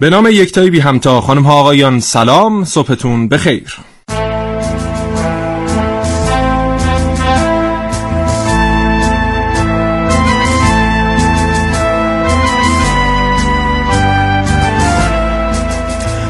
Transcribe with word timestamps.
به 0.00 0.10
نام 0.10 0.26
یکتایی 0.26 0.70
بی 0.70 0.80
همتا. 0.80 1.20
خانم 1.20 1.42
ها 1.42 1.52
آقایان 1.52 2.00
سلام. 2.00 2.64
صبحتون 2.64 3.28
بخیر. 3.28 3.76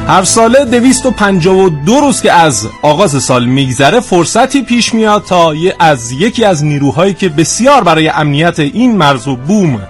هر 0.09 0.25
ساله 0.25 0.65
دویست 0.65 1.07
و 1.07 1.11
پنجاه 1.11 1.57
و 1.57 1.69
دو 1.69 2.01
روز 2.01 2.23
که 2.23 2.33
از 2.33 2.69
آغاز 2.83 3.23
سال 3.23 3.45
میگذره 3.45 4.01
فرصتی 4.01 4.63
پیش 4.63 4.95
میاد 4.95 5.23
تا 5.23 5.55
از 5.79 6.13
یکی 6.13 6.45
از 6.45 6.65
نیروهایی 6.65 7.15
که 7.15 7.29
بسیار 7.29 7.85
برای 7.85 8.09
امنیت 8.09 8.61
این 8.61 8.97
مرز 8.97 9.29
و 9.29 9.37
بوم 9.37 9.81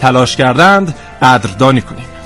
تلاش 0.00 0.36
کردند 0.36 0.94
قدردانی 1.22 1.80
کنیم. 1.80 2.17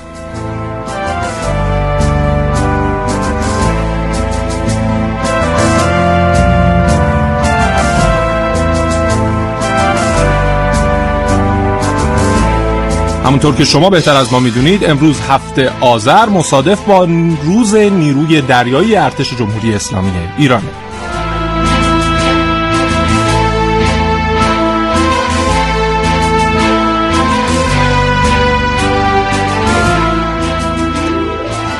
همونطور 13.23 13.55
که 13.55 13.65
شما 13.65 13.89
بهتر 13.89 14.15
از 14.15 14.33
ما 14.33 14.39
می‌دونید 14.39 14.85
امروز 14.85 15.21
هفته 15.21 15.71
آذر 15.81 16.29
مصادف 16.29 16.81
با 16.81 17.07
روز 17.43 17.75
نیروی 17.75 18.41
دریایی 18.41 18.95
ارتش 18.95 19.33
جمهوری 19.33 19.73
اسلامی 19.73 20.11
ایرانه. 20.37 20.69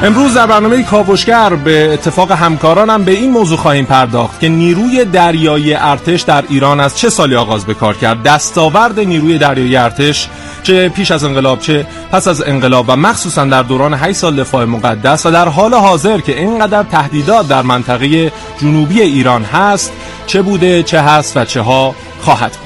امروز 0.03 0.33
در 0.33 0.47
برنامه 0.47 0.83
کاوشگر 0.83 1.49
به 1.49 1.93
اتفاق 1.93 2.31
همکارانم 2.31 3.03
به 3.03 3.11
این 3.11 3.31
موضوع 3.31 3.57
خواهیم 3.57 3.85
پرداخت 3.85 4.39
که 4.39 4.49
نیروی 4.49 5.05
دریایی 5.05 5.73
ارتش 5.73 6.21
در 6.21 6.43
ایران 6.49 6.79
از 6.79 6.97
چه 6.97 7.09
سالی 7.09 7.35
آغاز 7.35 7.65
به 7.65 7.73
کار 7.73 7.97
کرد؟ 7.97 8.23
دستاورد 8.23 8.99
نیروی 8.99 9.37
دریایی 9.37 9.75
ارتش 9.75 10.29
چه 10.63 10.89
پیش 10.89 11.11
از 11.11 11.23
انقلاب 11.23 11.59
چه 11.59 11.87
پس 12.11 12.27
از 12.27 12.41
انقلاب 12.41 12.85
و 12.87 12.95
مخصوصا 12.95 13.45
در 13.45 13.63
دوران 13.63 13.93
8 13.93 14.11
سال 14.11 14.35
دفاع 14.35 14.65
مقدس 14.65 15.25
و 15.25 15.31
در 15.31 15.47
حال 15.47 15.73
حاضر 15.73 16.19
که 16.19 16.39
اینقدر 16.39 16.83
تهدیدات 16.83 17.47
در 17.47 17.61
منطقه 17.61 18.31
جنوبی 18.61 19.01
ایران 19.01 19.43
هست 19.43 19.91
چه 20.27 20.41
بوده 20.41 20.83
چه 20.83 21.01
هست 21.01 21.37
و 21.37 21.45
چه 21.45 21.61
ها 21.61 21.95
خواهد 22.21 22.62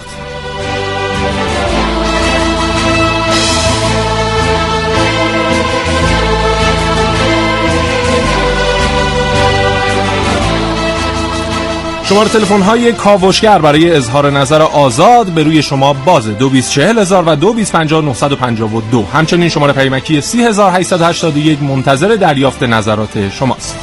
شماره 12.10 12.30
تلفن 12.30 12.62
های 12.62 12.94
کاوشگر 12.94 13.60
برای 13.60 13.96
اظهار 13.96 14.32
نظر 14.32 14.62
آزاد 14.62 15.28
به 15.28 15.44
روی 15.44 15.62
شما 15.62 15.94
بازه 15.94 16.34
224000 16.34 17.24
و 17.28 17.36
225952 17.36 19.06
همچنین 19.14 19.50
شماره 19.50 19.74
پیمکی 19.74 20.22
3881 20.22 21.64
منتظر 21.64 22.08
دریافت 22.08 22.64
نظرات 22.64 23.30
شماست. 23.30 23.76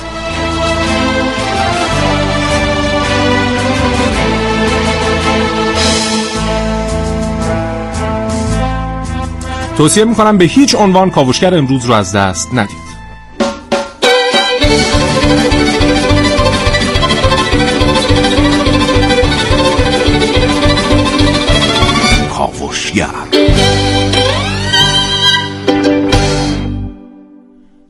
توصیه 9.77 10.05
می‌کنم 10.05 10.39
به 10.39 10.45
هیچ 10.45 10.75
عنوان 10.75 11.11
کاوشگر 11.11 11.55
امروز 11.55 11.85
رو 11.85 11.95
از 11.95 12.17
دست 12.17 12.55
ندید. 12.55 12.84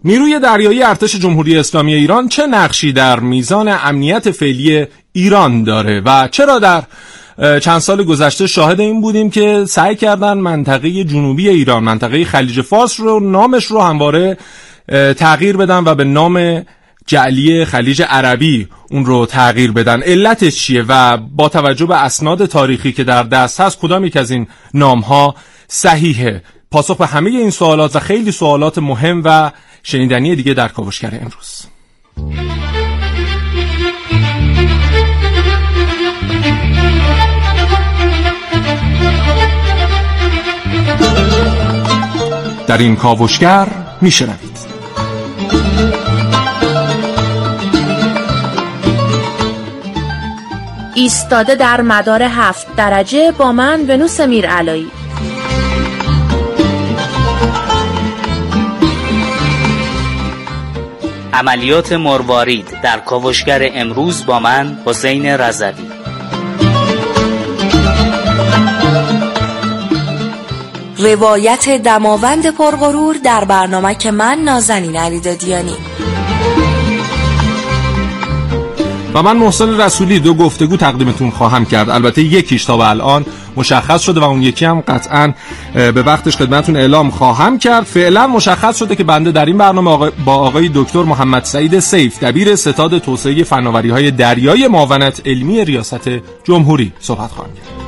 نیروی 0.04 0.38
دریایی 0.38 0.82
ارتش 0.82 1.16
جمهوری 1.16 1.58
اسلامی 1.58 1.94
ایران 1.94 2.28
چه 2.28 2.46
نقشی 2.46 2.92
در 2.92 3.20
میزان 3.20 3.68
امنیت 3.68 4.30
فعلی 4.30 4.86
ایران 5.12 5.64
داره 5.64 6.00
و 6.00 6.28
چرا 6.28 6.58
در 6.58 6.82
چند 7.58 7.78
سال 7.78 8.04
گذشته 8.04 8.46
شاهد 8.46 8.80
این 8.80 9.00
بودیم 9.00 9.30
که 9.30 9.64
سعی 9.68 9.96
کردن 9.96 10.38
منطقه 10.38 11.04
جنوبی 11.04 11.48
ایران 11.48 11.84
منطقه 11.84 12.24
خلیج 12.24 12.60
فارس 12.60 13.00
رو 13.00 13.20
نامش 13.20 13.64
رو 13.64 13.80
همواره 13.80 14.38
تغییر 15.16 15.56
بدن 15.56 15.84
و 15.84 15.94
به 15.94 16.04
نام 16.04 16.64
جعلی 17.06 17.64
خلیج 17.64 18.02
عربی 18.02 18.68
اون 18.90 19.04
رو 19.04 19.26
تغییر 19.26 19.72
بدن. 19.72 20.02
علتش 20.02 20.56
چیه؟ 20.56 20.84
و 20.88 21.16
با 21.16 21.48
توجه 21.48 21.86
به 21.86 22.04
اسناد 22.04 22.46
تاریخی 22.46 22.92
که 22.92 23.04
در 23.04 23.22
دست 23.22 23.60
هست 23.60 23.78
کدام 23.78 24.04
یک 24.04 24.16
از 24.16 24.30
این 24.30 24.46
نام 24.74 25.00
ها 25.00 25.34
صحیحه؟ 25.68 26.42
پاسخ 26.70 26.96
به 26.96 27.06
همه 27.06 27.30
این 27.30 27.50
سوالات 27.50 27.96
و 27.96 27.98
خیلی 27.98 28.32
سوالات 28.32 28.78
مهم 28.78 29.22
و 29.24 29.50
شنیدنی 29.86 30.36
دیگه 30.36 30.54
در 30.54 30.68
کاوشگر 30.68 31.18
امروز. 31.22 31.66
در 42.66 42.78
این 42.78 42.96
کاوشگر 42.96 43.68
میشنوید. 44.00 44.58
ایستاده 50.94 51.54
در 51.54 51.80
مدار 51.80 52.22
هفت 52.22 52.76
درجه 52.76 53.32
با 53.38 53.52
من 53.52 53.80
ونوس 53.80 54.20
میر 54.20 54.46
علایی 54.46 54.90
عملیات 61.34 61.92
مروارید 61.92 62.80
در 62.82 63.00
کاوشگر 63.00 63.70
امروز 63.74 64.26
با 64.26 64.40
من 64.40 64.78
حسین 64.86 65.26
رضوی. 65.26 65.90
روایت 70.98 71.68
دماوند 71.68 72.50
پرغرور 72.56 73.16
در 73.24 73.44
برنامه 73.44 73.94
که 73.94 74.10
من 74.10 74.38
نازنین 74.38 74.96
علیدادیانی. 74.96 75.76
و 79.14 79.22
من 79.22 79.36
محسن 79.36 79.80
رسولی 79.80 80.20
دو 80.20 80.34
گفتگو 80.34 80.76
تقدیمتون 80.76 81.30
خواهم 81.30 81.64
کرد. 81.64 81.90
البته 81.90 82.22
یکیش 82.22 82.64
تا 82.64 82.76
به 82.76 82.88
الان 82.88 83.26
مشخص 83.56 84.02
شده 84.02 84.20
و 84.20 84.24
اون 84.24 84.42
یکی 84.42 84.64
هم 84.64 84.80
قطعا 84.80 85.34
به 85.74 86.02
وقتش 86.02 86.36
خدمتون 86.36 86.76
اعلام 86.76 87.10
خواهم 87.10 87.58
کرد. 87.58 87.84
فعلا 87.84 88.26
مشخص 88.26 88.78
شده 88.78 88.96
که 88.96 89.04
بنده 89.04 89.32
در 89.32 89.44
این 89.44 89.58
برنامه 89.58 90.10
با 90.24 90.34
آقای 90.34 90.70
دکتر 90.74 91.02
محمد 91.02 91.44
سعید 91.44 91.78
سیف 91.78 92.22
دبیر 92.22 92.56
ستاد 92.56 92.98
توسعه 92.98 93.44
فناوری 93.44 93.90
های 93.90 94.10
دریای 94.10 94.68
معاونت 94.68 95.22
علمی 95.26 95.64
ریاست 95.64 96.10
جمهوری 96.44 96.92
صحبت 97.00 97.30
خواهم 97.30 97.50
کرد. 97.54 97.83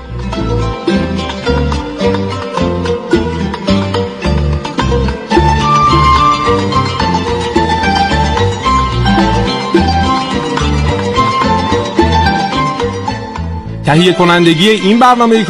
تهیه 13.86 14.12
کنندگی 14.12 14.68
این 14.70 14.98
برنامه 14.98 15.44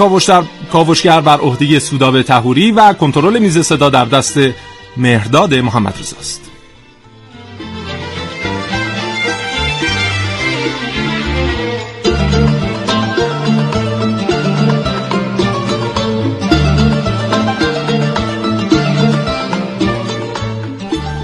کاوشگر 0.72 1.20
بر 1.20 1.38
عهده 1.38 1.78
سوداب 1.78 2.22
تهوری 2.22 2.72
و 2.72 2.92
کنترل 2.92 3.38
میز 3.38 3.58
صدا 3.58 3.91
در 3.91 4.04
دست 4.04 4.38
مهرداد 4.97 5.54
محمد 5.54 5.94
رضاست 6.00 6.50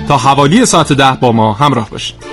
تا 0.09 0.17
حوالی 0.19 0.67
ساعت 0.67 0.93
ده 0.93 1.13
با 1.21 1.33
ما 1.33 1.53
همراه 1.53 1.91
باشید. 1.91 2.32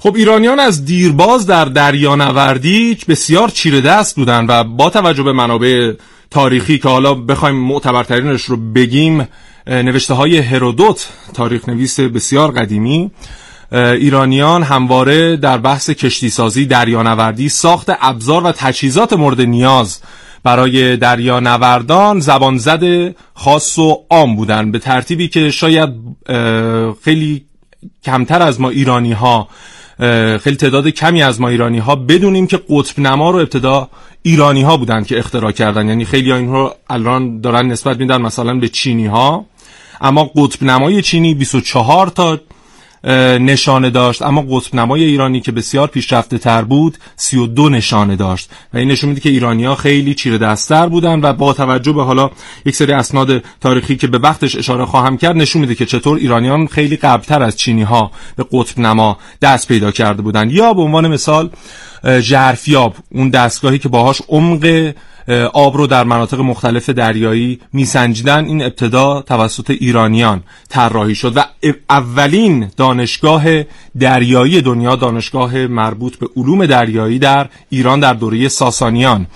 خب 0.00 0.14
ایرانیان 0.16 0.60
از 0.60 0.84
دیرباز 0.84 1.46
در 1.46 1.64
دریانوردی 1.64 2.98
بسیار 3.08 3.48
چیره 3.48 3.80
دست 3.80 4.16
بودند 4.16 4.50
و 4.50 4.64
با 4.64 4.90
توجه 4.90 5.22
به 5.22 5.32
منابع 5.32 5.92
تاریخی 6.30 6.78
که 6.78 6.88
حالا 6.88 7.14
بخوایم 7.14 7.56
معتبرترینش 7.56 8.42
رو 8.42 8.56
بگیم 8.56 9.28
نوشته 9.66 10.14
های 10.14 10.38
هرودوت 10.38 11.08
تاریخ 11.34 11.68
نویس 11.68 12.00
بسیار 12.00 12.50
قدیمی 12.50 13.10
ایرانیان 13.72 14.62
همواره 14.62 15.36
در 15.36 15.58
بحث 15.58 15.90
کشتی 15.90 16.30
سازی، 16.30 16.66
دریانوردی، 16.66 17.48
ساخت 17.48 17.90
ابزار 18.00 18.46
و 18.46 18.52
تجهیزات 18.52 19.12
مورد 19.12 19.40
نیاز 19.40 20.00
برای 20.44 20.96
دریانوردان 20.96 22.20
زبان 22.20 22.58
زده 22.58 23.14
خاص 23.34 23.78
و 23.78 24.04
عام 24.10 24.36
بودن 24.36 24.70
به 24.70 24.78
ترتیبی 24.78 25.28
که 25.28 25.50
شاید 25.50 25.90
خیلی 27.04 27.44
کمتر 28.04 28.42
از 28.42 28.60
ما 28.60 28.70
ایرانی 28.70 29.12
ها 29.12 29.48
خیلی 30.38 30.56
تعداد 30.56 30.88
کمی 30.88 31.22
از 31.22 31.40
ما 31.40 31.48
ایرانی 31.48 31.78
ها 31.78 31.96
بدونیم 31.96 32.46
که 32.46 32.60
قطب 32.68 33.00
نما 33.00 33.30
رو 33.30 33.38
ابتدا 33.38 33.88
ایرانی 34.22 34.62
ها 34.62 34.76
بودن 34.76 35.04
که 35.04 35.18
اختراع 35.18 35.52
کردن. 35.52 35.88
یعنی 35.88 36.04
خیلی 36.04 36.32
این 36.32 36.52
رو 36.52 36.74
الان 36.90 37.40
دارن 37.40 37.66
نسبت 37.66 37.98
میدن 37.98 38.22
مثلا 38.22 38.54
به 38.54 38.68
چینی 38.68 39.06
ها 39.06 39.46
اما 40.00 40.24
قطب 40.24 40.62
نمای 40.62 41.02
چینی 41.02 41.34
24 41.34 42.06
تا 42.06 42.38
نشانه 43.40 43.90
داشت. 43.90 44.22
اما 44.22 44.44
قطب 44.50 44.74
نمای 44.74 45.04
ایرانی 45.04 45.40
که 45.40 45.52
بسیار 45.52 45.88
پیشرفته 45.88 46.38
تر 46.38 46.62
بود 46.62 46.98
32 47.16 47.68
نشانه 47.68 48.16
داشت. 48.16 48.50
و 48.74 48.78
این 48.78 48.90
نشون 48.90 49.08
میده 49.08 49.20
که 49.20 49.28
ایرانی 49.28 49.64
ها 49.64 49.74
خیلی 49.74 50.14
چیره 50.14 50.38
دستر 50.38 50.88
بودن 50.88 51.20
و 51.20 51.32
با 51.32 51.52
توجه 51.52 51.92
به 51.92 52.04
حالا 52.04 52.30
یک 52.66 52.76
سری 52.76 52.92
اسناد 52.92 53.42
تاریخی 53.60 53.96
که 53.96 54.06
به 54.06 54.18
وقتش 54.18 54.56
اشاره 54.56 54.84
خواهم 54.84 55.16
کرد 55.16 55.36
نشون 55.36 55.60
میده 55.60 55.74
که 55.74 55.86
چطور 55.86 56.18
ایرانیان 56.18 56.66
خیلی 56.66 56.96
قبلتر 56.96 57.42
از 57.42 57.56
چینی 57.56 57.82
ها 57.82 58.10
به 58.36 58.44
قطب 58.52 58.80
نما 58.80 59.18
دست 59.42 59.68
پیدا 59.68 59.90
کرده 59.90 60.22
بودن 60.22 60.50
یا 60.50 60.74
به 60.74 60.82
عنوان 60.82 61.08
مثال 61.08 61.50
جرفیاب 62.04 62.94
اون 63.12 63.28
دستگاهی 63.28 63.78
که 63.78 63.88
باهاش 63.88 64.22
عمق 64.28 64.92
آب 65.52 65.76
رو 65.76 65.86
در 65.86 66.04
مناطق 66.04 66.40
مختلف 66.40 66.90
دریایی 66.90 67.60
میسنجیدن. 67.72 68.44
این 68.44 68.62
ابتدا 68.62 69.22
توسط 69.22 69.70
ایرانیان 69.70 70.42
طراحی 70.68 71.14
شد 71.14 71.36
و 71.36 71.44
اولین 71.90 72.70
دانشگاه 72.76 73.44
دریایی 74.00 74.60
دنیا 74.60 74.96
دانشگاه 74.96 75.66
مربوط 75.66 76.16
به 76.16 76.26
علوم 76.36 76.66
دریایی 76.66 77.18
در 77.18 77.48
ایران 77.68 78.00
در 78.00 78.14
دوره 78.14 78.48
ساسانیان 78.48 79.26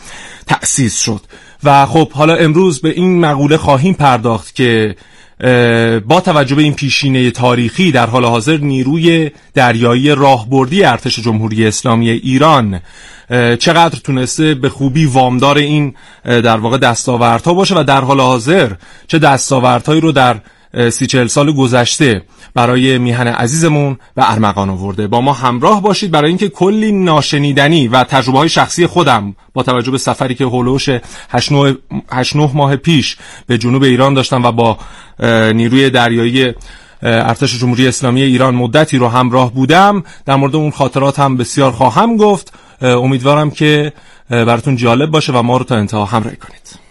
تأسیس 0.47 1.01
شد. 1.01 1.21
و 1.65 1.87
خب 1.87 2.13
حالا 2.13 2.35
امروز 2.35 2.81
به 2.81 2.89
این 2.89 3.21
مقوله 3.21 3.57
خواهیم 3.57 3.95
پرداخت 3.95 4.55
که 4.55 4.97
با 6.07 6.21
توجه 6.25 6.55
به 6.55 6.63
این 6.63 6.75
پیشینه 6.75 7.31
تاریخی 7.31 7.93
در 7.93 8.07
حال 8.07 8.25
حاضر 8.25 8.57
نیروی 8.57 9.31
دریایی 9.55 10.15
راهبردی 10.15 10.85
ارتش 10.85 11.19
جمهوری 11.19 11.67
اسلامی 11.67 12.11
ایران 12.11 12.81
چقدر 13.59 13.99
تونسته 14.05 14.55
به 14.55 14.69
خوبی 14.69 15.07
وامدار 15.07 15.59
این 15.59 15.95
در 16.25 16.57
واقع 16.57 16.79
دستاوردها 16.79 17.55
باشه 17.55 17.75
و 17.81 17.85
در 17.85 18.01
حال 18.01 18.21
حاضر 18.21 18.73
چه 19.07 19.19
دستاوردهایی 19.19 20.01
رو 20.01 20.13
در 20.13 20.37
سی 20.91 21.07
چهل 21.07 21.27
سال 21.27 21.53
گذشته 21.53 22.23
برای 22.55 22.99
میهن 22.99 23.27
عزیزمون 23.27 23.99
و 24.17 24.25
ارمغان 24.29 24.71
آورده. 24.71 25.07
با 25.07 25.21
ما 25.21 25.33
همراه 25.33 25.83
باشید 25.83 26.11
برای 26.11 26.29
اینکه 26.29 26.49
کلی 26.49 26.93
ناشنیدنی 26.93 27.89
و 27.89 28.05
تجربه 28.05 28.39
های 28.39 28.49
شخصی 28.49 28.87
خودم 28.87 29.37
با 29.55 29.63
توجه 29.63 29.91
به 29.91 29.99
سفری 29.99 30.35
که 30.35 30.45
هولوش 30.45 30.89
8 32.11 32.37
ماه 32.55 32.77
پیش 32.77 33.17
به 33.47 33.59
جنوب 33.59 33.83
ایران 33.83 34.15
داشتم 34.15 34.45
و 34.45 34.53
با 34.53 34.79
نیروی 35.53 35.91
دریایی 35.91 36.53
ارتش 37.03 37.59
جمهوری 37.59 37.89
اسلامی 37.89 38.23
ایران 38.23 38.55
مدتی 38.55 38.99
رو 38.99 39.09
همراه 39.09 39.55
بودم. 39.55 40.05
در 40.27 40.37
مورد 40.37 40.57
اون 40.57 40.71
خاطرات 40.71 41.19
هم 41.19 41.37
بسیار 41.37 41.73
خواهم 41.73 42.17
گفت. 42.17 42.53
امیدوارم 42.81 43.51
که 43.51 43.93
براتون 44.31 44.77
جالب 44.77 45.11
باشه 45.11 45.33
و 45.33 45.43
ما 45.43 45.57
رو 45.57 45.65
تا 45.65 45.77
انتها 45.77 46.05
همراهی 46.05 46.37
کنید. 46.37 46.82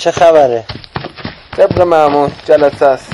چه 0.00 0.10
خبره؟ 0.10 0.64
طبق 1.56 1.80
معمول 1.80 2.30
جلسه 2.44 2.86
است. 2.86 3.12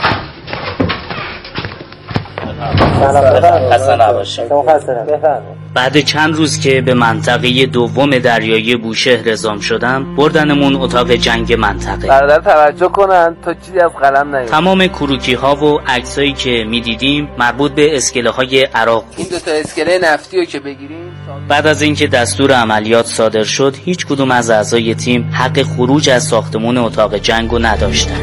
بعد 5.76 6.00
چند 6.00 6.34
روز 6.34 6.60
که 6.60 6.80
به 6.80 6.94
منطقه 6.94 7.66
دوم 7.66 8.18
دریایی 8.18 8.76
بوشهر 8.76 9.28
اعزام 9.28 9.60
شدم 9.60 10.14
بردنمون 10.16 10.76
اتاق 10.76 11.12
جنگ 11.12 11.52
منطقه. 11.52 12.08
برادر 12.08 12.40
توجه 12.40 12.88
کنن 12.88 13.36
تا 13.44 13.54
چیزی 13.54 13.78
از 13.78 13.90
قلم 13.90 14.36
نیاد. 14.36 14.48
تمام 14.48 14.86
کروکی 14.86 15.34
ها 15.34 15.56
و 15.56 15.80
عکسایی 15.86 16.32
که 16.32 16.64
می‌دیدیم 16.68 17.28
مربوط 17.38 17.72
به 17.72 17.96
اسکله 17.96 18.30
های 18.30 18.62
عراق 18.62 19.04
این 19.16 19.26
دو 19.30 19.38
تا 19.38 19.50
اسکله 19.50 19.98
نفتی 20.02 20.36
رو 20.36 20.44
که 20.44 20.60
بگیریم 20.60 21.12
بعد 21.48 21.66
از 21.66 21.82
اینکه 21.82 22.06
دستور 22.06 22.52
عملیات 22.52 23.06
صادر 23.06 23.44
شد 23.44 23.76
هیچ 23.84 24.06
کدوم 24.06 24.30
از 24.30 24.50
اعضای 24.50 24.94
تیم 24.94 25.30
حق 25.32 25.62
خروج 25.62 26.10
از 26.10 26.24
ساختمون 26.24 26.76
اتاق 26.76 27.16
جنگ 27.16 27.50
رو 27.50 27.58
نداشتن. 27.58 28.20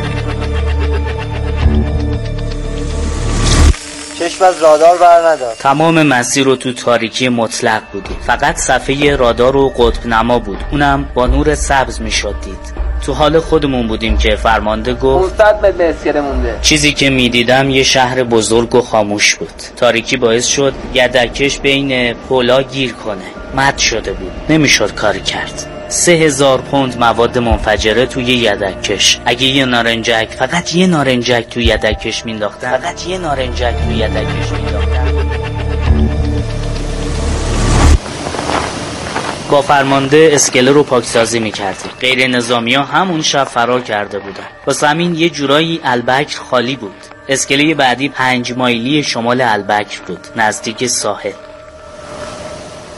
چشم 4.44 4.56
از 4.56 4.64
رادار 4.64 4.98
بر 4.98 5.28
ندار 5.28 5.56
تمام 5.56 6.04
مسیر 6.04 6.46
رو 6.46 6.56
تو 6.56 6.74
تاریکی 6.74 7.30
مطلق 7.30 7.82
بودیم 7.92 8.18
فقط 8.28 8.56
صفحه 8.56 9.16
رادار 9.16 9.56
و 9.56 9.70
قطب 9.70 10.08
نما 10.08 10.40
بود. 10.40 10.58
اونم 10.72 11.10
با 11.14 11.28
نور 11.28 11.56
سبز 11.56 12.02
می‌شد 12.02 12.36
دید. 12.42 12.83
تو 13.06 13.14
حال 13.14 13.40
خودمون 13.40 13.88
بودیم 13.88 14.18
که 14.18 14.36
فرمانده 14.36 14.94
گفت 14.94 15.38
500 15.38 15.56
متر 15.56 15.72
به 15.72 15.90
اسکله 15.90 16.22
مونده. 16.22 16.58
چیزی 16.62 16.94
که 16.94 17.10
می‌دیدم 17.10 17.70
یه 17.70 17.84
شهر 17.84 18.24
بزرگ 18.24 18.76
و 18.76 18.82
خاموش 18.82 19.36
بود. 19.36 19.64
تاریکی 19.76 20.18
باعث 20.18 20.46
شد 20.46 20.74
یدکش 20.94 21.60
بین 21.60 22.14
پولا 22.14 22.62
گیر 22.62 22.94
کنه. 22.94 23.26
مد 23.56 23.78
شده 23.78 24.14
بود. 24.14 24.32
نمی‌شد 24.50 24.96
کاری 24.96 25.22
کرد. 25.22 25.66
سه 25.88 26.12
هزار 26.12 26.62
پوند 26.62 27.00
مواد 27.00 27.38
منفجره 27.38 28.06
توی 28.06 28.24
یدکش. 28.24 29.20
اگه 29.26 29.44
یه 29.44 29.66
نارنجک 29.66 30.28
فقط 30.40 30.76
یه 30.76 30.88
نارنجک 30.88 31.46
توی 31.50 31.66
یدکش 31.66 32.26
مینداختن 32.26 32.78
فقط 32.78 33.08
یه 33.08 33.18
نارنجک 33.18 33.74
توی 33.86 33.96
یدکش 33.96 34.52
مینداختن 34.52 35.13
با 39.54 39.62
فرمانده 39.62 40.30
اسکله 40.34 40.72
رو 40.72 40.84
پاکسازی 40.84 41.40
می‌کردیم. 41.40 41.92
غیر 42.00 42.28
نظامی 42.28 42.76
ها 42.76 42.84
همون 42.84 43.22
شب 43.22 43.44
فرار 43.44 43.82
کرده 43.82 44.20
بودن. 44.20 44.44
با 44.66 44.74
زمین 44.74 45.16
یه 45.16 45.30
جورایی 45.30 45.80
البکر 45.84 46.40
خالی 46.40 46.76
بود. 46.76 46.96
اسکله 47.28 47.76
بعدی 47.76 48.10
پنج 48.10 48.54
مایلی 48.54 49.04
شمال 49.04 49.42
البکر 49.42 50.02
بود 50.08 50.28
نزدیک 50.36 50.88
ساحل. 50.88 51.32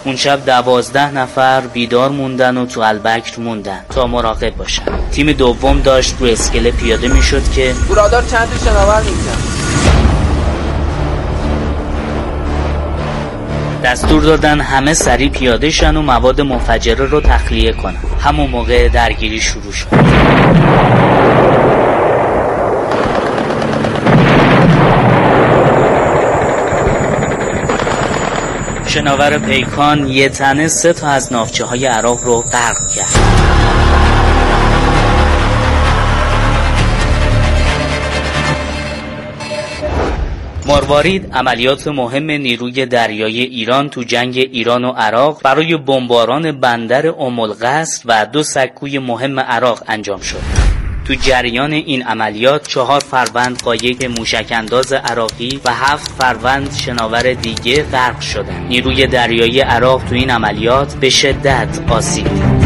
اون 0.03 0.15
شب 0.15 0.45
دوازده 0.45 1.11
نفر 1.11 1.61
بیدار 1.61 2.09
موندن 2.09 2.57
و 2.57 2.65
تو 2.65 2.81
البکر 2.81 3.39
موندن 3.39 3.85
تا 3.89 4.07
مراقب 4.07 4.55
باشن. 4.55 4.83
تیم 5.11 5.31
دوم 5.31 5.81
داشت 5.81 6.15
رو 6.19 6.27
اسکله 6.27 6.71
پیاده 6.71 7.07
می‌شد 7.07 7.51
که 7.55 7.73
رادار 7.89 8.23
چند 8.31 8.47
شناور 8.65 9.01
میگذن 9.01 9.54
دستور 13.85 14.23
دادن 14.23 14.61
همه 14.61 14.93
سریع 14.93 15.29
پیاده 15.29 15.69
شن 15.69 15.97
و 15.97 16.01
مواد 16.01 16.41
منفجره 16.41 17.05
رو 17.05 17.21
تخلیه 17.21 17.73
کنن. 17.73 17.97
همون 18.19 18.49
موقع 18.49 18.89
درگیری 18.89 19.41
شروع 19.41 19.71
شد. 19.71 19.87
شناور 28.87 29.37
پیکان 29.37 30.07
یه 30.07 30.29
تنه 30.29 30.67
سه 30.67 30.93
تا 30.93 31.07
از 31.07 31.33
نافچه 31.33 31.65
های 31.65 31.85
عراق 31.85 32.23
رو 32.23 32.41
غرق 32.41 32.89
کرد. 32.95 33.24
مروارید 40.75 41.33
عملیات 41.33 41.87
مهم 41.87 42.31
نیروی 42.31 42.85
دریایی 42.85 43.41
ایران 43.41 43.89
تو 43.89 44.03
جنگ 44.03 44.37
ایران 44.37 44.85
و 44.85 44.91
عراق 44.91 45.41
برای 45.43 45.77
بمباران 45.77 46.51
بندر 46.51 47.07
ام 47.07 47.39
و 48.05 48.25
دو 48.25 48.43
سکوی 48.43 48.99
مهم 48.99 49.39
عراق 49.39 49.83
انجام 49.87 50.19
شد. 50.19 50.41
تو 51.07 51.13
جریان 51.13 51.73
این 51.73 52.03
عملیات 52.03 52.67
چهار 52.67 52.99
فروند 52.99 53.61
قایق 53.63 54.05
موشک 54.17 54.47
انداز 54.51 54.93
عراقی 54.93 55.59
و 55.65 55.73
هفت 55.73 56.11
فروند 56.11 56.73
شناور 56.73 57.33
دیگه 57.33 57.83
غرق 57.83 58.19
شدند. 58.19 58.67
نیروی 58.67 59.07
دریایی 59.07 59.59
عراق 59.59 60.03
تو 60.09 60.15
این 60.15 60.29
عملیات 60.29 60.95
به 60.95 61.09
شدت 61.09 61.79
آسیب 61.89 62.27
دید. 62.27 62.64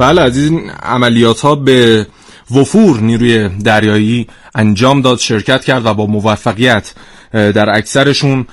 بله 0.00 0.20
از 0.22 0.36
این 0.36 0.70
عملیات 0.82 1.40
ها 1.40 1.54
به 1.54 2.06
وفور 2.50 3.00
نیروی 3.00 3.48
دریایی 3.48 4.26
انجام 4.54 5.02
داد 5.02 5.18
شرکت 5.18 5.64
کرد 5.64 5.86
و 5.86 5.94
با 5.94 6.06
موفقیت 6.06 6.94
در 7.32 7.70
اکثرشون 7.76 8.46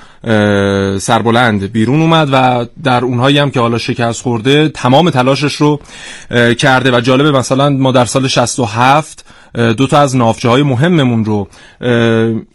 سربلند 0.99 1.71
بیرون 1.71 2.01
اومد 2.01 2.29
و 2.31 2.65
در 2.83 3.05
اونهایی 3.05 3.37
هم 3.37 3.51
که 3.51 3.59
حالا 3.59 3.77
شکست 3.77 4.21
خورده 4.21 4.69
تمام 4.69 5.09
تلاشش 5.09 5.55
رو 5.55 5.79
کرده. 6.59 6.97
و 6.97 7.01
جالبه 7.01 7.31
مثلا 7.31 7.69
ما 7.69 7.91
در 7.91 8.05
سال 8.05 8.27
67 8.27 9.25
دو 9.53 9.87
تا 9.87 9.99
از 9.99 10.15
نافچه 10.15 10.49
های 10.49 10.63
مهممون 10.63 11.25
رو 11.25 11.47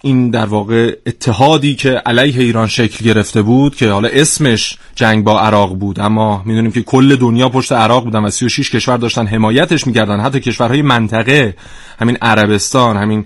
این 0.02 0.30
در 0.30 0.46
واقع 0.46 0.96
اتحادی 1.06 1.74
که 1.74 1.90
علیه 1.90 2.42
ایران 2.42 2.66
شکل 2.66 3.04
گرفته 3.04 3.42
بود 3.42 3.76
که 3.76 3.90
حالا 3.90 4.08
اسمش 4.12 4.78
جنگ 4.94 5.24
با 5.24 5.40
عراق 5.40 5.74
بود 5.74 6.00
اما 6.00 6.42
می‌دونیم 6.46 6.72
که 6.72 6.82
کل 6.82 7.16
دنیا 7.16 7.48
پشت 7.48 7.72
عراق 7.72 8.04
بودن 8.04 8.24
و 8.24 8.30
36 8.30 8.70
کشور 8.70 8.96
داشتن 8.96 9.26
حمایتش 9.26 9.86
می‌کردن 9.86 10.20
حتی 10.20 10.40
کشورهای 10.40 10.82
منطقه 10.82 11.56
همین 11.98 12.18
عربستان 12.22 12.96
همین 12.96 13.24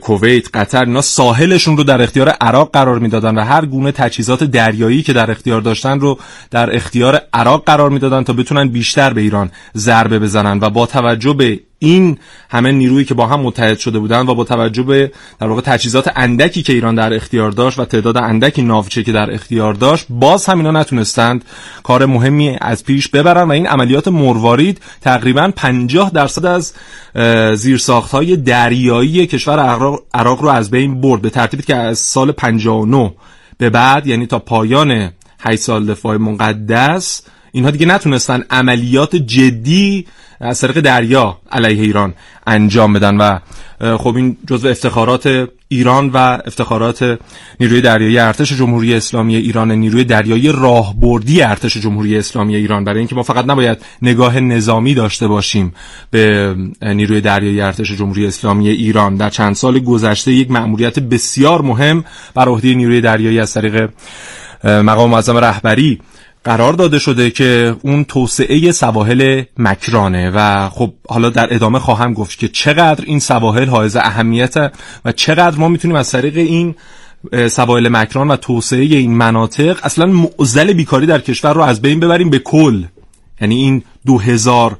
کویت 0.00 0.56
قطر 0.56 0.84
اینا 0.84 1.00
ساحلشون 1.00 1.76
رو 1.76 1.84
در 1.84 2.02
اختیار 2.02 2.28
عراق 2.28 2.70
قرار 2.72 2.98
می‌دادن 2.98 3.38
و 3.38 3.44
هر 3.44 3.66
گونه 3.66 3.92
تجهیزات 3.92 4.44
دریایی 4.44 5.02
که 5.02 5.12
در 5.12 5.30
اختیار 5.30 5.60
داشتن 5.60 6.00
رو 6.00 6.18
در 6.50 6.76
اختیار 6.76 7.20
عراق 7.32 7.64
قرار 7.64 7.90
می‌دادن 7.90 8.24
تا 8.24 8.32
بتونن 8.32 8.68
بیشتر 8.68 9.12
به 9.12 9.20
ایران 9.20 9.50
ضربه 9.76 10.18
بزنن 10.18 10.58
و 10.62 10.70
با 10.70 10.86
توجه 10.86 11.32
به 11.32 11.60
این 11.82 12.18
همه 12.50 12.72
نیرویی 12.72 13.04
که 13.04 13.14
با 13.14 13.26
هم 13.26 13.40
متحد 13.40 13.78
شده 13.78 13.98
بودن 13.98 14.20
و 14.20 14.34
با 14.34 14.44
توجه 14.44 14.82
به 14.82 15.12
در 15.40 15.46
واقع 15.46 15.60
تجهیزات 15.60 16.12
اندکی 16.16 16.62
که 16.62 16.72
ایران 16.72 16.94
در 16.94 17.14
اختیار 17.14 17.50
داشت 17.50 17.78
و 17.78 17.84
تعداد 17.84 18.16
اندکی 18.16 18.62
ناوچه 18.62 19.02
که 19.02 19.12
در 19.12 19.34
اختیار 19.34 19.74
داشت 19.74 20.06
باز 20.08 20.46
هم 20.46 20.58
اینا 20.58 20.70
نتونستند 20.70 21.44
کار 21.82 22.06
مهمی 22.06 22.56
از 22.60 22.84
پیش 22.84 23.08
ببرن 23.08 23.48
و 23.48 23.52
این 23.52 23.66
عملیات 23.66 24.08
مروارید 24.08 24.80
تقریبا 25.00 25.52
50 25.56 26.10
درصد 26.10 26.46
از 26.46 26.72
زیرساخت 27.54 28.10
های 28.10 28.36
دریایی 28.36 29.26
کشور 29.26 29.58
عراق 30.14 30.42
رو 30.42 30.48
از 30.48 30.70
بین 30.70 31.00
برد 31.00 31.22
به 31.22 31.30
ترتیبی 31.30 31.62
که 31.62 31.76
از 31.76 31.98
سال 31.98 32.32
59 32.32 33.14
به 33.58 33.70
بعد 33.70 34.06
یعنی 34.06 34.26
تا 34.26 34.38
پایان 34.38 35.10
8 35.40 35.62
سال 35.62 35.86
دفاع 35.86 36.16
مقدس 36.16 37.22
اینها 37.52 37.70
دیگه 37.70 37.86
نتونستن 37.86 38.44
عملیات 38.50 39.16
جدی 39.16 40.06
از 40.40 40.60
طریق 40.60 40.80
دریا 40.80 41.38
علیه 41.52 41.82
ایران 41.82 42.14
انجام 42.46 42.92
بدن 42.92 43.16
و 43.16 43.38
خب 43.96 44.16
این 44.16 44.36
جزو 44.46 44.68
افتخارات 44.68 45.48
ایران 45.68 46.08
و 46.08 46.16
افتخارات 46.46 47.18
نیروی 47.60 47.80
دریایی 47.80 48.18
ارتش 48.18 48.52
جمهوری 48.52 48.94
اسلامی 48.94 49.36
ایران 49.36 49.72
نیروی 49.72 50.04
دریایی 50.04 50.52
راهبردی 50.52 51.42
ارتش 51.42 51.76
جمهوری 51.76 52.18
اسلامی 52.18 52.56
ایران. 52.56 52.84
برای 52.84 52.98
اینکه 52.98 53.14
ما 53.14 53.22
فقط 53.22 53.44
نباید 53.44 53.78
نگاه 54.02 54.40
نظامی 54.40 54.94
داشته 54.94 55.28
باشیم 55.28 55.74
به 56.10 56.54
نیروی 56.82 57.20
دریایی 57.20 57.60
ارتش 57.60 57.92
جمهوری 57.92 58.26
اسلامی 58.26 58.68
ایران. 58.68 59.16
در 59.16 59.30
چند 59.30 59.54
سال 59.54 59.78
گذشته 59.78 60.32
یک 60.32 60.50
مأموریت 60.50 60.98
بسیار 60.98 61.62
مهم 61.62 62.04
بر 62.34 62.48
عهده 62.48 62.74
نیروی 62.74 63.00
دریایی 63.00 63.40
از 63.40 63.54
طریق 63.54 63.90
مقام 64.64 65.10
معظم 65.10 65.36
رهبری 65.36 66.00
قرار 66.44 66.72
داده 66.72 66.98
شده 66.98 67.30
که 67.30 67.76
اون 67.82 68.04
توسعه 68.04 68.72
سواحل 68.72 69.42
مکرانه 69.58 70.30
و 70.34 70.68
خب 70.68 70.92
حالا 71.08 71.30
در 71.30 71.54
ادامه 71.54 71.78
خواهم 71.78 72.14
گفت 72.14 72.38
که 72.38 72.48
چقدر 72.48 73.04
این 73.04 73.18
سواحل 73.18 73.68
حائز 73.68 73.96
اهمیت 73.96 74.72
و 75.04 75.12
چقدر 75.12 75.58
ما 75.58 75.68
می‌تونیم 75.68 75.96
از 75.96 76.10
طریق 76.10 76.36
این 76.36 76.74
سواحل 77.48 77.88
مکران 77.88 78.28
و 78.28 78.36
توسعه 78.36 78.80
این 78.80 79.16
مناطق 79.16 79.78
اصلا 79.82 80.06
معزل 80.06 80.72
بیکاری 80.72 81.06
در 81.06 81.18
کشور 81.20 81.52
رو 81.52 81.60
از 81.60 81.82
بین 81.82 82.00
ببریم 82.00 82.30
به 82.30 82.38
کل. 82.38 82.84
یعنی 83.40 83.54
این 83.56 83.82
دو 84.06 84.18
هزار 84.18 84.76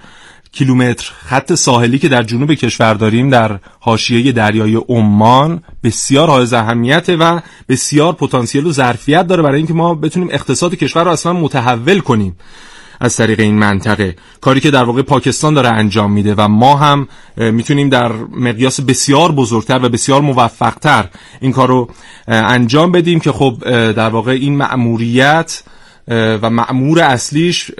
کیلومتر 0.52 1.12
خط 1.26 1.54
ساحلی 1.54 1.99
که 1.99 2.09
در 2.09 2.23
جنوب 2.23 2.54
کشور 2.54 2.95
داریم 2.95 3.30
در 3.30 3.59
حاشیه 3.80 4.33
دریای 4.33 4.75
عمان 4.88 5.62
بسیار 5.85 6.28
حائز 6.28 6.52
اهمیت 6.52 7.07
و 7.09 7.40
بسیار 7.69 8.12
پتانسیل 8.12 8.66
و 8.66 8.73
ظرفیت 8.73 9.26
داره 9.26 9.42
برای 9.42 9.57
اینکه 9.57 9.75
ما 9.75 9.95
بتونیم 9.95 10.28
اقتصاد 10.33 10.75
کشور 10.75 11.04
رو 11.04 11.11
اصلا 11.11 11.33
متحول 11.33 12.00
کنیم 12.00 12.37
از 13.00 13.16
طریق 13.16 13.40
این 13.40 13.59
منطقه. 13.59 14.16
کاری 14.40 14.61
که 14.61 14.71
در 14.71 14.85
واقع 14.85 15.02
پاکستان 15.02 15.54
داره 15.54 15.69
انجام 15.69 16.12
میده 16.12 16.35
و 16.38 16.49
ما 16.49 16.76
هم 16.76 17.09
می‌تونیم 17.37 17.88
در 17.88 18.12
مقیاس 18.12 18.80
بسیار 18.80 19.33
بزرگتر 19.33 19.85
و 19.85 19.88
بسیار 19.88 20.21
موفقتر 20.21 21.09
این 21.40 21.52
کار 21.52 21.69
رو 21.69 21.90
انجام 22.28 22.92
بدیم 22.92 23.21
که 23.21 23.33
خب 23.33 23.57
در 23.92 24.09
واقع 24.09 24.33
این 24.33 24.57
مأموریت 24.57 25.62
و 26.09 26.50
معمور 26.50 27.00
اصلیش 27.00 27.71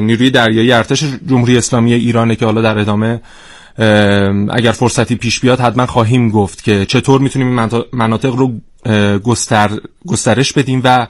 نیروی 0.00 0.30
دریایی 0.30 0.72
ارتش 0.72 1.04
جمهوری 1.26 1.58
اسلامی 1.58 1.92
ایرانه 1.92 2.36
که 2.36 2.44
حالا 2.44 2.62
در 2.62 2.78
ادامه 2.78 3.20
اگر 4.50 4.72
فرصتی 4.72 5.16
پیش 5.16 5.40
بیاد 5.40 5.60
حتما 5.60 5.86
خواهیم 5.86 6.30
گفت 6.30 6.64
که 6.64 6.86
چطور 6.86 7.20
می‌تونیم 7.20 7.58
این 7.58 7.82
مناطق 7.92 8.34
رو 8.34 8.52
گستر، 9.24 9.70
گسترش 10.06 10.52
بدیم 10.52 10.80
و 10.84 11.06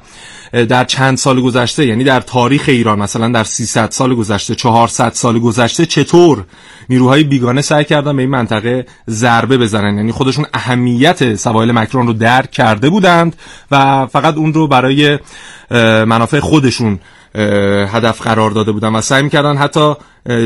در 0.52 0.84
چند 0.84 1.16
سال 1.16 1.40
گذشته 1.40 1.86
یعنی 1.86 2.04
در 2.04 2.20
تاریخ 2.20 2.64
ایران 2.68 2.98
مثلا 2.98 3.28
در 3.28 3.44
300 3.44 3.90
سال 3.90 4.14
گذشته 4.14 4.54
400 4.54 5.12
سال 5.12 5.38
گذشته 5.38 5.86
چطور 5.86 6.44
نیروهای 6.88 7.24
بیگانه 7.24 7.62
سعی 7.62 7.84
کردن 7.84 8.16
به 8.16 8.22
این 8.22 8.30
منطقه 8.30 8.86
ضربه 9.08 9.58
بزنن؟ 9.58 9.96
یعنی 9.96 10.12
خودشون 10.12 10.46
اهمیت 10.54 11.34
سواحل 11.34 11.72
مکران 11.72 12.06
رو 12.06 12.12
درک 12.12 12.50
کرده 12.50 12.90
بودند 12.90 13.36
و 13.70 14.06
فقط 14.06 14.34
اون 14.34 14.52
رو 14.52 14.68
برای 14.68 15.18
منافع 16.06 16.40
خودشون 16.40 16.98
هدف 17.88 18.22
قرار 18.22 18.50
داده 18.50 18.72
بودن 18.72 18.88
و 18.88 19.00
سعی 19.00 19.22
می‌کردن 19.22 19.56
حتی 19.56 19.94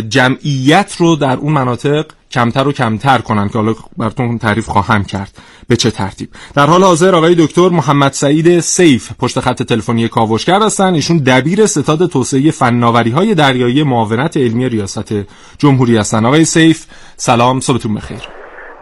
جمعیت 0.08 0.96
رو 0.98 1.16
در 1.16 1.36
اون 1.36 1.52
مناطق 1.52 2.06
کمتر 2.30 2.68
و 2.68 2.72
کمتر 2.72 3.18
کنن 3.18 3.48
که 3.48 3.58
حالا 3.58 3.74
براتون 3.96 4.38
تعریف 4.38 4.68
خواهم 4.68 5.04
کرد. 5.04 5.38
به 5.68 5.76
چه 5.76 5.90
ترتیب. 5.90 6.28
در 6.56 6.66
حال 6.66 6.82
حاضر 6.82 7.14
آقای 7.14 7.34
دکتر 7.34 7.68
محمد 7.68 8.12
سعید 8.12 8.60
سیف 8.60 9.10
پشت 9.20 9.40
خط 9.40 9.62
تلفنی 9.62 10.08
کاوشگر 10.08 10.60
هستن. 10.62 10.94
ایشون 10.94 11.18
دبیر 11.26 11.66
ستاد 11.66 12.06
توسعه 12.12 12.50
فناوری 12.50 13.10
های 13.10 13.34
دریایی 13.34 13.82
معاونت 13.82 14.36
علمی 14.36 14.68
ریاست 14.68 15.14
جمهوری 15.58 15.96
هستن. 15.96 16.26
آقای 16.26 16.44
سیف 16.44 16.86
سلام 17.16 17.60
صبحتون 17.60 17.94
بخیر. 17.94 18.18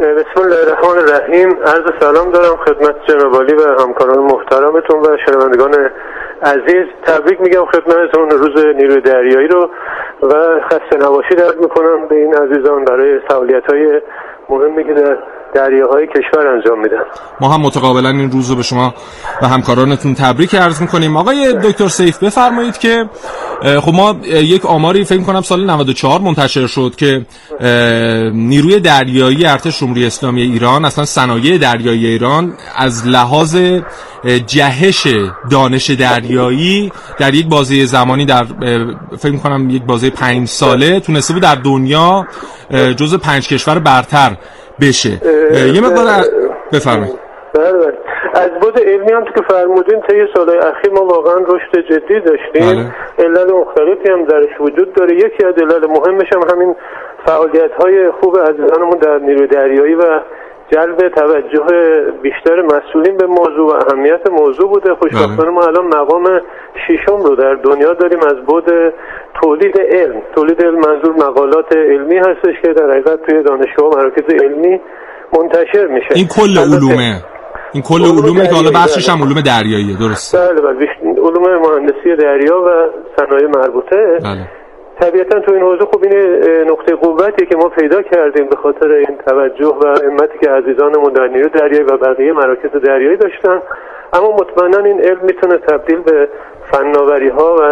بسم 0.00 0.40
الله 0.44 0.56
الرحمن 0.56 0.98
الرحیم. 0.98 1.48
عرض 1.66 1.86
سلام 2.00 2.32
دارم 2.32 2.56
خدمت 2.66 2.94
جناب 3.08 3.32
و 3.32 3.82
همکاران 3.82 4.18
محترمتون 4.18 5.00
و 5.00 5.16
شنوندگان 5.26 5.74
عزیز. 6.42 6.86
تبریک 7.06 7.40
میگم 7.40 7.64
خدمتتون 7.64 8.30
روز 8.30 8.64
نیروی 8.76 9.00
دریایی 9.00 9.48
رو 9.48 9.70
و 10.22 10.34
خسته 10.64 10.96
نباشی 11.06 11.34
درد 11.34 11.60
می‌کنم. 11.60 12.08
به 12.08 12.14
این 12.14 12.34
عزیزان 12.34 12.84
برای 12.84 13.20
فعالیت 13.28 13.62
های 13.70 14.00
مهمی 14.48 14.84
که 14.84 14.94
در 14.94 15.16
دریاهای 15.54 16.06
کشور 16.06 16.46
انجام 16.46 16.80
میدن. 16.80 17.02
ما 17.40 17.48
هم 17.48 17.60
متقابلا 17.60 18.08
این 18.08 18.30
روز 18.30 18.50
رو 18.50 18.56
به 18.56 18.62
شما 18.62 18.94
و 19.42 19.48
همکارانتون 19.48 20.14
تبریک 20.14 20.54
عرض 20.54 20.80
می‌کنیم. 20.80 21.16
آقای 21.16 21.52
دکتر 21.62 21.88
سیف 21.88 22.18
بفرمایید 22.18 22.78
که 22.78 23.04
خب 23.80 23.94
ما 23.94 24.16
یک 24.24 24.66
آماری 24.66 25.04
فکر 25.04 25.22
کنم 25.22 25.42
سال 25.42 25.70
94 25.70 26.20
منتشر 26.20 26.66
شد 26.66 26.94
که 26.96 27.26
نیروی 28.34 28.80
دریایی 28.80 29.46
ارتش 29.46 29.80
جمهوری 29.80 30.06
اسلامی 30.06 30.42
ایران 30.42 30.84
اصلا 30.84 31.04
صنایع 31.04 31.58
دریایی 31.58 32.06
ایران 32.06 32.52
از 32.76 33.06
لحاظ 33.06 33.56
جهش 34.46 35.06
دانش 35.50 35.90
دریایی 35.90 36.92
در 37.18 37.34
یک 37.34 37.46
بازه 37.46 37.84
زمانی 37.84 38.26
در 38.26 38.44
فکر 39.18 39.36
کنم 39.36 39.70
یک 39.70 39.82
بازه 39.82 40.10
پنج 40.10 40.48
ساله 40.48 41.00
تونسته 41.00 41.34
بود 41.34 41.42
در 41.42 41.54
دنیا 41.54 42.26
جز 42.96 43.14
پنج 43.14 43.48
کشور 43.48 43.78
برتر 43.78 44.36
بشه. 44.82 45.10
یه 45.74 45.80
مقدار 45.80 46.06
بفرمایید. 46.72 47.18
بله 47.54 47.72
بله. 47.72 47.98
از 48.34 48.50
بود 48.60 48.78
علمی 48.78 49.12
هم 49.12 49.24
که 49.24 49.42
فرمودین 49.48 50.00
طی 50.00 50.26
سالهای 50.34 50.58
اخیر 50.58 50.92
ما 50.92 51.04
واقعا 51.04 51.36
رشد 51.36 51.80
جدی 51.90 52.20
داشتیم. 52.20 52.92
بله. 53.18 53.26
علل 53.26 53.52
مختلفی 53.52 54.10
هم 54.12 54.24
درش 54.24 54.60
وجود 54.60 54.94
داره. 54.94 55.14
یکی 55.14 55.46
از 55.46 55.54
علل 55.54 55.86
مهمش 55.86 56.28
هم 56.34 56.42
همین 56.52 56.76
فعالیت 57.26 57.72
های 57.80 58.10
خوب 58.10 58.38
عزیزانمون 58.38 58.98
در 58.98 59.18
نیروی 59.18 59.46
دریایی 59.46 59.94
و 59.94 60.20
جلب 60.72 61.08
توجه 61.08 61.66
بیشتر 62.22 62.62
مسئولین 62.62 63.16
به 63.16 63.26
موضوع 63.26 63.72
و 63.72 63.74
اهمیت 63.86 64.30
موضوع 64.30 64.68
بوده. 64.68 64.94
خوشبختانه 64.94 65.50
ما 65.50 65.62
الان 65.62 65.86
مقام 65.86 66.40
ششم 66.86 67.20
رو 67.22 67.36
در 67.36 67.54
دنیا 67.54 67.94
داریم 67.94 68.18
از 68.18 68.36
بود 68.46 68.64
تولید 69.42 69.80
علم. 69.80 70.22
تولید 70.34 70.62
علم 70.62 70.74
منظور 70.74 71.14
مقالات 71.28 71.76
علمی 71.76 72.16
هستش 72.16 72.54
که 72.62 72.72
در 72.72 72.90
حقیقت 72.90 73.22
توی 73.26 73.42
دانشگاه 73.42 73.86
و 73.90 73.96
مراکز 73.96 74.34
علمی 74.44 74.80
منتشر 75.38 75.86
میشه. 75.86 76.08
این 76.14 76.26
کل 76.26 76.58
علومه. 76.58 77.22
این 77.72 77.82
کل 77.82 78.02
علومه 78.02 78.48
که 78.48 78.54
حالا 78.54 78.70
بخشش 78.70 79.08
هم 79.08 79.22
علوم 79.22 79.40
دریاییه 79.40 79.98
درست 79.98 80.36
بله 80.36 80.60
بله. 80.60 80.88
علوم 81.02 81.60
مهندسی 81.60 82.16
دریا 82.18 82.60
و 82.60 82.68
صنایع 83.16 83.46
مربوطه. 83.46 84.18
بله. 84.24 84.61
طبیعتا 85.02 85.40
تو 85.40 85.52
این 85.52 85.62
حوزه 85.62 85.84
خب 85.84 86.04
این 86.04 86.14
نقطه 86.70 86.94
قوتی 86.94 87.46
که 87.46 87.56
ما 87.56 87.68
پیدا 87.68 88.02
کردیم 88.02 88.46
به 88.46 88.56
خاطر 88.56 88.92
این 88.92 89.18
توجه 89.26 89.66
و 89.66 89.86
همتی 90.04 90.38
که 90.38 90.50
عزیزانمون 90.50 91.12
در 91.12 91.26
نیرو 91.26 91.48
دریایی 91.48 91.84
و 91.84 91.96
بقیه 91.96 92.32
مراکز 92.32 92.70
دریایی 92.70 93.16
داشتن. 93.16 93.62
اما 94.12 94.36
مطمئنا 94.36 94.84
این 94.84 95.00
علم 95.00 95.20
می‌تونه 95.22 95.56
تبدیل 95.58 95.98
به 95.98 96.28
فناوری 96.72 97.28
ها 97.28 97.56
و 97.56 97.62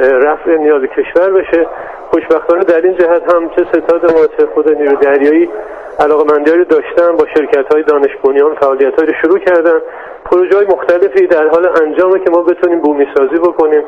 رفع 0.00 0.56
نیاز 0.56 0.82
کشور 0.82 1.30
بشه. 1.30 1.66
خوشبختانه 2.10 2.64
در 2.64 2.80
این 2.80 2.96
جهت 2.96 3.34
هم 3.34 3.48
چه 3.48 3.64
ستاد 3.64 4.12
ما 4.12 4.26
چه 4.38 4.46
خود 4.54 4.72
نیرو 4.72 4.96
دریایی 4.96 5.50
علاقه 5.98 6.52
رو 6.52 6.64
داشتن 6.64 7.16
با 7.16 7.26
شرکت 7.36 7.72
های 7.72 7.82
دانش 7.82 8.16
بنیان 8.24 8.54
فعالیت 8.54 9.00
های 9.00 9.12
شروع 9.22 9.38
کردن. 9.38 9.80
پروژه 10.24 10.56
های 10.56 10.66
مختلفی 10.66 11.26
در 11.26 11.48
حال 11.48 11.68
انجامه 11.82 12.18
که 12.18 12.30
ما 12.30 12.42
بتونیم 12.42 12.80
بومی 12.80 13.06
سازی 13.16 13.36
بکنیم. 13.36 13.82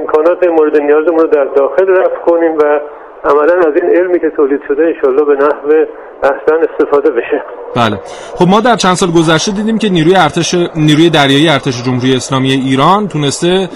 امکانات 0.00 0.46
مورد 0.46 0.76
نیازمون 0.82 1.18
رو 1.18 1.26
در 1.26 1.44
داخل 1.44 1.88
رفت 1.88 2.22
کنیم 2.26 2.58
و 2.58 2.80
عملا 3.24 3.54
از 3.54 3.74
این 3.82 3.96
علمی 3.96 4.20
که 4.20 4.30
تولید 4.36 4.60
شده 4.68 4.82
انشالله 4.82 5.24
به 5.24 5.34
نحو 5.34 5.84
احسن 6.22 6.68
استفاده 6.70 7.10
بشه. 7.10 7.42
بله. 7.76 8.00
خب 8.34 8.48
ما 8.48 8.60
در 8.60 8.76
چند 8.76 8.94
سال 8.94 9.10
گذشته 9.10 9.52
دیدیم 9.52 9.78
که 9.78 9.88
نیروی 9.88 10.16
ارتش 10.16 10.54
نیروی 10.76 11.10
دریایی 11.10 11.48
ارتش 11.48 11.82
جمهوری 11.82 12.16
اسلامی 12.16 12.50
ایران 12.50 13.08
تونسته 13.08 13.68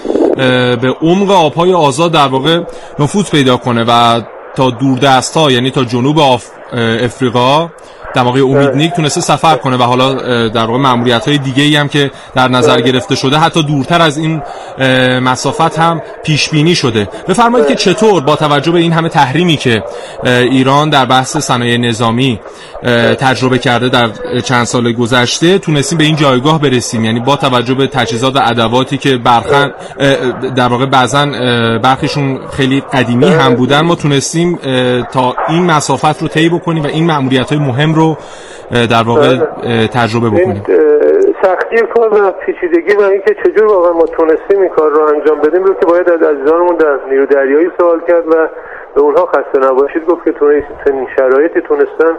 به 0.81 0.95
عمق 1.01 1.31
آبهای 1.31 1.73
آزاد 1.73 2.11
در 2.11 2.27
واقع 2.27 2.59
نفوذ 2.99 3.31
پیدا 3.31 3.57
کنه 3.57 3.85
و 3.87 4.21
تا 4.55 4.71
دست 5.03 5.37
ها 5.37 5.51
یعنی 5.51 5.71
تا 5.71 5.83
جنوب 5.83 6.17
افریقا 7.03 7.69
دماغی 8.15 8.41
امیدنیک 8.41 8.93
تونسته 8.93 9.21
سفر 9.21 9.55
کنه 9.55 9.77
و 9.77 9.83
حالا 9.83 10.13
در 10.47 10.65
واقع 10.65 10.79
ماموریت 10.79 11.27
های 11.27 11.37
دیگه 11.37 11.63
ای 11.63 11.75
هم 11.75 11.87
که 11.87 12.11
در 12.35 12.47
نظر 12.47 12.75
بله. 12.75 12.91
گرفته 12.91 13.15
شده 13.15 13.37
حتی 13.37 13.63
دورتر 13.63 14.01
از 14.01 14.17
این 14.17 14.41
مسافت 15.19 15.79
هم 15.79 16.01
پیش 16.23 16.49
بینی 16.49 16.75
شده. 16.75 17.09
بفرمایید 17.27 17.67
که 17.67 17.75
چطور 17.75 18.21
با 18.21 18.35
توجه 18.35 18.71
به 18.71 18.79
این 18.79 18.93
همه 18.93 19.09
تحریمی 19.09 19.57
که 19.57 19.83
ایران 20.25 20.89
در 20.89 21.05
بحث 21.05 21.37
صنایع 21.37 21.77
نظامی 21.77 22.39
تجربه 23.19 23.57
کرده 23.57 23.89
در 23.89 24.09
چند 24.43 24.65
سال 24.65 24.91
گذشته 24.91 25.59
تونستیم 25.59 25.97
به 25.97 26.03
این 26.03 26.15
جایگاه 26.15 26.61
برسیم؟ 26.61 27.05
یعنی 27.05 27.19
با 27.19 27.35
توجه 27.35 27.73
به 27.73 27.87
تجهیزات 27.87 28.35
و 28.35 28.39
ادواتی 28.43 28.97
که 28.97 29.17
برخن 29.17 29.71
در 30.55 30.67
واقع 30.67 30.85
بعضا 30.85 31.25
برخیشون 31.83 32.39
خیلی 32.57 32.81
قدیمی 32.93 33.25
هم 33.25 33.55
بودن 33.55 33.81
ما 33.81 33.95
تونستیم 33.95 34.55
تا 35.13 35.35
این 35.49 35.65
مسافت 35.65 36.21
رو 36.21 36.27
طی 36.27 36.49
بکنیم 36.49 36.83
و 36.83 36.87
این 36.87 37.05
ماموریت 37.05 37.49
های 37.49 37.59
مهم 37.59 37.93
رو 37.93 38.00
در 38.71 39.03
واقع 39.07 39.37
بله. 39.37 39.87
تجربه 39.87 40.29
بکنیم 40.29 40.63
سختی 41.43 41.77
کار 41.95 42.13
و 42.13 42.31
پیچیدگی 42.31 42.95
و 42.95 43.01
اینکه 43.01 43.35
چجور 43.43 43.65
واقعا 43.65 43.93
ما 43.93 44.05
تونستیم 44.05 44.61
این 44.61 44.69
کار 44.69 44.91
رو 44.91 45.01
انجام 45.01 45.39
بدیم 45.39 45.63
رو 45.63 45.73
که 45.73 45.85
باید 45.85 46.09
از 46.09 46.21
عزیزانمون 46.21 46.75
در 46.75 46.99
نیرو 47.09 47.25
دریایی 47.25 47.71
سوال 47.79 48.01
کرد 48.07 48.27
و 48.27 48.49
به 48.95 49.01
اونها 49.01 49.25
خسته 49.25 49.59
نباشید 49.69 50.05
گفت 50.05 50.25
که 50.25 50.33
چنین 50.85 51.07
شرایطی 51.17 51.61
تونستن 51.61 52.17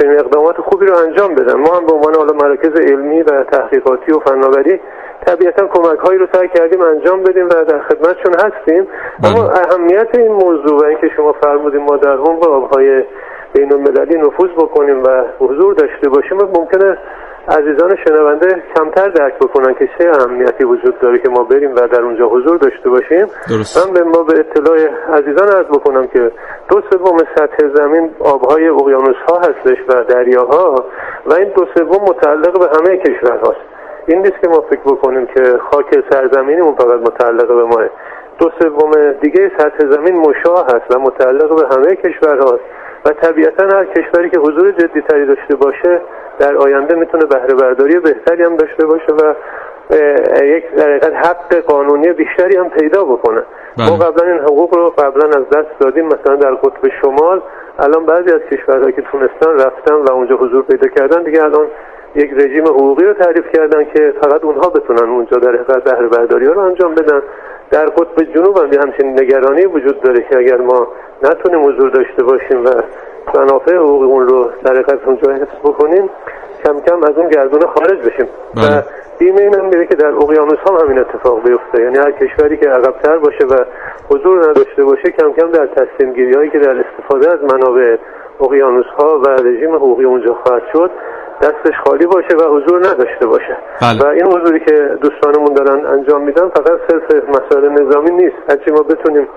چنین 0.00 0.20
اقدامات 0.20 0.56
خوبی 0.60 0.86
رو 0.86 0.96
انجام 0.96 1.34
بدن 1.34 1.54
ما 1.54 1.76
هم 1.76 1.86
به 1.86 1.92
عنوان 1.92 2.14
حالا 2.14 2.32
مراکز 2.32 2.80
علمی 2.80 3.22
و 3.22 3.44
تحقیقاتی 3.44 4.12
و 4.12 4.18
فناوری 4.18 4.80
طبیعتا 5.26 5.66
کمک 5.66 5.98
هایی 5.98 6.18
رو 6.18 6.26
سعی 6.32 6.48
کردیم 6.48 6.80
انجام 6.80 7.22
بدیم 7.22 7.46
و 7.46 7.64
در 7.64 7.78
خدمتشون 7.78 8.34
هستیم 8.34 8.86
بله. 9.22 9.32
اما 9.32 9.48
اهمیت 9.48 10.08
این 10.18 10.32
موضوع 10.32 10.80
و 10.80 10.84
اینکه 10.84 11.10
شما 11.16 11.32
فرمودیم 11.32 11.82
ما 11.82 11.96
در 11.96 12.16
هم 12.16 12.40
به 12.40 12.46
آبهای 12.46 13.04
بین 13.52 13.72
المللی 13.72 14.18
نفوذ 14.18 14.50
بکنیم 14.50 15.02
و 15.02 15.24
حضور 15.38 15.74
داشته 15.74 16.08
باشیم 16.08 16.38
ممکنه 16.38 16.98
عزیزان 17.48 17.96
شنونده 18.04 18.62
کمتر 18.76 19.08
درک 19.08 19.38
بکنن 19.38 19.74
که 19.74 19.88
چه 19.98 20.10
اهمیتی 20.10 20.64
وجود 20.64 21.00
داره 21.00 21.18
که 21.18 21.28
ما 21.28 21.42
بریم 21.44 21.70
و 21.70 21.74
در 21.74 22.00
اونجا 22.00 22.26
حضور 22.26 22.58
داشته 22.58 22.90
باشیم. 22.90 23.26
درست. 23.50 23.86
من 23.86 23.92
به 23.94 24.02
ما 24.02 24.22
به 24.22 24.38
اطلاع 24.38 24.78
عزیزان 25.18 25.48
عرض 25.48 25.66
بکنم 25.66 26.06
که 26.06 26.32
دو 26.68 26.80
سوم 26.90 27.18
سطح 27.36 27.68
زمین 27.74 28.10
آبهای 28.20 28.68
اقیانوس 28.68 29.16
ها 29.28 29.38
هستش 29.38 29.78
و 29.88 30.04
دریاها 30.04 30.84
و 31.26 31.34
این 31.34 31.48
دو 31.56 31.66
سوم 31.74 32.02
متعلق 32.02 32.58
به 32.58 32.78
همه 32.78 32.96
کشورهاست. 32.96 33.60
این 34.06 34.18
نیست 34.18 34.40
که 34.42 34.48
ما 34.48 34.60
فکر 34.70 34.80
بکنیم 34.80 35.26
که 35.26 35.58
خاک 35.70 36.04
سرزمینمون 36.10 36.74
فقط 36.74 37.00
متعلق 37.00 37.48
به 37.48 37.64
ماه. 37.64 37.88
دو 38.38 38.50
سوم 38.62 39.12
دیگه 39.12 39.50
سطح 39.58 39.90
زمین 39.90 40.16
مشاه 40.16 40.66
هست 40.66 40.96
و 40.96 40.98
متعلق 40.98 41.48
به 41.60 41.76
همه 41.76 41.96
کشورهاست. 41.96 42.64
و 43.04 43.08
طبیعتا 43.08 43.64
هر 43.64 43.84
کشوری 43.84 44.30
که 44.30 44.38
حضور 44.38 44.70
جدی 44.70 45.00
تری 45.00 45.26
داشته 45.26 45.56
باشه 45.56 46.00
در 46.38 46.56
آینده 46.56 46.94
می‌تونه 46.94 47.24
بهره 47.24 47.54
برداری 47.54 47.98
بهتری 47.98 48.42
هم 48.42 48.56
داشته 48.56 48.86
باشه 48.86 49.12
و 49.12 49.34
یک 50.44 50.74
در 50.74 51.14
حق 51.14 51.54
قانونی 51.54 52.12
بیشتری 52.12 52.56
هم 52.56 52.70
پیدا 52.70 53.04
بکنه 53.04 53.42
بله. 53.78 53.90
ما 53.90 53.96
قبلا 53.96 54.32
این 54.32 54.40
حقوق 54.40 54.74
رو 54.74 54.90
قبلا 54.90 55.26
از 55.26 55.48
دست 55.48 55.78
دادیم 55.80 56.06
مثلا 56.06 56.36
در 56.36 56.54
قطب 56.54 56.88
شمال 57.02 57.42
الان 57.78 58.06
بعضی 58.06 58.32
از 58.32 58.40
کشورهایی 58.52 58.92
که 58.92 59.02
تونستن 59.02 59.54
رفتن 59.54 59.94
و 59.94 60.12
اونجا 60.12 60.36
حضور 60.36 60.62
پیدا 60.62 60.88
کردن 60.88 61.22
دیگه 61.22 61.44
الان 61.44 61.66
یک 62.14 62.30
رژیم 62.32 62.64
حقوقی 62.64 63.04
رو 63.04 63.12
تعریف 63.12 63.44
کردن 63.54 63.84
که 63.84 64.14
فقط 64.22 64.44
اونها 64.44 64.68
بتونن 64.68 65.10
اونجا 65.10 65.36
در 65.36 65.48
حقیقت 65.48 65.84
بهره 65.84 66.08
برداری 66.08 66.46
ها 66.46 66.52
رو 66.52 66.60
انجام 66.60 66.94
بدن. 66.94 67.22
در 67.70 67.86
قطب 67.86 68.22
جنوب 68.34 68.58
هم 68.58 68.72
همچین 68.82 69.20
نگرانی 69.20 69.66
وجود 69.66 70.00
داره 70.00 70.22
که 70.30 70.38
اگر 70.38 70.56
ما 70.56 70.88
نتونیم 71.22 71.68
حضور 71.68 71.90
داشته 71.90 72.22
باشیم 72.22 72.64
و 72.64 72.70
منافع 73.34 73.76
حقوقی 73.76 74.04
اون 74.04 74.28
رو 74.28 74.50
در 74.64 74.72
حقیقت 74.72 74.98
اونجا 75.06 75.32
حفظ 75.32 75.58
بکنیم 75.64 76.10
کم 76.64 76.80
کم 76.80 77.02
از 77.02 77.16
اون 77.16 77.28
گردونه 77.28 77.66
خارج 77.66 77.98
بشیم. 77.98 78.26
و. 78.56 78.82
بیمه 79.18 79.40
این 79.40 79.54
هم 79.54 79.64
میره 79.64 79.86
که 79.86 79.94
در 79.94 80.14
اقیانوس 80.14 80.58
هم 80.70 80.76
همین 80.76 80.98
اتفاق 80.98 81.42
بیفته. 81.42 81.82
یعنی 81.82 81.98
هر 81.98 82.10
کشوری 82.10 82.56
که 82.56 82.68
عقبتر 82.68 83.18
باشه 83.18 83.44
و 83.44 83.64
حضور 84.10 84.50
نداشته 84.50 84.84
باشه 84.84 85.10
کم 85.10 85.32
کم 85.32 85.50
در 85.50 85.66
تصمیم 85.66 86.12
گیری 86.12 86.34
هایی 86.34 86.50
که 86.50 86.58
در 86.58 86.84
استفاده 86.84 87.32
از 87.32 87.42
منابع 87.42 87.96
اقیانوس 88.40 88.86
ها 88.86 89.18
و 89.18 89.28
رژیم 89.28 89.74
حقوقی 89.74 90.04
اونجا 90.04 90.34
خواهد 90.34 90.62
شد 90.72 90.90
دستش 91.42 91.74
خالی 91.84 92.06
باشه 92.06 92.36
و 92.36 92.56
حضور 92.56 92.78
نداشته 92.78 93.26
باشه 93.26 93.56
بله. 93.82 94.02
و 94.02 94.06
این 94.06 94.26
حضوری 94.26 94.60
که 94.60 94.98
دوستانمون 95.02 95.54
دارن 95.54 95.86
انجام 95.86 96.22
میدن 96.22 96.48
فقط 96.48 96.80
صرف 96.90 97.28
مسائل 97.28 97.68
نظامی 97.68 98.10
نیست 98.10 98.36
هرچی 98.48 98.70
ما 98.70 98.82
بتونیم 98.82 99.28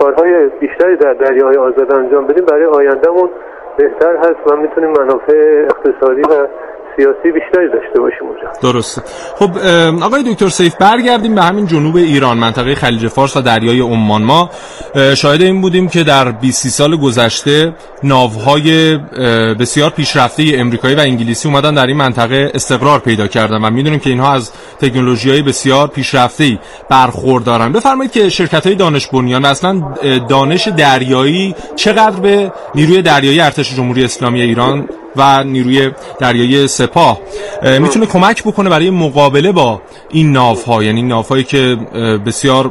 کارهای 0.00 0.48
بیشتری 0.48 0.96
در 0.96 1.12
دریای 1.12 1.56
آزاد 1.56 1.92
انجام 1.92 2.26
بدیم 2.26 2.44
برای 2.44 2.64
آیندهمون 2.64 3.30
بهتر 3.76 4.16
هست 4.16 4.52
و 4.52 4.56
می‌تونیم 4.56 4.90
منافع 4.90 5.66
اقتصادی 5.66 6.22
و 6.22 6.46
سیاسی 6.98 7.32
بیشتری 7.32 7.68
داشته 7.72 8.00
باشیم 8.00 8.18
اونجا. 8.20 8.72
درسته. 8.72 9.02
خب 9.36 9.58
آقای 10.02 10.22
دکتر 10.32 10.48
سیف 10.48 10.74
برگردیم 10.74 11.34
به 11.34 11.42
همین 11.42 11.66
جنوب 11.66 11.96
ایران 11.96 12.38
منطقه 12.38 12.74
خلیج 12.74 13.06
فارس 13.06 13.36
و 13.36 13.40
دریای 13.40 13.80
عمان. 13.80 14.22
ما 14.22 14.50
شاهد 15.16 15.42
این 15.42 15.60
بودیم 15.60 15.88
که 15.88 16.04
در 16.04 16.30
20 16.32 16.68
سال 16.68 16.96
گذشته 16.96 17.72
ناوهای 18.02 18.96
بسیار 19.60 19.90
پیشرفته 19.90 20.42
امریکایی 20.54 20.94
و 20.94 21.00
انگلیسی 21.00 21.48
اومدن 21.48 21.74
در 21.74 21.86
این 21.86 21.96
منطقه 21.96 22.50
استقرار 22.54 22.98
پیدا 22.98 23.26
کردن 23.26 23.64
و 23.64 23.70
می‌دونیم 23.70 24.00
که 24.00 24.10
اینها 24.10 24.32
از 24.32 24.52
تکنولوژی 24.80 25.30
های 25.30 25.42
بسیار 25.42 25.88
پیشرفته 25.88 26.58
برخوردارن. 26.90 27.72
بفرمایید 27.72 28.12
که 28.12 28.28
شرکت 28.28 28.66
های 28.66 28.74
دانش 28.74 29.06
بنیان 29.06 29.44
اصلا 29.44 29.82
دانش 30.28 30.68
دریایی 30.68 31.54
چقدر 31.76 32.20
به 32.20 32.52
نیروی 32.74 33.02
دریایی 33.02 33.40
ارتش 33.40 33.76
جمهوری 33.76 34.04
اسلامی 34.04 34.40
ایران 34.40 34.88
و 35.18 35.44
نیروی 35.44 35.90
دریایی 36.20 36.68
سپاه. 36.68 37.20
می‌تونه 37.80 38.06
کمک 38.06 38.44
بکنه 38.44 38.70
برای 38.70 38.90
مقابله 38.90 39.52
با 39.52 39.82
این 40.10 40.36
ها 40.36 40.84
یعنی 40.84 41.02
ناوهایی 41.02 41.44
که 41.44 41.76
بسیار 42.26 42.66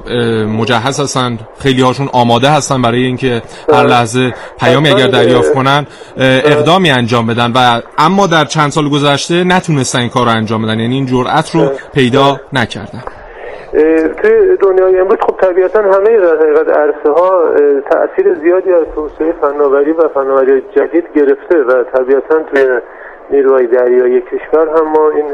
مجهز 0.46 1.00
هستن 1.00 1.40
خیلی 1.60 1.82
هاشون 1.82 2.10
آماده 2.14 2.50
هستن 2.50 2.82
برای 2.82 3.04
اینکه 3.04 3.42
هر 3.74 3.88
لحظه 3.88 4.34
پیامی 4.60 4.90
اگر 4.90 5.08
دریافت 5.08 5.54
کنن 5.54 5.88
اقدامی 6.18 6.90
انجام 6.90 7.28
بدن. 7.28 7.52
و 7.52 7.82
اما 7.98 8.28
در 8.28 8.46
چند 8.46 8.72
سال 8.72 8.90
گذشته 8.90 9.44
نتونستن 9.44 10.00
این 10.00 10.10
کار 10.10 10.26
رو 10.26 10.32
انجام 10.32 10.62
بدن. 10.62 10.80
یعنی 10.80 10.96
این 10.96 11.06
جرأت 11.06 11.56
رو 11.56 11.72
پیدا 11.94 12.40
نکردن. 12.54 13.04
توی 14.22 14.58
دنیای 14.58 15.00
امروز 15.00 15.18
خب 15.20 15.36
طبیعتا 15.42 15.82
همه 15.82 16.18
در 16.18 16.38
حقیقت 16.38 16.78
عرصه 16.78 17.12
ها 17.12 17.44
تاثیر 17.92 18.34
زیادی 18.34 18.74
از 18.74 18.86
توسعه 18.96 19.32
فناوری 19.42 19.92
و 19.92 20.08
فناوری 20.08 20.62
جدید 20.62 21.06
گرفته 21.16 21.64
و 21.64 21.84
طبیعتا 21.84 22.40
توی 22.40 22.80
نیروهای 23.30 23.68
دریایی 23.68 24.22
کشور 24.22 24.70
هم 24.70 24.88
ما 24.88 25.10
این 25.10 25.26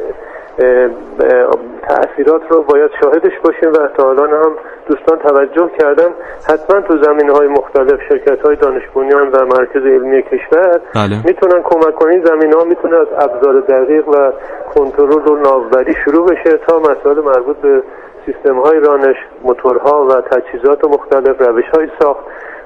تأثیرات 1.81 2.41
رو 2.49 2.63
باید 2.63 2.91
شاهدش 3.03 3.39
باشیم 3.43 3.69
و 3.69 3.87
تا 3.97 4.09
الان 4.09 4.29
هم 4.29 4.51
دوستان 4.87 5.19
توجه 5.19 5.69
کردن 5.79 6.09
حتما 6.49 6.81
تو 6.81 7.03
زمین 7.03 7.29
های 7.29 7.47
مختلف 7.47 7.99
شرکت 8.09 8.41
های 8.41 8.55
دانش 8.55 8.83
و 8.95 9.45
مرکز 9.45 9.81
علمی 9.85 10.23
کشور 10.23 10.81
بله. 10.95 11.25
می‌تونن 11.25 11.61
کمک 11.63 11.95
کنین 11.95 12.25
زمین 12.25 12.53
ها 12.53 12.63
می‌تونه 12.63 12.95
از 12.95 13.07
ابزار 13.17 13.59
دقیق 13.59 14.07
و 14.07 14.31
کنترل 14.75 15.27
و 15.27 15.35
ناوبری 15.35 15.93
شروع 16.05 16.27
بشه 16.27 16.57
تا 16.67 16.79
مسائل 16.79 17.19
مربوط 17.19 17.57
به 17.57 17.83
سیستم 18.25 18.59
های 18.59 18.79
رانش 18.79 19.15
موتورها 19.43 20.05
و 20.05 20.21
تجهیزات 20.21 20.85
مختلف 20.85 21.41
روش 21.41 21.65
های 21.75 21.87
ساخت 22.01 22.23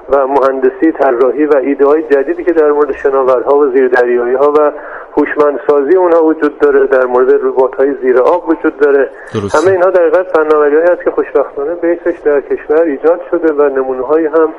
و 0.08 0.26
مهندسی 0.26 0.92
طراحی 0.92 1.44
و 1.44 1.56
ایده 1.56 1.86
های 1.86 2.02
جدیدی 2.02 2.44
که 2.44 2.52
در 2.52 2.72
مورد 2.72 2.92
شناورها 2.92 3.58
و 3.58 3.70
زیردریایی 3.70 4.34
ها 4.34 4.52
و 4.52 4.72
هوشمندسازی 5.16 5.96
اونها 5.96 6.24
وجود 6.24 6.58
داره 6.58 6.86
در 6.86 7.06
مورد 7.06 7.34
ربات 7.42 7.74
های 7.74 7.94
زیر 8.02 8.18
آب 8.18 8.48
وجود 8.48 8.76
داره. 8.76 9.10
همه 9.32 9.72
اینها 9.72 9.90
در 9.90 10.00
حقیقت 10.00 10.36
فناوری 10.36 10.76
هست 10.76 11.04
که 11.04 11.10
خوشبختانه 11.10 11.74
بیسش 11.74 12.18
در 12.18 12.40
کشور 12.40 12.82
ایجاد 12.82 13.20
شده 13.30 13.52
و 13.52 13.68
نمونه 13.68 14.02
های 14.02 14.26
هم 14.26 14.54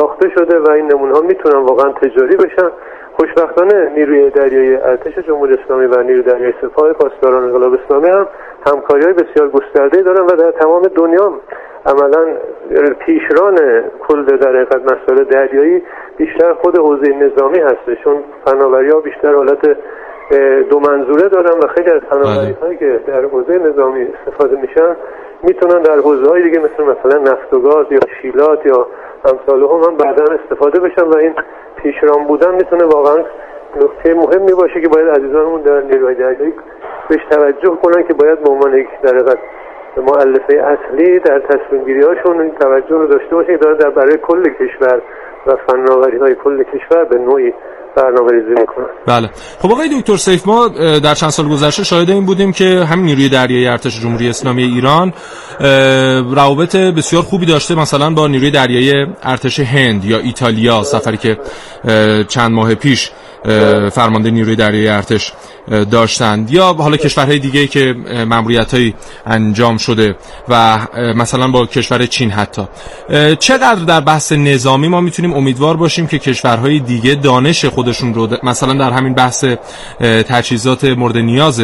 ساخته 0.00 0.28
شده 0.28 0.58
و 0.58 0.70
این 0.70 0.92
نمونه 0.92 1.14
ها 1.14 1.20
می‌تونن 1.20 1.64
واقعا 1.64 1.92
تجاری 1.92 2.36
بشن. 2.36 2.70
خوشبختانه 3.16 3.90
نیروی 3.96 4.30
دریایی 4.30 4.74
ارتش 4.76 5.18
جمهوری 5.18 5.54
اسلامی 5.54 5.86
و 5.86 6.02
نیروی 6.02 6.22
دریایی 6.22 6.54
سپاه 6.62 6.92
پاسداران 6.92 7.44
انقلاب 7.44 7.74
اسلامی 7.84 8.08
هم 8.08 8.26
همکاری 8.66 9.04
های 9.04 9.12
بسیار 9.12 9.48
گسترده 9.48 10.02
دارن 10.02 10.20
و 10.20 10.28
در 10.28 10.50
تمام 10.50 10.82
دنیا 10.82 11.32
عملا 11.86 12.26
پیشران 12.98 13.56
کل 14.08 14.22
در 14.22 14.48
حقیقت 14.48 14.82
مسائل 14.82 15.24
دریایی 15.24 15.82
بیشتر 16.16 16.52
خود 16.52 16.78
حوزه 16.78 17.12
نظامی 17.12 17.58
هستش. 17.58 18.04
چون 18.04 18.16
فناوری 18.44 18.90
ها 18.90 19.00
بیشتر 19.00 19.34
حالت 19.34 19.76
دو 20.70 20.80
منظوره 20.80 21.28
دارن 21.28 21.58
و 21.58 21.66
خیلی 21.76 21.90
از 21.90 22.00
فناوری 22.10 22.56
هایی 22.62 22.76
که 22.76 23.00
در 23.06 23.22
حوزه 23.22 23.58
نظامی 23.58 24.02
استفاده 24.02 24.60
میشن 24.60 24.96
می‌تونن 25.42 25.82
در 25.82 25.96
حوزه 25.96 26.30
های 26.30 26.42
دیگه 26.42 26.58
مثل 26.58 26.82
مثلا 26.84 27.32
نفت 27.32 27.54
و 27.54 27.60
گاز 27.60 27.86
یا 27.90 28.00
شیلات 28.22 28.66
یا 28.66 28.86
امثال 29.24 29.62
هم, 29.62 29.90
هم 29.90 29.96
بعدا 29.96 30.24
استفاده 30.34 30.80
بشن 30.80 31.04
و 31.04 31.16
این 31.16 31.34
پیشران 31.76 32.26
بودن 32.26 32.54
می‌تونه 32.54 32.84
واقعا 32.84 33.24
نکته 33.76 34.14
مهمی 34.14 34.52
باشه 34.52 34.80
که 34.80 34.88
باید 34.88 35.08
عزیزانمون 35.08 35.62
در 35.62 35.80
نیروهای 35.80 36.14
دریایی 36.14 36.54
بهش 37.08 37.20
توجه 37.30 37.76
کنن 37.82 38.02
که 38.02 38.14
باید 38.14 38.40
به 38.44 38.50
عنوان 38.50 38.74
یک 38.74 38.88
در 39.02 39.36
معلفه 39.96 40.56
اصلی 40.56 41.18
در 41.18 41.38
تصمیم 41.40 41.84
گیری 41.84 42.02
هاشون 42.02 42.40
این 42.40 42.50
توجه 42.50 42.96
رو 42.96 43.06
داشته 43.06 43.34
باشه 43.34 43.52
که 43.52 43.56
داره 43.56 43.74
در 43.74 43.90
برای 43.90 44.16
کل 44.16 44.42
کشور 44.42 45.02
و 45.46 45.56
فناوری 45.56 46.18
های 46.18 46.34
کل 46.34 46.62
کشور 46.62 47.04
به 47.04 47.18
نوعی 47.18 47.54
برنامه 47.96 48.32
ریزی 48.32 48.60
می‌کنن 48.60 48.86
بله. 49.06 49.30
خب 49.62 49.72
آقای 49.72 50.00
دکتر 50.00 50.16
سیف 50.16 50.46
ما 50.46 50.68
در 50.98 51.14
چند 51.14 51.30
سال 51.30 51.48
گذشته 51.48 51.84
شاهد 51.84 52.10
این 52.10 52.26
بودیم 52.26 52.52
که 52.52 52.84
همین 52.84 53.04
نیروی 53.04 53.28
دریایی 53.28 53.66
ارتش 53.66 54.00
جمهوری 54.00 54.28
اسلامی 54.28 54.62
ایران 54.62 55.12
روابط 56.34 56.76
بسیار 56.76 57.22
خوبی 57.22 57.46
داشته 57.46 57.74
مثلا 57.74 58.10
با 58.10 58.28
نیروی 58.28 58.50
دریایی 58.50 59.06
ارتش 59.22 59.60
هند 59.60 60.04
یا 60.04 60.18
ایتالیا 60.18 60.82
سفری 60.82 61.16
که 61.16 61.38
چند 62.28 62.50
ماه 62.50 62.74
پیش 62.74 63.10
فرمانده 63.92 64.30
نیروی 64.30 64.56
دریایی 64.56 64.88
ارتش 64.88 65.32
داشتند 65.90 66.50
یا 66.50 66.72
حالا 66.72 66.96
کشورهای 66.96 67.38
دیگه 67.38 67.66
که 67.66 67.94
مموریت 68.30 68.74
انجام 69.26 69.76
شده 69.76 70.16
و 70.48 70.78
مثلا 71.16 71.48
با 71.48 71.66
کشور 71.66 72.06
چین 72.06 72.30
حتی. 72.30 72.62
چقدر 73.38 73.84
در 73.84 74.00
بحث 74.00 74.32
نظامی 74.32 74.88
ما 74.88 75.00
می‌تونیم 75.00 75.32
امیدوار 75.32 75.76
باشیم 75.76 76.06
که 76.06 76.18
کشورهای 76.18 76.78
دیگه 76.78 77.14
دانش 77.14 77.64
خودشون 77.80 78.14
رو 78.14 78.26
مثلا 78.42 78.74
در 78.84 78.90
همین 78.90 79.14
بحث 79.14 79.44
تجهیزات 80.32 80.84
مورد 80.84 81.16
نیاز 81.16 81.60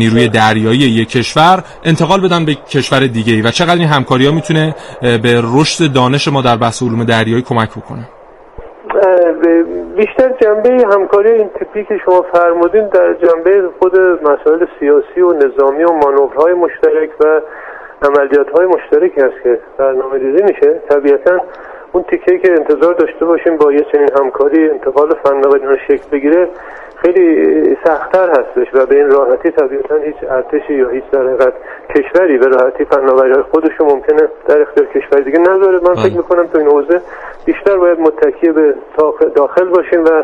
نیروی 0.00 0.28
دریایی 0.28 0.78
یک 0.78 1.08
کشور 1.08 1.56
انتقال 1.84 2.20
بدن 2.20 2.44
به 2.44 2.54
کشور 2.54 3.00
دیگه 3.00 3.48
و 3.48 3.50
چقدر 3.50 3.74
این 3.74 3.88
همکاری 3.88 4.26
ها 4.26 4.32
می‌تونه 4.32 4.74
به 5.02 5.42
رشد 5.54 5.92
دانش 5.92 6.28
ما 6.28 6.42
در 6.42 6.56
بحث 6.56 6.82
علوم 6.82 7.04
دریایی 7.04 7.42
کمک 7.42 7.70
بکنه؟ 7.70 8.08
بیشتر 9.96 10.28
جنبه 10.42 10.70
همکاری 10.94 11.30
این 11.30 11.50
تیپی 11.58 11.84
که 11.84 11.94
شما 12.04 12.24
فرمودین 12.32 12.88
در 12.88 13.14
جنبه 13.14 13.68
خود 13.78 13.92
مسائل 14.22 14.66
سیاسی 14.80 15.20
و 15.20 15.32
نظامی 15.32 15.84
و 15.84 15.92
مانورهای 15.92 16.54
مشترک 16.54 17.10
و 17.20 17.40
عملیات 18.02 18.50
های 18.56 18.66
مشترکی 18.66 19.20
هست 19.20 19.42
که 19.42 19.58
برنامه 19.78 20.18
ریزی 20.18 20.42
میشه. 20.42 20.80
طبیعتا 20.88 21.40
اون 21.96 22.04
تیکه 22.04 22.38
که 22.38 22.52
انتظار 22.52 22.94
داشته 22.94 23.24
باشیم 23.24 23.56
با 23.56 23.72
یه 23.72 23.86
چنین 23.92 24.08
همکاری 24.18 24.70
انتقال 24.70 25.14
فناوری 25.22 25.78
شکل 25.88 26.10
بگیره 26.12 26.48
خیلی 26.96 27.76
سختتر 27.84 28.30
هستش 28.30 28.74
و 28.74 28.86
به 28.86 28.96
این 28.96 29.10
راحتی 29.10 29.50
طبیعتا 29.50 29.96
هیچ 29.96 30.16
ارتشی 30.30 30.74
یا 30.74 30.88
هیچ 30.88 31.04
در 31.12 31.52
کشوری 31.94 32.38
به 32.38 32.46
راحتی 32.46 32.84
فناوری 32.84 33.32
های 33.32 33.42
خودشو 33.42 33.84
ممکنه 33.84 34.28
در 34.48 34.62
اختیار 34.62 34.86
کشور 34.86 35.20
دیگه 35.20 35.38
نذاره 35.38 35.80
من 35.82 35.94
فکر 35.94 36.08
بله. 36.08 36.16
می‌کنم 36.16 36.46
تو 36.46 36.58
این 36.58 36.68
حوزه 36.68 37.00
بیشتر 37.44 37.76
باید 37.76 38.00
متکی 38.00 38.52
به 38.52 38.74
داخل 39.34 39.64
باشیم 39.64 40.04
و 40.04 40.22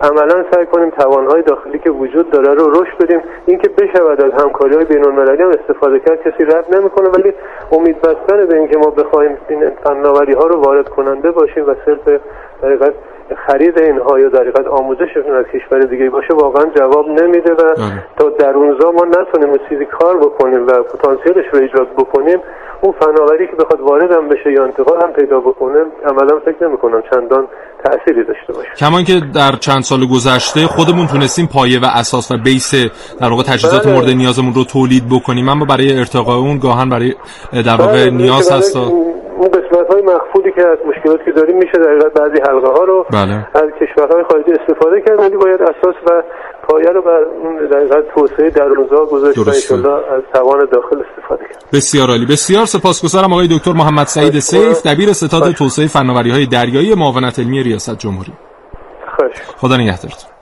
عملا 0.00 0.44
سعی 0.50 0.66
کنیم 0.66 0.90
توانهای 0.90 1.42
داخلی 1.42 1.78
که 1.78 1.90
وجود 1.90 2.30
داره 2.30 2.54
رو 2.54 2.70
رشد 2.70 2.98
بدیم. 3.00 3.20
اینکه 3.46 3.68
بشود 3.68 4.24
از 4.24 4.42
همکاری 4.42 4.74
های 4.74 4.84
بین 4.84 5.04
المللی 5.04 5.42
هم 5.42 5.48
استفاده 5.48 5.98
کرد 6.00 6.22
کسی 6.22 6.44
رد 6.44 6.76
نمی‌کنه. 6.76 7.08
ولی 7.08 7.34
امید 7.72 8.00
بستن 8.00 8.46
به 8.46 8.56
اینکه 8.56 8.78
ما 8.78 8.90
بخوایم 8.90 9.36
این 9.48 9.70
فناوری 9.84 10.32
ها 10.32 10.46
رو 10.46 10.60
وارد 10.60 10.88
کننده 10.88 11.30
باشیم 11.30 11.68
و 11.68 11.74
صرف 11.86 12.20
در 12.62 12.92
خرید 13.46 13.78
اینها 13.78 14.18
یا 14.18 14.28
در 14.28 14.68
آموزششون 14.68 15.34
از 15.36 15.44
کشور 15.54 15.80
دیگه 15.80 16.10
باشه 16.10 16.34
واقعا 16.34 16.64
جواب 16.76 17.08
نمیده 17.08 17.52
و 17.52 17.56
بله. 17.56 18.04
تا 18.18 18.28
در 18.28 18.54
اونجا 18.54 18.90
ما 18.90 19.04
نتونیم 19.04 19.58
چیزی 19.68 19.84
کار 19.84 20.16
بکنیم 20.16 20.66
و 20.66 20.82
پتانسیلش 20.82 21.44
رو 21.52 21.60
ایجاد 21.60 21.88
بکنیم 21.98 22.38
اون 22.80 22.94
فناوری 23.00 23.46
که 23.46 23.56
بخواد 23.56 23.80
وارد 23.80 24.12
هم 24.12 24.28
بشه 24.28 24.52
یا 24.52 24.64
انتقال 24.64 25.02
هم 25.02 25.12
پیدا 25.12 25.40
بکنه 25.40 25.84
عملا 26.04 26.40
فکر 26.44 26.68
نمی 26.68 26.78
کنم 26.78 27.02
چندان 27.10 27.48
تأثیری 27.84 28.24
داشته 28.24 28.52
باشه 28.52 28.70
کمان 28.78 29.04
که 29.04 29.20
در 29.34 29.52
چند 29.60 29.82
سال 29.82 30.00
گذشته 30.14 30.60
خودمون 30.60 31.06
تونستیم 31.06 31.48
پایه 31.54 31.80
و 31.80 31.84
اساس 31.84 32.30
و 32.32 32.36
بیس 32.44 32.74
در 33.20 33.30
واقع 33.30 33.42
تجهیزات 33.42 33.84
بله. 33.84 33.94
مورد 33.94 34.08
نیازمون 34.08 34.54
رو 34.54 34.64
تولید 34.64 35.04
بکنیم 35.12 35.48
اما 35.48 35.64
برای 35.64 35.98
ارتقاء 35.98 36.38
اون 36.38 36.58
گاهن 36.58 36.88
برای 36.88 37.14
در 37.52 37.76
واقع 37.78 37.92
بله، 37.92 38.10
نیاز 38.10 38.52
هست 38.52 38.76
اون 38.76 39.48
قسمت 39.48 39.86
های 39.90 40.02
مخفولی 40.02 40.43
که 40.54 40.66
از 40.66 40.78
مشکلاتی 40.86 41.24
که 41.24 41.30
داریم 41.30 41.56
میشه 41.56 41.78
در 41.78 42.08
بعضی 42.08 42.40
حلقه 42.48 42.68
ها 42.68 42.84
رو 42.84 43.06
بله. 43.12 43.34
از 43.54 43.68
کشورهای 43.80 44.24
خارجی 44.30 44.52
استفاده 44.52 45.00
کرد 45.06 45.18
ولی 45.18 45.36
باید 45.36 45.62
اساس 45.62 45.94
و 46.06 46.22
پایه 46.68 46.88
رو 46.88 47.02
بر 47.02 47.22
اون 47.42 47.66
در 47.66 48.02
توسعه 48.14 48.50
درونزا 48.50 49.04
گذاشت 49.04 49.72
و 49.72 49.88
از 49.88 50.22
توان 50.34 50.68
داخل 50.72 50.96
استفاده 51.10 51.44
کرد. 51.44 51.64
بسیار 51.72 52.08
عالی. 52.08 52.26
بسیار 52.26 52.66
سپاسگزارم 52.66 53.32
آقای 53.32 53.48
دکتر 53.50 53.72
محمد 53.72 54.06
سعید 54.06 54.38
سیف 54.38 54.86
دبیر 54.86 55.12
ستاد 55.12 55.52
توسعه 55.52 55.86
فناوری 55.86 56.30
های 56.30 56.46
دریایی 56.46 56.94
معاونت 56.94 57.38
علمی 57.38 57.62
ریاست 57.62 57.98
جمهوری. 57.98 58.32
خدا 59.56 59.76
نگهدارتون. 59.76 60.33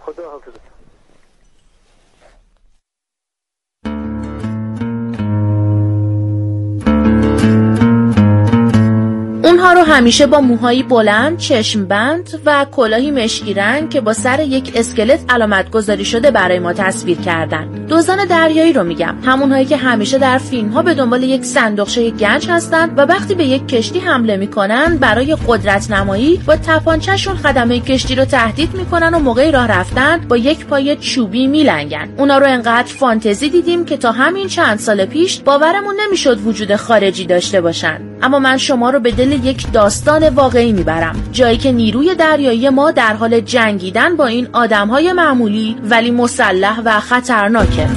رو 9.73 9.83
همیشه 9.83 10.27
با 10.27 10.41
موهایی 10.41 10.83
بلند، 10.83 11.39
چشم 11.39 11.85
بند 11.85 12.41
و 12.47 12.67
کلاهی 12.73 13.11
مشکی 13.11 13.55
رنگ 13.55 13.91
که 13.91 14.01
با 14.01 14.13
سر 14.13 14.41
یک 14.41 14.73
اسکلت 14.75 15.21
علامت 15.29 15.71
گذاری 15.71 16.05
شده 16.05 16.31
برای 16.31 16.59
ما 16.59 16.73
تصویر 16.73 17.19
کردن. 17.19 17.69
دوزان 17.89 18.25
دریایی 18.25 18.73
رو 18.73 18.85
میگم. 18.85 19.15
همونهایی 19.25 19.65
که 19.65 19.77
همیشه 19.77 20.19
در 20.19 20.39
فیلم 20.39 20.69
ها 20.69 20.83
به 20.83 20.95
دنبال 20.95 21.23
یک 21.23 21.45
صندوقچه 21.45 22.11
گنج 22.11 22.49
هستن 22.49 22.95
و 22.97 23.01
وقتی 23.01 23.35
به 23.35 23.45
یک 23.45 23.69
کشتی 23.69 23.99
حمله 23.99 24.37
می‌کنن 24.37 24.97
برای 24.97 25.37
قدرت 25.47 25.91
نمایی 25.91 26.41
با 26.47 26.57
تپانچهشون 26.57 27.37
خدمه 27.37 27.81
کشتی 27.81 28.15
رو 28.15 28.25
تهدید 28.25 28.75
می‌کنن 28.75 29.15
و 29.15 29.19
موقع 29.19 29.51
راه 29.51 29.67
رفتن 29.67 30.21
با 30.29 30.37
یک 30.37 30.67
پای 30.67 30.97
چوبی 30.97 31.47
میلنگن. 31.47 32.09
اونا 32.17 32.39
رو 32.39 32.47
انقدر 32.47 32.95
فانتزی 32.95 33.49
دیدیم 33.49 33.85
که 33.85 33.97
تا 33.97 34.13
همین 34.13 34.49
چند 34.49 34.79
سال 34.79 35.05
پیش 35.05 35.41
باورمون 35.41 35.95
نمی‌شد 36.07 36.41
وجود 36.47 36.77
خارجی 36.77 37.27
داشته 37.27 37.61
باشن. 37.61 38.01
اما 38.23 38.39
من 38.39 38.57
شما 38.57 38.91
رو 38.91 39.01
به 39.01 39.11
دل 39.11 39.33
یک 39.45 39.62
داستان 39.73 40.29
واقعی 40.29 40.73
می‌برم. 40.73 41.29
جایی 41.33 41.57
که 41.57 41.73
نیروی 41.73 42.15
دریایی 42.15 42.69
ما 42.69 42.91
در 42.91 43.15
حال 43.15 43.41
جنگیدن 43.41 44.17
با 44.17 44.27
این 44.27 44.49
آدمهای 44.53 45.13
معمولی 45.13 45.77
ولی 45.91 46.11
مسلح 46.11 46.81
و 46.85 47.01
خطرناکه. 47.01 47.89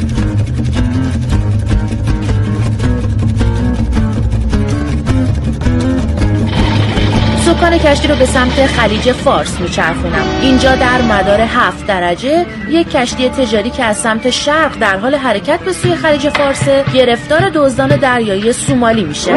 سکان 7.45 7.77
کشتی 7.77 8.07
رو 8.07 8.15
به 8.15 8.25
سمت 8.25 8.65
خلیج 8.65 9.11
فارس 9.11 9.59
میچرخونم. 9.59 10.25
اینجا 10.41 10.75
در 10.75 11.01
مدار 11.01 11.41
هفت 11.41 11.87
درجه 11.87 12.45
یک 12.69 12.91
کشتی 12.91 13.29
تجاری 13.29 13.69
که 13.69 13.83
از 13.83 13.97
سمت 13.97 14.29
شرق 14.29 14.79
در 14.79 14.97
حال 14.97 15.15
حرکت 15.15 15.59
به 15.59 15.73
سوی 15.73 15.95
خلیج 15.95 16.29
فارس 16.29 16.69
گرفتار 16.93 17.51
دزدان 17.53 17.89
دریایی 17.89 18.53
سومالی 18.53 19.03
میشه. 19.03 19.33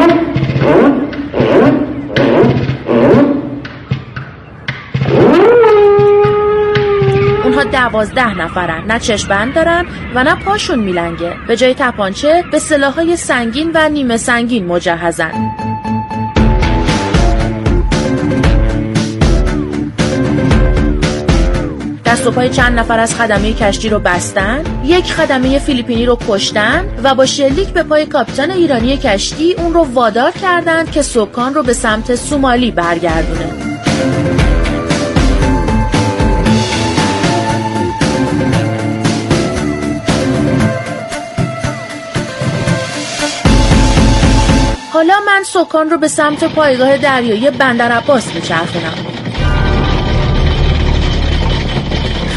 اونها 7.43 7.63
دوازده 7.63 8.41
نفرن. 8.41 8.83
نه 8.87 8.99
چشمند 8.99 9.53
دارن 9.53 9.85
و 10.15 10.23
نه 10.23 10.35
پاشون 10.35 10.79
میلنگه. 10.79 11.33
به 11.47 11.55
جای 11.55 11.73
تپانچه 11.73 12.43
به 12.51 12.59
سلاحهای 12.59 13.15
سنگین 13.15 13.71
و 13.73 13.89
نیمه 13.89 14.17
سنگین 14.17 14.65
مجهزن. 14.65 15.31
دست 22.09 22.27
و 22.27 22.31
پای 22.31 22.49
چند 22.49 22.79
نفر 22.79 22.99
از 22.99 23.15
خدمه 23.15 23.53
کشتی 23.53 23.89
رو 23.89 23.99
بستن 23.99 24.63
یک 24.83 25.13
خدمه 25.13 25.59
فیلیپینی 25.59 26.05
رو 26.05 26.17
کشتن 26.27 26.85
و 27.03 27.15
با 27.15 27.25
شلیک 27.25 27.67
به 27.67 27.83
پای 27.83 28.05
کاپیتان 28.05 28.51
ایرانی 28.51 28.97
کشتی 28.97 29.53
اون 29.53 29.73
رو 29.73 29.83
وادار 29.93 30.31
کردند 30.31 30.91
که 30.91 31.01
سکان 31.01 31.53
رو 31.53 31.63
به 31.63 31.73
سمت 31.73 32.15
سومالی 32.15 32.71
برگردونه. 32.71 33.49
حالا 44.93 45.13
من 45.25 45.43
سکان 45.43 45.89
رو 45.89 45.97
به 45.97 46.07
سمت 46.07 46.43
پایگاه 46.43 46.97
دریایی 46.97 47.49
بندر 47.51 47.91
عباس 47.91 48.35
میچرخونم 48.35 49.08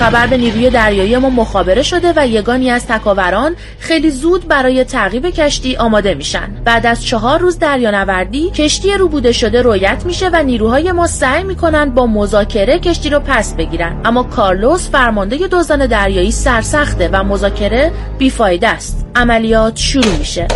خبر 0.03 0.27
به 0.27 0.37
نیروی 0.37 0.71
دریایی 0.71 1.17
ما 1.17 1.31
مخابره 1.31 1.83
شده 1.83 2.13
و 2.17 2.27
یگانی 2.27 2.71
از 2.71 2.87
تکاوران 2.87 3.57
خیلی 3.79 4.11
زود 4.11 4.49
برای 4.49 4.85
تعقیب 4.85 5.27
کشتی 5.31 5.77
آماده 5.77 6.15
میشن. 6.15 6.55
بعد 6.65 6.87
از 6.87 7.05
چهار 7.05 7.41
روز 7.41 7.59
دریانوردی 7.59 8.51
کشتی 8.51 8.95
روبوده 8.95 9.33
شده 9.33 9.63
رویت 9.63 10.03
میشه 10.07 10.29
و 10.33 10.43
نیروهای 10.43 10.93
ما 10.93 11.07
سعی 11.07 11.43
می‌کنن 11.43 11.91
با 11.91 12.07
مذاکره 12.07 12.79
کشتی 12.79 13.11
رو 13.11 13.21
پس 13.21 13.55
بگیرن. 13.55 14.01
اما 14.05 14.23
کارلوس 14.23 14.89
فرمانده 14.91 15.37
دزدان 15.37 15.87
دریایی 15.87 16.31
سرسخته 16.31 17.09
و 17.13 17.25
مذاکره 17.25 17.93
بیفایده 18.19 18.69
است. 18.69 19.07
عملیات 19.17 19.77
شروع 19.77 20.17
میشه. 20.19 20.49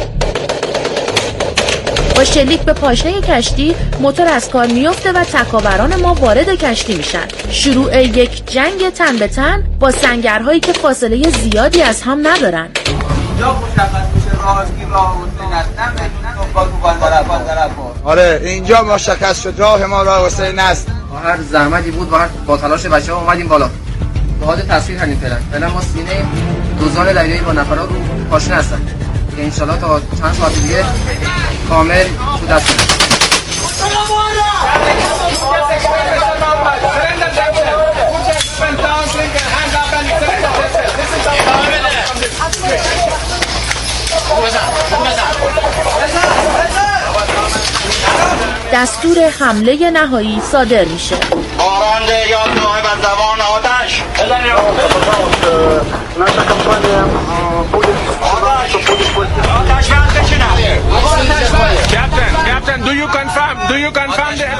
با 2.17 2.25
شلیک 2.25 2.61
به 2.61 2.73
پاشنه 2.73 3.21
کشتی 3.21 3.77
موتور 4.01 4.29
از 4.29 4.49
کار 4.49 4.67
میفته 4.67 5.13
و 5.13 5.25
تکاوران 5.25 5.97
ما 5.97 6.15
وارد 6.15 6.49
کشتی 6.49 6.95
میشن 6.97 7.25
شروع 7.51 8.03
یک 8.03 8.51
جنگ 8.51 8.91
تن 8.91 9.17
به 9.17 9.29
تن 9.29 9.65
با 9.81 9.91
سنگرهایی 9.91 10.61
که 10.61 10.73
فاصله 10.73 11.31
زیادی 11.31 11.83
از 11.83 12.03
هم 12.03 12.29
ندارن 12.29 12.69
آره 18.05 18.41
اینجا 18.45 18.83
مشخص 18.83 19.43
شد 19.43 19.55
راه 19.59 19.87
ما 19.87 20.03
راه 20.03 20.27
حسین 20.27 20.59
است 20.59 20.87
هر 21.25 21.39
زحمتی 21.51 21.91
بود 21.91 22.09
با 22.47 22.57
تلاش 22.57 22.87
بچه 22.87 23.13
ها 23.13 23.21
اومدیم 23.21 23.49
بالا 23.49 23.71
بعد 24.41 24.69
تصویر 24.69 24.99
همین 24.99 25.17
فعلا 25.17 25.37
فعلا 25.53 25.69
ما 25.69 25.81
سینه 25.81 26.25
دوزان 26.79 27.13
دریایی 27.13 27.41
با 27.41 27.53
نفرات 27.53 27.89
رو 27.89 27.97
پاشنه 28.31 28.55
هستن 28.55 28.81
که 29.37 29.43
انشالله 29.43 29.77
تا 29.77 30.01
چند 30.21 30.35
ساعت 30.35 30.55
دیگه 30.55 30.85
کامل 31.69 32.05
تو 32.41 32.47
دست 32.47 32.97
دستور 48.73 49.19
حمله 49.41 49.91
نهایی 49.91 50.41
صادر 50.53 50.85
میشه. 50.85 51.17
باران 51.59 52.03
یا 52.31 52.39
صاحب 52.63 52.85
زبان 53.03 53.41
آتش. 53.41 54.03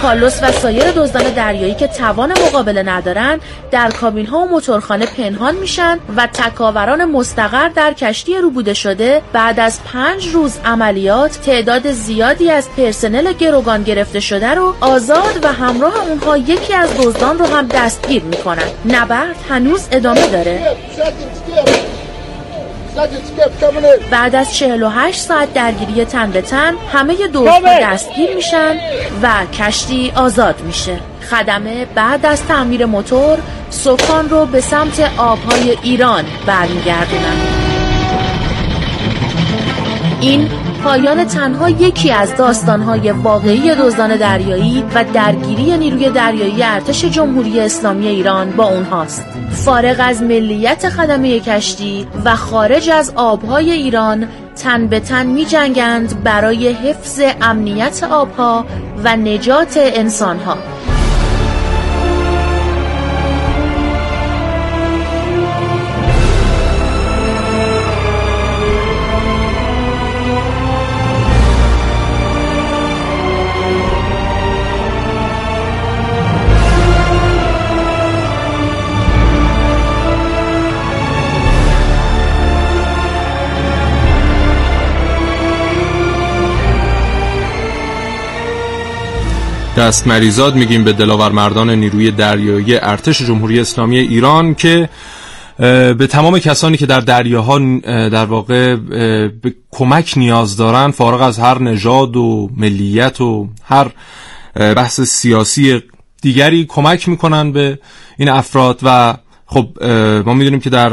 کارلوس 0.03 0.43
و 0.43 0.53
سایر 0.53 0.91
دزدان 0.91 1.23
دریایی 1.23 1.75
که 1.75 1.87
توان 1.87 2.33
مقابله 2.33 2.83
ندارن 2.83 3.41
در 3.71 3.91
کابین 3.91 4.27
ها 4.27 4.39
و 4.39 4.49
موتورخانه 4.49 5.07
پنهان 5.07 5.55
میشن 5.55 5.99
و 6.17 6.27
تکاوران 6.27 7.05
مستقر 7.05 7.69
در 7.69 7.93
کشتی 7.93 8.39
روبوده 8.39 8.75
شده 8.75 9.23
بعد 9.33 9.61
از 9.61 9.81
پنج 9.85 10.29
روز 10.29 10.59
عملیات 10.65 11.41
تعداد 11.41 11.93
زیادی 11.93 12.51
از 12.51 12.69
پرسنل 12.77 13.33
گروگان 13.33 13.83
گرفته 13.83 14.21
شده 14.21 14.55
رو 14.55 14.75
آزاد 14.81 15.45
و 15.45 15.53
همراه 15.53 16.09
اونها 16.09 16.37
یکی 16.37 16.75
از 16.75 16.91
دزدان 16.97 17.39
رو 17.39 17.47
هم 17.47 17.67
دستگیر 17.67 18.23
می‌کنن. 18.23 18.69
نبرد 18.85 19.37
هنوز 19.49 19.89
ادامه 19.91 20.27
داره. 20.27 20.77
بعد 24.11 24.35
از 24.35 24.55
48 24.55 25.21
ساعت 25.21 25.55
درگیری 25.55 26.05
تن 26.05 26.31
به 26.31 26.41
تن 26.43 26.75
همه 26.93 27.15
دزدها 27.35 27.81
دستگیر 27.81 28.35
میشن 28.35 28.77
و 29.23 29.47
کشتی 29.53 30.13
آزاد 30.17 30.61
میشه. 30.61 30.99
خدمه 31.31 31.85
بعد 31.85 32.27
از 32.27 32.47
تعمیر 32.47 32.87
موتور 32.87 33.39
سکان 33.71 34.29
رو 34.29 34.47
به 34.47 34.61
سمت 34.61 35.11
آبهای 35.19 35.79
ایران 35.83 36.25
برمیگردونن. 36.47 37.66
این 40.21 40.49
پایان 40.85 41.25
تنها 41.25 41.71
یکی 41.71 42.11
از 42.11 42.37
داستانهای 42.37 43.11
واقعی 43.11 43.75
دزدان 43.75 44.17
دریایی 44.17 44.85
و 44.95 45.05
درگیری 45.15 45.77
نیروی 45.77 46.11
دریایی 46.11 46.63
ارتش 46.63 47.05
جمهوری 47.05 47.61
اسلامی 47.61 48.07
ایران 48.07 48.51
با 48.51 48.65
اونهاست. 48.65 49.25
فارغ 49.51 49.97
از 49.99 50.23
ملیت 50.23 50.89
خدمه 50.89 51.41
کشتی 51.41 52.07
و 52.25 52.37
خارج 52.37 52.91
از 52.91 53.13
آبهای 53.17 53.71
ایران 53.71 54.29
تن 54.57 54.87
به 54.87 55.01
تن 55.01 55.27
می 55.27 55.45
جنگند 55.45 56.25
برای 56.25 56.69
حفظ 56.69 57.21
امنیت 57.43 58.03
آبها 58.11 58.65
و 59.05 59.17
نجات 59.17 59.75
انسانها. 59.77 60.59
دست 89.77 90.07
مریزاد 90.07 90.55
میگیم 90.57 90.85
به 90.85 90.93
دلاور 90.93 91.33
مردان 91.33 91.71
نیروی 91.71 92.11
دریایی 92.11 92.77
ارتش 92.77 93.23
جمهوری 93.23 93.61
اسلامی 93.61 93.99
ایران 93.99 94.55
که 94.55 94.89
به 95.59 96.07
تمام 96.11 96.39
کسانی 96.39 96.77
که 96.77 96.87
در 96.87 97.01
دریاها 97.01 97.59
در 98.09 98.25
واقع 98.25 98.77
به 98.77 99.55
کمک 99.71 100.15
نیاز 100.17 100.57
دارن 100.57 100.91
فارغ 100.91 101.21
از 101.21 101.39
هر 101.39 101.59
نژاد 101.63 102.17
و 102.17 102.51
ملیت 102.57 103.21
و 103.21 103.49
هر 103.65 103.91
بحث 104.55 105.01
سیاسی 105.01 105.83
دیگری 106.23 106.65
کمک 106.69 107.09
می‌کنن 107.09 107.53
به 107.53 107.79
این 108.17 108.29
افراد 108.29 108.81
و 108.83 109.15
خب 109.47 109.85
ما 110.27 110.35
می‌دونیم 110.35 110.61
که 110.61 110.71
در 110.71 110.93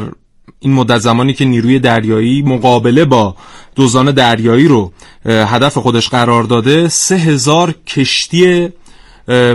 این 0.63 0.73
مدت 0.73 0.97
زمانی 0.97 1.34
که 1.34 1.45
نیروی 1.45 1.80
دریایی 1.80 2.41
مقابله 2.41 3.06
با 3.06 3.36
دوزان 3.76 4.12
دریایی 4.12 4.67
رو 4.67 4.91
هدف 5.26 5.78
خودش 5.78 6.10
قرار 6.10 6.43
داده 6.43 6.88
سه 6.88 7.15
هزار 7.15 7.76
کشتی 7.88 8.69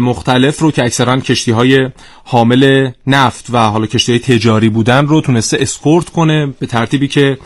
مختلف 0.01 0.59
رو 0.59 0.71
که 0.71 0.85
اکثرا 0.85 1.21
کشتی 1.21 1.51
های 1.51 1.88
حامل 2.25 2.90
نفت 3.07 3.47
و 3.51 3.59
حالا 3.59 3.87
کشتی 3.87 4.12
های 4.12 4.18
تجاری 4.18 4.68
بودن 4.68 5.07
رو 5.07 5.21
تونسته 5.21 5.59
اسکورت 5.61 6.11
کنه 6.11 6.47
به 6.47 6.66
ترتیبی 6.66 7.09
که 7.09 7.38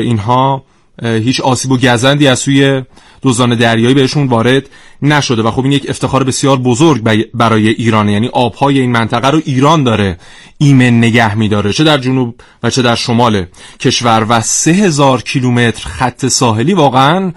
اینها 0.00 0.64
هیچ 1.02 1.40
آسیب 1.40 1.70
و 1.70 1.78
گزندی 1.78 2.26
از 2.26 2.38
سوی 2.38 2.82
دوزان 3.22 3.54
دریایی 3.54 3.94
بهشون 3.94 4.26
وارد 4.26 4.68
نشده 5.02 5.42
و 5.42 5.50
خب 5.50 5.62
این 5.62 5.72
یک 5.72 5.86
افتخار 5.88 6.24
بسیار 6.24 6.56
بزرگ 6.56 7.28
برای 7.34 7.68
ایران 7.68 8.08
یعنی 8.08 8.28
آبهای 8.28 8.80
این 8.80 8.92
منطقه 8.92 9.30
رو 9.30 9.40
ایران 9.44 9.82
داره 9.82 10.18
ایمن 10.58 10.98
نگه 10.98 11.34
میداره. 11.34 11.72
چه 11.72 11.84
در 11.84 11.98
جنوب 11.98 12.34
و 12.62 12.70
چه 12.70 12.82
در 12.82 12.94
شمال 12.94 13.46
کشور 13.80 14.26
و 14.28 14.40
سه 14.40 14.70
هزار 14.70 15.22
کیلومتر 15.22 15.88
خط 15.88 16.26
ساحلی 16.26 16.74
واقعا 16.74 17.32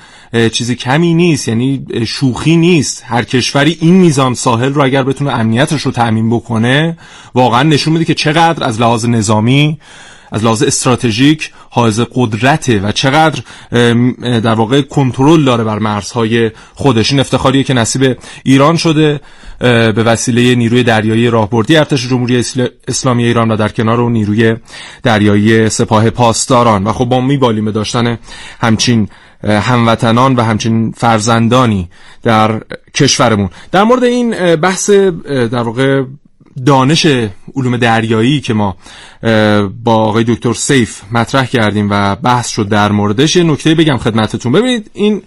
چیزی 0.51 0.75
کمی 0.75 1.13
نیست. 1.13 1.47
یعنی 1.47 1.85
شوخی 2.07 2.55
نیست. 2.55 3.03
هر 3.05 3.23
کشوری 3.23 3.77
این 3.81 3.93
میزان 3.93 4.33
ساحل 4.33 4.73
رو 4.73 4.83
اگر 4.83 5.03
بتونه 5.03 5.31
امنیتش 5.31 5.81
رو 5.81 5.91
تأمین 5.91 6.29
بکنه 6.29 6.97
واقعا 7.35 7.63
نشون 7.63 7.93
میده 7.93 8.05
که 8.05 8.13
چقدر 8.13 8.63
از 8.63 8.81
لحاظ 8.81 9.05
نظامی 9.05 9.79
از 10.31 10.43
لحاظ 10.43 10.63
استراتژیک 10.63 11.51
حائز 11.69 11.99
قدرته 11.99 12.79
و 12.79 12.91
چقدر 12.91 13.41
در 14.39 14.53
واقع 14.53 14.81
کنترل 14.81 15.43
داره 15.43 15.63
بر 15.63 15.79
مرزهای 15.79 16.51
خودش. 16.73 17.11
این 17.11 17.19
افتخاریه 17.19 17.63
که 17.63 17.73
نصیب 17.73 18.17
ایران 18.43 18.77
شده 18.77 19.19
به 19.59 20.03
وسیله 20.03 20.55
نیروی 20.55 20.83
دریایی 20.83 21.29
راهبردی 21.29 21.77
ارتش 21.77 22.07
جمهوری 22.07 22.43
اسلامی 22.87 23.23
ایران 23.23 23.51
و 23.51 23.55
در 23.55 23.69
کنار 23.69 24.01
اون 24.01 24.11
نیروی 24.11 24.55
دریایی 25.03 25.69
سپاه 25.69 26.09
پاسداران. 26.09 26.83
و 26.83 26.93
خب 26.93 27.07
ما 27.09 27.21
میبالیم 27.21 27.65
به 27.65 27.71
داشتن 27.71 28.17
همچین 28.59 29.09
هموطنان 29.43 30.35
و 30.35 30.41
همچین 30.43 30.91
فرزندانی 30.91 31.89
در 32.23 32.61
کشورمون. 32.95 33.49
در 33.71 33.83
مورد 33.83 34.03
این 34.03 34.55
بحث 34.55 34.89
در 34.89 35.61
واقع 35.63 36.03
دانش 36.65 37.05
علوم 37.55 37.77
دریایی 37.77 38.41
که 38.41 38.53
ما 38.53 38.75
با 39.83 39.95
آقای 39.95 40.23
دکتر 40.23 40.53
سیف 40.53 41.01
مطرح 41.11 41.45
کردیم 41.45 41.87
و 41.91 42.15
بحث 42.15 42.49
شد 42.49 42.67
در 42.67 42.91
موردش 42.91 43.35
یه 43.35 43.43
نکته 43.43 43.75
بگم 43.75 43.97
خدمتتون. 43.97 44.51
ببینید 44.51 44.91
این 44.93 45.21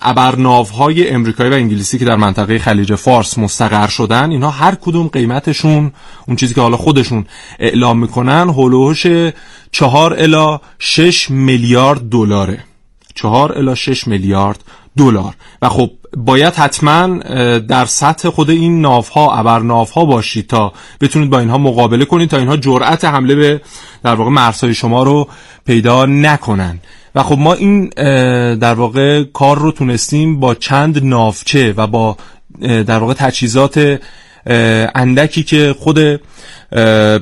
ابرناوهای 0.00 1.10
امریکایی 1.10 1.50
و 1.50 1.54
انگلیسی 1.54 1.98
که 1.98 2.04
در 2.04 2.16
منطقه 2.16 2.58
خلیج 2.58 2.94
فارس 2.94 3.38
مستقر 3.38 3.88
شدن 3.88 4.30
اینها 4.30 4.50
هر 4.50 4.74
کدوم 4.74 5.08
قیمتشون 5.08 5.92
اون 6.28 6.36
چیزی 6.36 6.54
که 6.54 6.60
حالا 6.60 6.76
خودشون 6.76 7.26
اعلام 7.58 7.98
می‌کنن 7.98 8.48
هلوهوش 8.48 9.06
چهار 9.72 10.14
الا 10.18 10.60
6 10.78 11.30
میلیارد 11.30 12.00
دلاره. 12.08 12.64
4 13.14 13.58
الی 13.58 13.76
6 13.76 14.08
میلیارد 14.08 14.64
دلار. 14.98 15.34
و 15.62 15.68
خب 15.68 15.90
باید 16.16 16.54
حتما 16.54 17.06
در 17.58 17.84
سطح 17.84 18.28
خود 18.28 18.50
این 18.50 18.80
ناوها 18.80 19.38
ابر 19.38 19.58
ناوها 19.58 20.04
باشید 20.04 20.46
تا 20.46 20.72
بتونید 21.00 21.30
با 21.30 21.38
اینها 21.38 21.58
مقابله 21.58 22.04
کنید 22.04 22.30
تا 22.30 22.36
اینها 22.36 22.56
جرأت 22.56 23.04
حمله 23.04 23.34
به 23.34 23.60
در 24.04 24.14
واقع 24.14 24.30
مرزهای 24.30 24.74
شما 24.74 25.02
رو 25.02 25.28
پیدا 25.66 26.06
نکنن. 26.06 26.78
و 27.14 27.22
خب 27.22 27.38
ما 27.38 27.54
این 27.54 27.88
در 28.54 28.74
واقع 28.74 29.24
کار 29.24 29.58
رو 29.58 29.72
تونستیم 29.72 30.40
با 30.40 30.54
چند 30.54 31.04
ناوچه 31.04 31.74
و 31.76 31.86
با 31.86 32.16
در 32.60 32.98
واقع 32.98 33.14
تجهیزات 33.14 34.00
اندکی 34.94 35.42
که 35.42 35.74
خود 35.78 36.20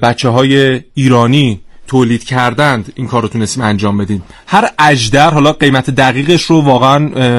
بچه 0.03 0.29
های 0.29 0.81
ایرانی 0.95 1.61
تولید 1.91 2.25
کردند 2.25 2.93
این 2.95 3.07
کار 3.07 3.23
رو 3.23 3.29
تونستیم 3.29 3.65
انجام 3.65 3.97
بدیم. 3.99 4.23
هر 4.47 4.71
اجدر 4.79 5.31
حالا 5.31 5.53
قیمت 5.53 5.91
دقیقش 5.91 6.43
رو 6.43 6.61
واقعا 6.61 6.99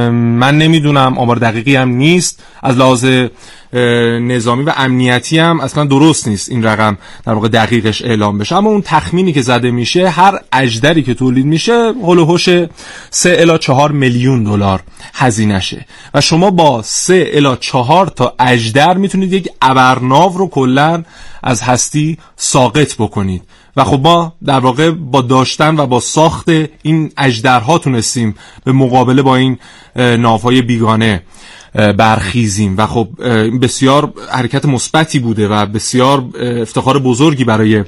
من 0.09 0.57
نمی‌دونم 0.57 1.17
آمار 1.17 1.35
دقیقی 1.35 1.75
هم 1.75 1.89
نیست. 1.89 2.43
از 2.63 2.77
لحاظ 2.77 3.05
نظامی 4.21 4.63
و 4.63 4.73
امنیتی 4.77 5.39
هم 5.39 5.59
اصلا 5.59 5.85
درست 5.85 6.27
نیست 6.27 6.49
این 6.49 6.63
رقم 6.63 6.97
در 7.25 7.33
واقع 7.33 7.47
دقیقش 7.47 8.01
اعلام 8.01 8.37
بشه. 8.37 8.55
اما 8.55 8.69
اون 8.69 8.81
تخمینی 8.81 9.33
که 9.33 9.41
زده 9.41 9.71
میشه 9.71 10.09
هر 10.09 10.39
اجدری 10.53 11.03
که 11.03 11.13
تولید 11.13 11.45
میشه 11.45 11.93
هلوهوش 12.03 12.49
3 13.09 13.35
الی 13.39 13.57
4 13.57 13.91
میلیون 13.91 14.43
دلار 14.43 14.83
هزینهشه. 15.13 15.85
و 16.13 16.21
شما 16.21 16.51
با 16.51 16.81
3 16.81 17.29
الی 17.33 17.57
4 17.59 18.07
تا 18.07 18.35
اجدر 18.39 18.97
می‌تونید 18.97 19.33
یک 19.33 19.49
ابرناو 19.61 20.37
رو 20.37 20.49
کلا 20.49 21.03
از 21.43 21.61
هستی 21.61 22.17
ساقط 22.35 22.95
بکنید. 22.95 23.41
و 23.77 23.83
خب 23.83 23.99
ما 24.03 24.33
در 24.45 24.59
واقع 24.59 24.91
با 24.91 25.21
داشتن 25.21 25.79
و 25.79 25.85
با 25.85 25.99
ساخت 25.99 26.49
این 26.81 27.11
اجدرها 27.17 27.77
تونستیم 27.77 28.35
به 28.63 28.71
مقابله 28.71 29.21
با 29.21 29.35
این 29.35 29.57
ناوهای 29.95 30.61
بیگانه 30.61 31.23
برخیزیم. 31.97 32.77
و 32.77 32.85
خب 32.85 33.07
بسیار 33.61 34.13
حرکت 34.31 34.65
مثبتی 34.65 35.19
بوده 35.19 35.47
و 35.47 35.65
بسیار 35.65 36.23
افتخار 36.61 36.99
بزرگی 36.99 37.43
برای 37.43 37.83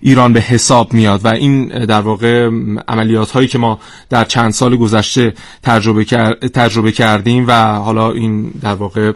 ایران 0.00 0.32
به 0.32 0.40
حساب 0.40 0.92
میاد. 0.92 1.24
و 1.24 1.28
این 1.28 1.84
در 1.84 2.00
واقع 2.00 2.50
عملیات 2.88 3.30
هایی 3.30 3.48
که 3.48 3.58
ما 3.58 3.78
در 4.10 4.24
چند 4.24 4.50
سال 4.50 4.76
گذشته 4.76 5.34
تجربه, 5.62 6.04
تجربه 6.54 6.92
کردیم 6.92 7.44
و 7.48 7.74
حالا 7.74 8.12
این 8.12 8.50
در 8.62 8.74
واقع 8.74 9.12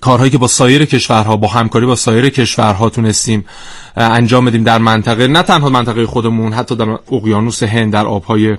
کارهایی 0.00 0.30
که 0.30 0.38
با 0.38 0.46
سایر 0.46 0.84
کشورها 0.84 1.36
با 1.36 1.48
همکاری 1.48 1.86
با 1.86 1.96
سایر 1.96 2.28
کشورها 2.28 2.90
تونستیم 2.90 3.44
انجام 3.96 4.44
بدیم 4.44 4.64
در 4.64 4.78
منطقه 4.78 5.26
نه 5.26 5.42
تنها 5.42 5.68
منطقه 5.68 6.06
خودمون 6.06 6.52
حتی 6.52 6.76
در 6.76 6.98
اقیانوس 7.12 7.62
هند 7.62 7.92
در 7.92 8.06
آبهای 8.06 8.56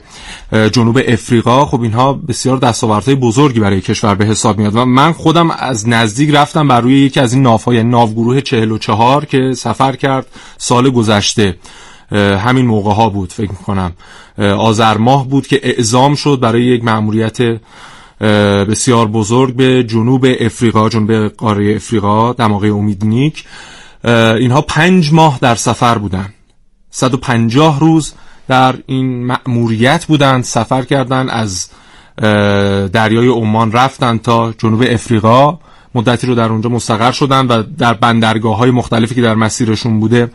جنوب 0.72 1.00
افریقا 1.08 1.66
خب 1.66 1.82
اینها 1.82 2.14
بسیار 2.14 2.58
دستاوردهای 2.58 3.16
بزرگی 3.16 3.60
برای 3.60 3.82
کشور 3.82 4.16
به 4.16 4.26
حساب 4.26 4.58
میاد 4.58 4.76
و 4.76 4.86
من 4.86 5.12
خودم 5.12 5.52
از 5.52 5.90
نزدیک 5.90 6.36
رفتم 6.36 6.68
بر 6.68 6.82
روی 6.82 7.00
یکی 7.00 7.20
از 7.20 7.34
این 7.34 7.42
ناوهای 7.42 7.84
ناوگروه 7.84 8.42
44 8.42 9.26
که 9.26 9.54
سفر 9.54 9.96
کرد 9.96 10.26
سال 10.58 10.90
گذشته. 10.90 11.56
همین 12.16 12.66
موقع 12.66 12.92
ها 12.94 13.10
بود 13.10 13.34
فکر 13.34 13.52
می‌کنم. 13.52 13.92
آذر 14.38 14.98
ماه 14.98 15.28
بود 15.28 15.48
که 15.48 15.60
اعزام 15.64 16.16
شد 16.16 16.40
برای 16.42 16.64
یک 16.64 16.84
مأموریت 16.84 17.38
بسیار 18.22 19.08
بزرگ 19.08 19.56
به 19.56 19.84
جنوب 19.84 20.26
افریقا 20.40 20.90
جنوب 20.90 21.28
قاره 21.28 21.76
افریقا 21.76 22.34
دماغه 22.34 22.68
امیدنیک. 22.68 23.46
اینها 24.06 24.62
پنج 24.62 25.14
ماه 25.14 25.40
در 25.42 25.56
سفر 25.56 25.98
بودن 25.98 26.34
150 26.92 27.80
روز 27.80 28.14
در 28.48 28.76
این 28.86 29.26
مأموریت 29.26 30.06
بودند 30.06 30.44
سفر 30.44 30.82
کردند 30.82 31.30
از 31.30 31.70
دریای 32.92 33.28
عمان 33.28 33.72
رفتن 33.72 34.18
تا 34.18 34.54
جنوب 34.58 34.84
افریقا. 34.90 35.60
مدتی 35.96 36.28
رو 36.28 36.36
در 36.36 36.50
اونجا 36.50 36.70
مستقر 36.70 37.12
شدن 37.12 37.48
و 37.48 37.64
در 37.78 37.94
بندرگاه 37.94 38.58
های 38.58 38.72
مختلفی 38.72 39.16
که 39.16 39.22
در 39.22 39.36
مسیرشون 39.36 40.00
بوده 40.00 40.32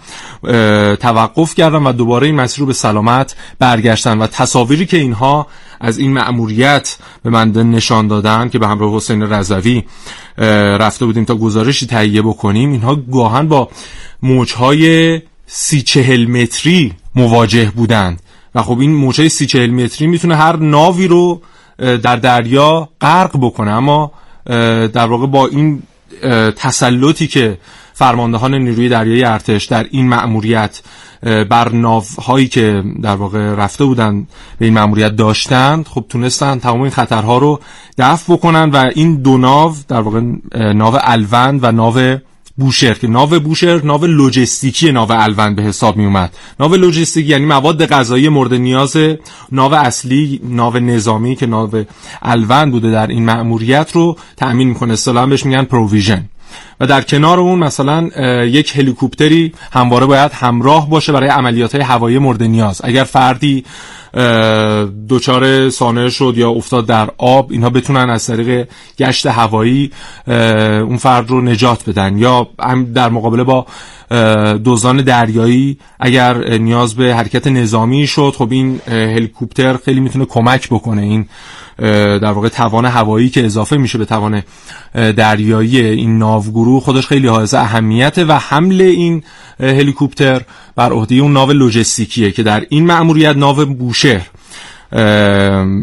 توقف 0.97 1.55
کردن 1.55 1.83
و 1.83 1.93
دوباره 1.93 2.27
این 2.27 2.37
مسیر 2.37 2.61
رو 2.61 2.67
به 2.67 2.73
سلامت 2.73 3.37
برگشتن 3.59 4.19
و 4.19 4.27
تصاویری 4.27 4.87
که 4.87 4.97
اینها 4.97 5.47
از 5.81 5.99
این 5.99 6.13
مأموریت 6.13 6.97
به 7.23 7.31
من 7.31 7.51
نشان 7.51 8.09
دادن 8.09 8.49
که 8.49 8.59
به 8.59 8.69
همراه 8.69 8.95
حسین 8.95 9.23
رضوی 9.23 9.85
رفته 10.79 11.07
بودیم 11.07 11.25
تا 11.25 11.35
گزارشی 11.35 11.87
تهیه 11.87 12.23
بکنیم 12.23 12.73
اینها 12.73 12.95
گاهن 12.95 13.49
با 13.49 13.69
موجهای 14.23 15.21
سی 15.47 15.83
چهل 15.83 16.27
متری 16.27 16.93
مواجه 17.15 17.73
بودند. 17.77 18.23
و 18.55 18.63
خب 18.63 18.79
این 18.79 18.95
موجهای 18.95 19.29
سی 19.29 19.47
چهل 19.47 19.71
متری 19.71 20.07
می‌تونه 20.07 20.37
هر 20.37 20.57
ناوی 20.57 21.09
رو 21.09 21.41
در 21.79 22.17
دریا 22.17 22.89
غرق 23.01 23.37
بکنه. 23.41 23.71
اما 23.71 24.13
در 24.93 25.07
واقع 25.07 25.27
با 25.27 25.47
این 25.47 25.83
تسلطی 26.57 27.27
که 27.27 27.59
فرماندهان 27.93 28.55
نیروی 28.55 28.89
دریایی 28.89 29.25
ارتش 29.25 29.65
در 29.65 29.87
این 29.91 30.09
مأموریت 30.09 30.83
بر 31.23 31.69
ناوهایی 31.69 32.49
که 32.49 32.85
در 33.03 33.17
واقع 33.17 33.55
رفته 33.55 33.85
بودن 33.85 34.27
به 34.59 34.65
این 34.65 34.75
مأموریت 34.75 35.17
داشتند 35.17 35.89
خب 35.89 36.05
تونستن 36.09 36.59
تمام 36.59 36.81
این 36.81 36.91
خطرها 36.91 37.39
رو 37.39 37.61
دفع 37.99 38.33
بکنن 38.33 38.71
و 38.71 38.91
این 38.95 39.17
دو 39.17 39.39
ناو 39.39 39.77
در 39.89 40.01
واقع 40.01 40.21
ناو 40.73 40.99
الوند 41.01 41.65
و 41.65 41.73
ناو 41.73 42.19
بوشهر 42.59 42.95
که 42.95 43.09
ناو 43.09 43.41
بوشهر 43.41 43.85
ناو 43.85 44.07
لوجستیکی 44.07 44.93
ناو 44.93 45.13
الوند 45.13 45.57
به 45.57 45.63
حساب 45.63 45.97
می 45.97 46.05
اومد 46.05 46.37
ناو 46.61 46.75
لوجستیکی 46.75 47.29
یعنی 47.29 47.45
مواد 47.45 47.87
غذایی 47.87 48.29
مورد 48.29 48.55
نیاز 48.55 48.97
ناو 49.53 49.75
اصلی 49.75 50.41
ناو 50.45 50.77
نظامی 50.77 51.37
که 51.37 51.47
ناو 51.47 51.85
الوند 52.23 52.73
بوده 52.73 52.91
در 52.91 53.07
این 53.07 53.25
مأموریت 53.25 53.91
رو 53.93 54.17
تأمین 54.37 54.69
می‌کنه. 54.69 54.93
اصطلاحا 54.93 55.27
بهش 55.27 55.47
میگن 55.47 55.65
پروویژن. 55.65 56.25
و 56.81 56.87
در 56.87 57.03
کنار 57.03 57.41
اون 57.41 57.59
مثلا 57.59 58.09
یک 58.45 58.77
هلیکوپتری 58.77 59.53
همواره 59.73 60.07
باید 60.07 60.33
همراه 60.33 60.91
باشه 60.91 61.13
برای 61.13 61.29
عملیات 61.29 61.75
های 61.75 61.85
هوایی 61.85 62.19
مورد 62.19 62.43
نیاز. 62.43 62.81
اگر 62.85 63.05
فردی 63.05 63.65
دچار 65.09 65.71
سانه 65.71 66.11
شد 66.11 66.35
یا 66.37 66.51
افتاد 66.51 66.87
در 66.87 67.11
آب 67.19 67.53
اینها 67.53 67.71
بتونن 67.71 68.11
از 68.11 68.27
طریق 68.27 68.69
گشت 68.99 69.27
هوایی 69.27 69.91
اون 70.27 70.97
فرد 70.97 71.31
رو 71.31 71.41
نجات 71.41 71.89
بدن. 71.91 72.19
یا 72.19 72.49
در 72.95 73.09
مقابله 73.09 73.45
با 73.45 73.67
دوزان 74.65 74.97
دریایی 74.97 75.79
اگر 76.01 76.59
نیاز 76.59 76.95
به 76.95 77.15
حرکت 77.15 77.47
نظامی 77.47 78.07
شد 78.07 78.35
خب 78.39 78.49
این 78.53 78.81
هلیکوپتر 78.89 79.77
خیلی 79.77 80.01
می‌تونه 80.01 80.25
کمک 80.25 80.69
بکنه 80.69 81.03
این 81.03 81.29
در 81.79 82.33
واقع 82.33 82.49
توان 82.49 82.85
هوایی 82.85 83.29
که 83.29 83.45
اضافه 83.45 83.77
میشه 83.77 83.99
به 83.99 84.05
توان 84.05 84.43
دریایی 84.95 85.81
این 85.81 86.19
ناوگروه 86.19 86.83
خودش 86.83 87.07
خیلی 87.07 87.29
حائز 87.29 87.55
اهمیته 87.55 88.25
و 88.25 88.33
حمل 88.33 88.81
این 88.81 89.23
هلیکوپتر 89.61 90.43
بر 90.77 90.93
عهده 90.93 91.15
اون 91.15 91.33
ناو 91.33 91.53
لوجستیکیه 91.53 92.31
که 92.31 92.43
در 92.43 92.67
این 92.69 92.87
مأموریت 92.87 93.37
ناو 93.37 93.65
بوشهر 93.65 94.27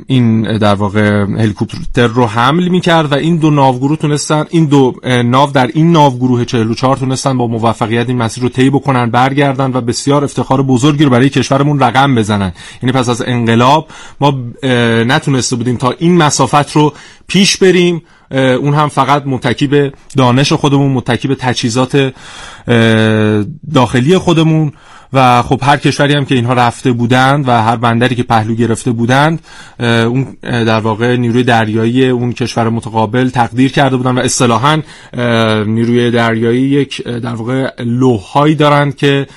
این 0.08 0.58
در 0.58 0.76
واقع 0.76 1.26
هلیکوپتر 1.26 2.08
رو 2.08 2.26
حمل 2.26 2.68
می‌کرد 2.68 3.12
و 3.12 3.16
این 3.16 3.38
دو 3.38 3.50
ناوگروه 3.50 3.98
تونستن 3.98 4.46
این 4.50 4.66
دو 4.66 4.96
ناو 5.26 5.52
در 5.52 5.70
این 5.74 5.92
ناوگروه 5.92 6.46
44 6.46 6.98
تونستن 6.98 7.38
با 7.38 7.48
موفقیت 7.48 8.10
این 8.10 8.18
مسیر 8.18 8.44
رو 8.44 8.50
طی 8.50 8.70
بکنن 8.70 9.10
برگردن 9.10 9.72
و 9.74 9.82
بسیار 9.82 10.24
افتخار 10.24 10.62
بزرگی 10.64 11.04
رو 11.04 11.10
برای 11.10 11.30
کشورمون 11.30 11.80
رقم 11.80 12.16
بزنن. 12.16 12.54
یعنی 12.84 12.94
پس 12.94 13.10
از 13.10 13.22
انقلاب 13.22 13.88
ما 14.22 14.34
نتونسته 15.08 15.56
بودیم 15.56 15.78
تا 15.78 15.92
این 15.92 16.18
مسافت 16.18 16.72
رو 16.72 16.94
پیش 17.28 17.58
بریم. 17.58 18.02
اون 18.32 18.74
هم 18.74 18.88
فقط 18.88 19.24
متکی 19.26 19.68
به 19.68 19.94
دانش 20.18 20.54
خودمون 20.54 20.92
متکی 20.92 21.28
به 21.28 21.36
تجهیزات 21.36 22.14
داخلی 23.74 24.18
خودمون. 24.18 24.72
و 25.14 25.42
خب 25.42 25.60
هر 25.64 25.78
کشوری 25.78 26.14
هم 26.14 26.26
که 26.26 26.36
اینها 26.36 26.54
رفته 26.54 26.92
بودند 26.92 27.48
و 27.48 27.52
هر 27.52 27.76
بندری 27.76 28.16
که 28.16 28.24
پهلو 28.24 28.56
گرفته 28.56 28.92
بودند 28.92 29.40
اون 29.80 30.38
در 30.42 30.80
واقع 30.80 31.16
نیروی 31.16 31.44
دریایی 31.44 32.10
اون 32.10 32.34
کشور 32.34 32.70
متقابل 32.70 33.30
تقدیر 33.30 33.72
کرده 33.72 33.98
بودند 33.98 34.18
و 34.18 34.22
اصطلاحا 34.22 34.82
نیروی 35.66 36.12
دریایی 36.12 36.62
یک 36.62 37.04
در 37.04 37.34
واقع 37.34 37.72
لوحهایی 37.80 38.56
دارند 38.56 38.96
که 38.96 39.28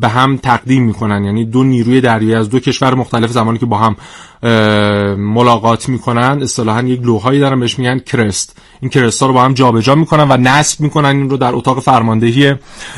به 0.00 0.08
هم 0.08 0.36
تقدیم 0.36 0.82
می‌کنن. 0.82 1.24
یعنی 1.24 1.44
دو 1.44 1.64
نیروی 1.64 2.00
دریایی 2.00 2.34
از 2.34 2.50
دو 2.50 2.60
کشور 2.60 2.94
مختلف 2.94 3.30
زمانی 3.30 3.58
که 3.58 3.66
با 3.66 3.78
هم 3.78 3.96
ملاقات 5.18 5.88
می‌کنن 5.88 6.38
اصطلاحا 6.42 6.82
یک 6.82 7.00
لوهایی 7.02 7.40
دارن 7.40 7.60
بهش 7.60 7.78
میگن 7.78 7.98
کرست. 7.98 8.56
این 8.80 8.90
کرست 8.90 9.20
ها 9.20 9.26
رو 9.26 9.34
با 9.34 9.42
هم 9.42 9.54
جابجا 9.54 9.94
می‌کنن 9.94 10.26
و 10.30 10.36
نصب 10.36 10.80
می‌کنن. 10.80 11.08
این 11.08 11.30
رو 11.30 11.36
در 11.36 11.54
اتاق 11.54 11.80
فرماندهی 11.80 12.54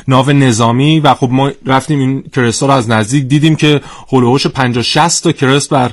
ناو 0.09 0.31
نظامی. 0.31 1.01
و 1.01 1.15
خب 1.15 1.29
ما 1.31 1.51
رفتیم 1.67 1.99
این 1.99 2.23
کرست 2.37 2.63
رو 2.63 2.71
از 2.71 2.91
نزدیک 2.91 3.25
دیدیم 3.25 3.57
که 3.57 3.81
هلوهوش 4.13 4.47
50 4.47 4.83
60 4.83 5.25
تا 5.25 5.33
کرست 5.33 5.71
بر 5.71 5.91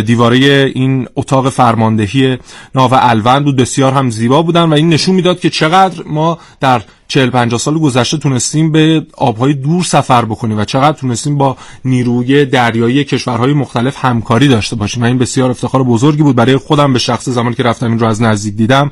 دیواره 0.00 0.72
این 0.74 1.08
اتاق 1.16 1.48
فرماندهی 1.48 2.38
ناو 2.74 2.90
الوند 2.92 3.44
بود. 3.44 3.56
بسیار 3.56 3.92
هم 3.92 4.10
زیبا 4.10 4.42
بودن 4.42 4.62
و 4.62 4.72
این 4.72 4.88
نشون 4.88 5.14
می‌داد 5.14 5.40
که 5.40 5.50
چقدر 5.50 6.02
ما 6.06 6.38
در 6.60 6.82
40 7.08 7.30
50 7.30 7.60
سال 7.60 7.78
گذشته 7.78 8.16
تونستیم 8.16 8.72
به 8.72 9.06
آبهای 9.16 9.54
دور 9.54 9.84
سفر 9.84 10.24
بکنیم 10.24 10.58
و 10.58 10.64
چقدر 10.64 10.98
تونستیم 10.98 11.38
با 11.38 11.56
نیروی 11.84 12.44
دریایی 12.44 13.04
کشورهای 13.04 13.52
مختلف 13.52 14.04
همکاری 14.04 14.48
داشته 14.66 14.76
باشیم. 14.76 15.02
و 15.02 15.06
این 15.06 15.18
بسیار 15.18 15.50
افتخار 15.50 15.82
بزرگی 15.82 16.22
بود. 16.22 16.36
برای 16.36 16.56
خودم 16.56 16.92
به 16.92 16.98
شخص 16.98 17.28
زمانی 17.28 17.54
که 17.54 17.62
رفتم 17.62 17.86
این 17.86 17.98
رو 17.98 18.06
از 18.06 18.22
نزدیک 18.22 18.54
دیدم 18.54 18.90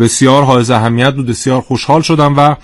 بسیار 0.00 0.44
حائز 0.44 0.70
اهمیت 0.70 1.14
بود 1.14 1.26
بسیار 1.26 1.60
خوشحال 1.60 2.02
شدم 2.02 2.34
و 2.36 2.56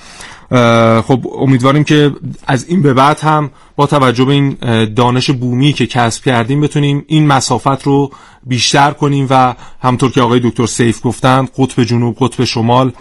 خب 1.03 1.27
امیدواریم 1.39 1.85
که 1.85 2.11
از 2.47 2.69
این 2.69 2.83
به 2.83 2.95
بعد 2.95 3.21
هم 3.21 3.51
با 3.77 3.87
توجه 3.87 4.25
به 4.25 4.33
این 4.33 4.57
دانش 4.85 5.31
بومی 5.31 5.73
که 5.73 5.87
کسب 5.87 6.25
کردیم 6.25 6.61
بتونیم 6.61 7.05
این 7.07 7.27
مسافت 7.27 7.83
رو 7.83 8.11
بیشتر 8.47 8.91
کنیم 8.91 9.27
و 9.31 9.55
همطور 9.83 10.11
که 10.11 10.21
آقای 10.21 10.41
دکتر 10.45 10.67
سیف 10.67 11.07
گفتند 11.07 11.49
قطب 11.59 11.85
جنوب 11.85 12.17
قطب 12.21 12.45
شمال 12.45 12.93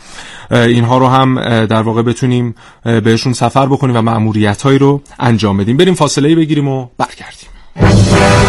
اینها 0.52 0.98
رو 0.98 1.08
هم 1.08 1.36
در 1.66 1.82
واقع 1.82 2.02
بتونیم 2.02 2.56
بهشون 2.84 3.34
سفر 3.34 3.66
بکنیم 3.66 3.96
و 3.96 4.02
معمولیت 4.02 4.66
رو 4.66 5.02
انجام 5.20 5.58
بدیم. 5.58 5.78
بریم 5.78 5.94
فاصله 5.94 6.36
بگیریم 6.36 6.68
و 6.68 6.88
برگردیم. 6.98 8.41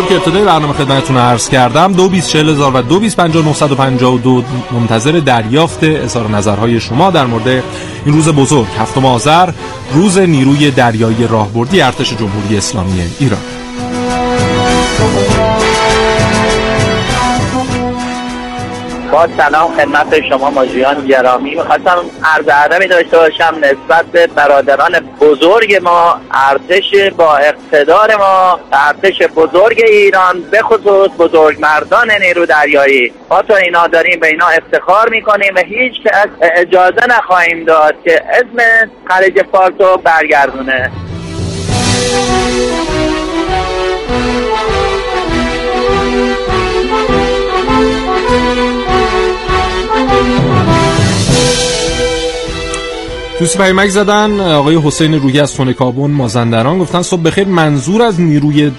همطور 0.00 0.18
که 0.18 0.24
ابتدای 0.24 0.44
برنامه 0.44 0.72
خدمتتون 0.72 1.16
عرض 1.16 1.48
کردم 1.48 1.92
دو 1.92 2.08
بیس 2.08 2.36
هزار 2.36 2.76
و 2.76 2.82
دو 2.82 3.00
بیس 3.00 3.16
دو 3.20 4.44
منتظر 4.72 5.12
دریافت 5.12 5.84
اظهار 5.84 6.30
نظرهای 6.30 6.80
شما 6.80 7.10
در 7.10 7.26
مورد 7.26 7.48
این 7.48 8.14
روز 8.14 8.28
بزرگ 8.28 8.66
هفتم 8.78 9.04
آذر 9.04 9.52
روز 9.92 10.18
نیروی 10.18 10.70
دریایی 10.70 11.26
راهبردی 11.26 11.80
ارتش 11.80 12.14
جمهوری 12.14 12.56
اسلامی 12.56 13.02
ایران. 13.18 13.40
با 19.12 19.28
سلام 19.36 19.74
خدمت 19.74 20.20
شما 20.28 20.50
ماجیان 20.50 21.06
گرامی. 21.06 21.54
می‌خواستم 21.54 22.04
عرض 22.24 22.44
ادبی 22.48 22.86
داشته 22.86 23.16
باشم 23.16 23.54
نسبت 23.60 24.06
به 24.06 24.26
برادران 24.26 25.00
بزرگ 25.20 25.76
ما 25.82 26.20
ارتش 26.30 26.94
با 27.16 27.36
اقتدار 27.36 28.16
ما 28.16 28.60
ارتش 28.72 29.22
بزرگ 29.22 29.82
ایران 29.86 30.42
به 30.50 30.62
خصوص 30.62 31.10
بزرگ 31.18 31.60
مردان 31.60 32.10
نیرو 32.10 32.46
دریایی. 32.46 33.12
با 33.28 33.42
تو 33.42 33.54
اینا 33.54 33.86
داریم 33.86 34.20
به 34.20 34.26
اینا 34.26 34.46
افتخار 34.46 35.08
می‌کنیم 35.08 35.54
و 35.56 35.58
هیچ 35.58 35.94
اجازه 36.42 37.06
نخواهیم 37.08 37.64
داد 37.64 37.94
که 38.04 38.22
اسم 38.30 38.90
خلیج 39.08 39.42
فارس 39.52 39.74
رو 39.78 39.96
برگردونه. 39.96 40.90
دوستی 53.40 53.58
پیمک 53.58 53.88
زدن 53.88 54.40
آقای 54.40 54.78
حسین 54.84 55.14
روحی 55.14 55.40
از 55.40 55.50
سونکابون 55.50 56.10
مازندران 56.10 56.78
گفتن 56.78 57.02
صبح 57.02 57.22
بخیر 57.22 57.48
منظور 57.48 58.02
از 58.02 58.20
نیروی 58.20 58.70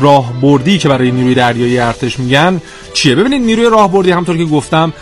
راهبردی 0.00 0.78
که 0.78 0.88
برای 0.88 1.10
نیروی 1.10 1.34
دریایی 1.34 1.78
ارتش 1.78 2.18
میگن 2.18 2.60
چیه؟ 2.92 3.14
ببینید 3.14 3.42
نیروی 3.42 3.64
راهبردی 3.64 4.10
همطور 4.10 4.36
که 4.36 4.44
گفتم 4.44 4.92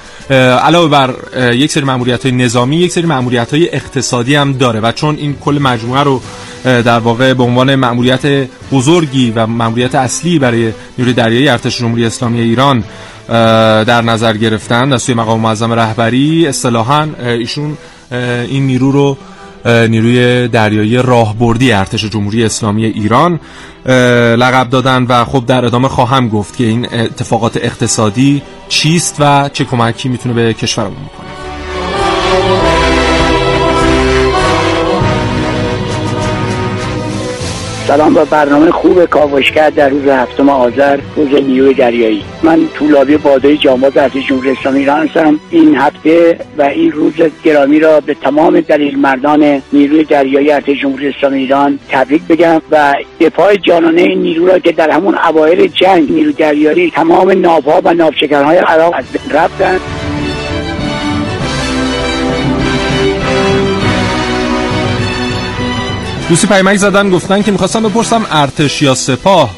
علاوه 0.64 0.89
بر 0.89 1.14
یک 1.53 1.73
سری 1.73 1.85
ماموریت 1.85 2.27
های 2.27 2.35
نظامی 2.35 2.77
یک 2.77 2.93
سری 2.93 3.07
ماموریت 3.07 3.55
های 3.55 3.75
اقتصادی 3.75 4.35
هم 4.35 4.53
داره 4.53 4.81
و 4.81 4.93
چون 4.93 5.17
این 5.17 5.37
کل 5.41 5.59
مجموعه 5.62 6.03
رو 6.03 6.21
در 6.64 6.99
واقع 6.99 7.35
به 7.35 7.43
عنوان 7.43 7.75
ماموریت 7.75 8.49
بزرگی 8.73 9.33
و 9.37 9.47
ماموریت 9.47 9.95
اصلی 9.95 10.39
برای 10.39 10.73
نیروی 10.99 11.14
دریایی 11.14 11.49
ارتش 11.49 11.79
جمهوری 11.79 12.07
اسلامی 12.07 12.41
ایران 12.41 12.85
در 13.85 14.03
نظر 14.03 14.37
گرفتن 14.37 14.89
در 14.89 14.99
سوی 14.99 15.14
مقام 15.14 15.41
معظم 15.41 15.73
رهبری 15.73 16.47
اصطلاحا 16.47 17.09
ایشون 17.25 17.77
این 18.11 18.66
نیرو 18.66 18.90
رو 18.92 19.16
نیروی 19.66 20.48
دریایی 20.48 21.02
راهبردی 21.02 21.72
ارتش 21.72 22.04
جمهوری 22.04 22.44
اسلامی 22.44 22.84
ایران 22.84 23.40
لقب 24.36 24.70
دادن 24.70 25.02
و 25.02 25.24
خب 25.24 25.46
در 25.46 25.64
ادامه 25.64 25.88
خواهم 25.88 26.28
گفت 26.28 26.57
که 26.57 26.64
این 26.64 26.94
اتفاقات 26.94 27.57
اقتصادی 27.57 28.42
چیست 28.68 29.16
و 29.18 29.50
چه 29.52 29.64
کمکی 29.64 30.09
می‌تونه 30.09 30.34
به 30.34 30.54
کشورمون 30.54 30.96
بکنه. 30.96 32.66
سلام 37.87 38.14
با 38.14 38.24
برنامه 38.24 38.70
خوب 38.70 39.05
کاوشگر 39.05 39.70
در 39.70 39.89
روز 39.89 40.09
هفتم 40.09 40.49
آذر 40.49 40.99
روز 41.16 41.28
نیروی 41.28 41.74
دریایی. 41.74 42.24
من 42.43 42.68
طولابی 42.74 43.16
بادای 43.16 43.57
جامعات 43.57 43.97
ارتش 43.97 44.26
جمهوری 44.26 44.51
اسلامی 44.51 44.78
ایران 44.78 45.07
هستم. 45.07 45.41
این 45.51 45.76
هفته 45.76 46.39
و 46.59 46.62
این 46.62 46.93
روز 46.93 47.12
گرامی 47.45 47.80
را 47.80 48.01
به 48.01 48.14
تمام 48.14 48.61
دلیل 48.61 48.99
مردان 48.99 49.62
نیروی 49.72 50.05
دریایی 50.05 50.53
ارتش 50.53 50.80
جمهوری 50.80 51.09
اسلامی 51.09 51.39
ایران 51.39 51.78
تبریک 51.89 52.22
بگم 52.22 52.62
و 52.70 52.95
دفاع 53.20 53.57
جانانه 53.57 54.03
این 54.03 54.22
نیرو 54.22 54.47
را 54.47 54.59
که 54.59 54.72
در 54.72 54.91
همون 54.91 55.14
اوایل 55.14 55.66
جنگ 55.66 56.12
نیروی 56.12 56.32
دریایی 56.32 56.91
تمام 56.91 57.30
ناوها 57.30 57.80
و 57.84 57.95
ناوشکرهای 57.95 58.57
عراق 58.57 58.95
از 58.97 59.05
بین 59.12 59.37
رفتند 59.37 59.80
دوستی 66.29 66.47
پیمک 66.47 66.77
زدن 66.77 67.11
گفتن 67.11 67.43
که 67.43 67.53
می‌خواستم 67.53 67.83
بپرسم 67.83 68.27
ارتش 68.31 68.83
یا 68.83 68.95
سپاه. 68.95 69.51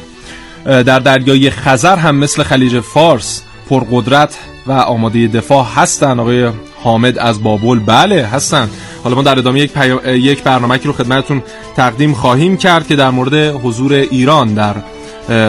در 0.65 0.99
دریای 0.99 1.49
خزر 1.49 1.95
هم 1.95 2.15
مثل 2.15 2.43
خلیج 2.43 2.79
فارس 2.79 3.41
پرقدرت 3.69 4.37
و 4.67 4.71
آماده 4.71 5.27
دفاع 5.27 5.65
هستن. 5.75 6.19
آقای 6.19 6.49
حامد 6.83 7.17
از 7.17 7.43
بابل 7.43 7.79
بله 7.79 8.25
هستن. 8.25 8.69
حالا 9.03 9.15
ما 9.15 9.21
در 9.21 9.39
ادامه 9.39 9.59
یک, 9.59 9.71
یک 10.05 10.43
برنامه 10.43 10.79
رو 10.83 10.93
خدمتتون 10.93 11.43
تقدیم 11.75 12.13
خواهیم 12.13 12.57
کرد 12.57 12.87
که 12.87 12.95
در 12.95 13.09
مورد 13.09 13.33
حضور 13.33 13.93
ایران 13.93 14.53
در 14.53 14.75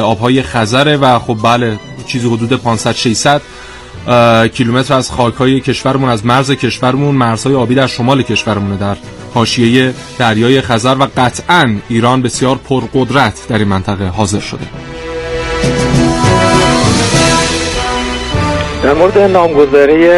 آبهای 0.00 0.42
خزره 0.42 0.96
و 0.96 1.18
خب 1.18 1.36
بله 1.42 1.78
چیزی 2.06 2.28
حدود 2.28 2.52
500 2.52 2.92
600 2.92 3.42
کیلومتر 4.52 4.94
از 4.94 5.10
خاکهای 5.10 5.60
کشورمون 5.60 6.08
از 6.08 6.26
مرز 6.26 6.50
کشورمون 6.50 7.14
مرزهای 7.14 7.54
آبی 7.54 7.74
در 7.74 7.86
شمال 7.86 8.22
کشورمونه 8.22 8.76
در 8.76 8.96
حاشیه 9.34 9.94
دریای 10.18 10.60
خزر 10.60 10.94
و 10.94 11.06
قطعا 11.16 11.76
ایران 11.88 12.22
بسیار 12.22 12.56
پرقدرت 12.68 13.46
در 13.48 13.58
این 13.58 13.68
منطقه 13.68 14.06
حاضر 14.06 14.40
شده. 14.40 14.66
در 18.82 18.94
مورد 18.94 19.18
نامگذاری 19.18 20.08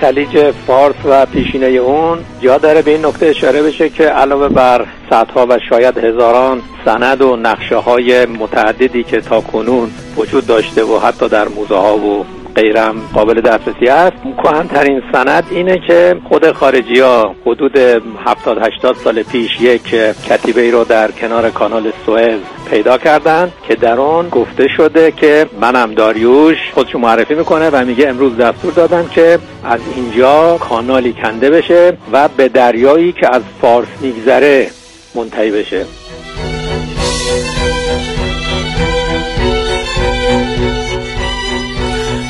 خلیج 0.00 0.50
فارس 0.66 0.94
و 1.04 1.26
پیشینه 1.26 1.66
اون 1.66 2.18
جا 2.40 2.58
داره 2.58 2.82
به 2.82 2.90
این 2.90 3.06
نکته 3.06 3.26
اشاره 3.26 3.62
بشه 3.62 3.88
که 3.88 4.04
علاوه 4.04 4.48
بر 4.48 4.86
صدها 5.10 5.46
و 5.50 5.58
شاید 5.68 5.98
هزاران 5.98 6.62
سند 6.84 7.22
و 7.22 7.36
نقشه 7.36 7.76
های 7.76 8.26
متعددی 8.26 9.02
که 9.02 9.20
تا 9.20 9.40
کنون 9.40 9.90
وجود 10.16 10.46
داشته 10.46 10.84
و 10.84 10.98
حتی 10.98 11.28
در 11.28 11.48
موزه 11.48 11.74
ها 11.74 11.98
و 11.98 12.24
غیرم 12.56 12.94
قابل 13.14 13.40
دسترسی 13.40 13.88
است. 13.88 14.16
کهنترین 14.42 15.02
سند 15.12 15.44
اینه 15.50 15.80
که 15.88 16.16
خود 16.28 16.52
خارجی 16.52 17.00
ها 17.00 17.34
حدود 17.46 17.76
70 17.76 18.58
80 18.62 18.96
سال 18.96 19.22
پیش 19.22 19.60
یک 19.60 19.94
کتیبه 20.28 20.60
ای 20.60 20.70
رو 20.70 20.84
در 20.84 21.10
کنار 21.10 21.50
کانال 21.50 21.92
سوئز 22.06 22.40
پیدا 22.70 22.98
کردن 22.98 23.52
که 23.68 23.74
در 23.74 24.00
آن 24.00 24.28
گفته 24.28 24.68
شده 24.68 25.10
که 25.10 25.46
منم 25.60 25.94
داریوش 25.94 26.58
خودشو 26.74 26.98
معرفی 26.98 27.34
می‌کنه 27.34 27.70
و 27.70 27.84
میگه 27.84 28.08
امروز 28.08 28.36
دستور 28.36 28.72
دادم 28.72 29.08
که 29.08 29.38
از 29.64 29.80
اینجا 29.96 30.56
کانالی 30.60 31.12
کنده 31.12 31.50
بشه 31.50 31.96
و 32.12 32.28
به 32.28 32.48
دریایی 32.48 33.12
که 33.12 33.34
از 33.34 33.42
فارس 33.60 33.88
میگذره 34.00 34.70
منتهی 35.14 35.50
بشه. 35.50 35.84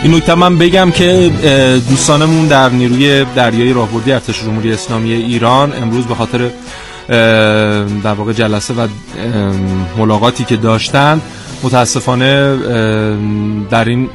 این 0.04 0.14
نکته 0.14 0.34
من 0.34 0.58
بگم 0.58 0.90
که 0.90 1.30
دوستانمون 1.88 2.46
در 2.46 2.68
نیروی 2.68 3.24
دریایی 3.36 3.72
راهبردی 3.72 4.12
ارتش 4.12 4.42
جمهوری 4.42 4.72
اسلامی 4.72 5.12
ایران 5.12 5.72
امروز 5.82 6.06
به 6.06 6.14
خاطر 6.14 6.50
در 8.02 8.12
واقع 8.12 8.32
جلسه 8.32 8.74
و 8.74 8.88
ملاقاتی 9.98 10.44
که 10.44 10.56
داشتن 10.56 11.20
متاسفانه 11.62 12.56
در 13.70 13.84
این 13.84 14.08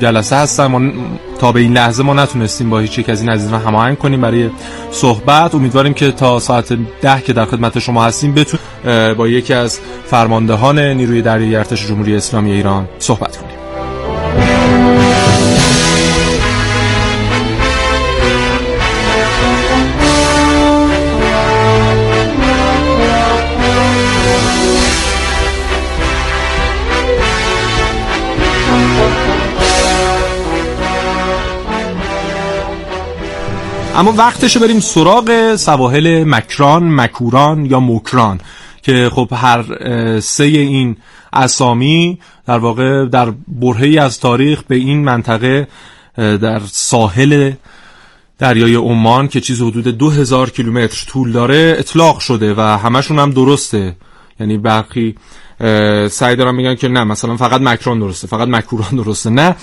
جلسه 0.00 0.36
هستم 0.36 0.66
ما 0.66 0.92
تا 1.38 1.52
به 1.52 1.60
این 1.60 1.72
لحظه 1.72 2.02
ما 2.02 2.14
نتونستیم 2.14 2.70
با 2.70 2.78
هیچ 2.78 2.98
یک 2.98 3.08
از 3.08 3.20
این 3.20 3.30
عزیزان 3.30 3.60
هماهنگ 3.60 3.98
کنیم 3.98 4.20
برای 4.20 4.50
صحبت. 4.90 5.54
امیدواریم 5.54 5.94
که 5.94 6.12
تا 6.12 6.38
ساعت 6.38 6.72
ده 7.02 7.20
که 7.20 7.32
در 7.32 7.44
خدمت 7.44 7.78
شما 7.78 8.04
هستیم 8.04 8.34
بتون 8.34 8.60
با 9.14 9.28
یکی 9.28 9.54
از 9.54 9.80
فرماندهان 10.06 10.78
نیروی 10.78 11.22
دریایی 11.22 11.56
ارتش 11.56 11.86
جمهوری 11.86 12.16
اسلامی 12.16 12.52
ایران 12.52 12.88
صحبت 12.98 13.36
کنیم. 13.36 13.55
اما 33.96 34.12
وقتشه 34.12 34.60
بریم 34.60 34.80
سراغ 34.80 35.56
سواحل 35.56 36.24
مکران 36.24 36.94
مکوران 36.94 37.66
یا 37.66 37.80
مکران 37.80 38.40
که 38.82 39.10
خب 39.12 39.28
هر 39.32 39.64
سه 40.20 40.44
این 40.44 40.96
اسامی 41.32 42.18
در 42.46 42.58
واقع 42.58 43.04
در 43.04 43.32
برهی 43.48 43.98
از 43.98 44.20
تاریخ 44.20 44.62
به 44.62 44.74
این 44.76 45.04
منطقه 45.04 45.68
در 46.16 46.60
ساحل 46.66 47.52
دریای 48.38 48.74
عمان 48.74 49.28
که 49.28 49.40
چیز 49.40 49.62
حدود 49.62 49.88
2000 49.88 50.50
کیلومتر 50.50 51.06
طول 51.06 51.32
داره 51.32 51.76
اطلاق 51.78 52.18
شده 52.18 52.54
و 52.54 52.60
همشون 52.60 53.18
هم 53.18 53.30
درسته. 53.30 53.96
یعنی 54.40 54.58
برخی 54.58 55.14
سعی 56.08 56.36
دارن 56.36 56.54
میگن 56.54 56.74
که 56.74 56.88
نه 56.88 57.04
مثلا 57.04 57.36
فقط 57.36 57.60
مکران 57.60 57.98
درسته 57.98 58.26
فقط 58.26 58.48
مکوران 58.48 58.96
درسته 59.04 59.30
نه. 59.30 59.56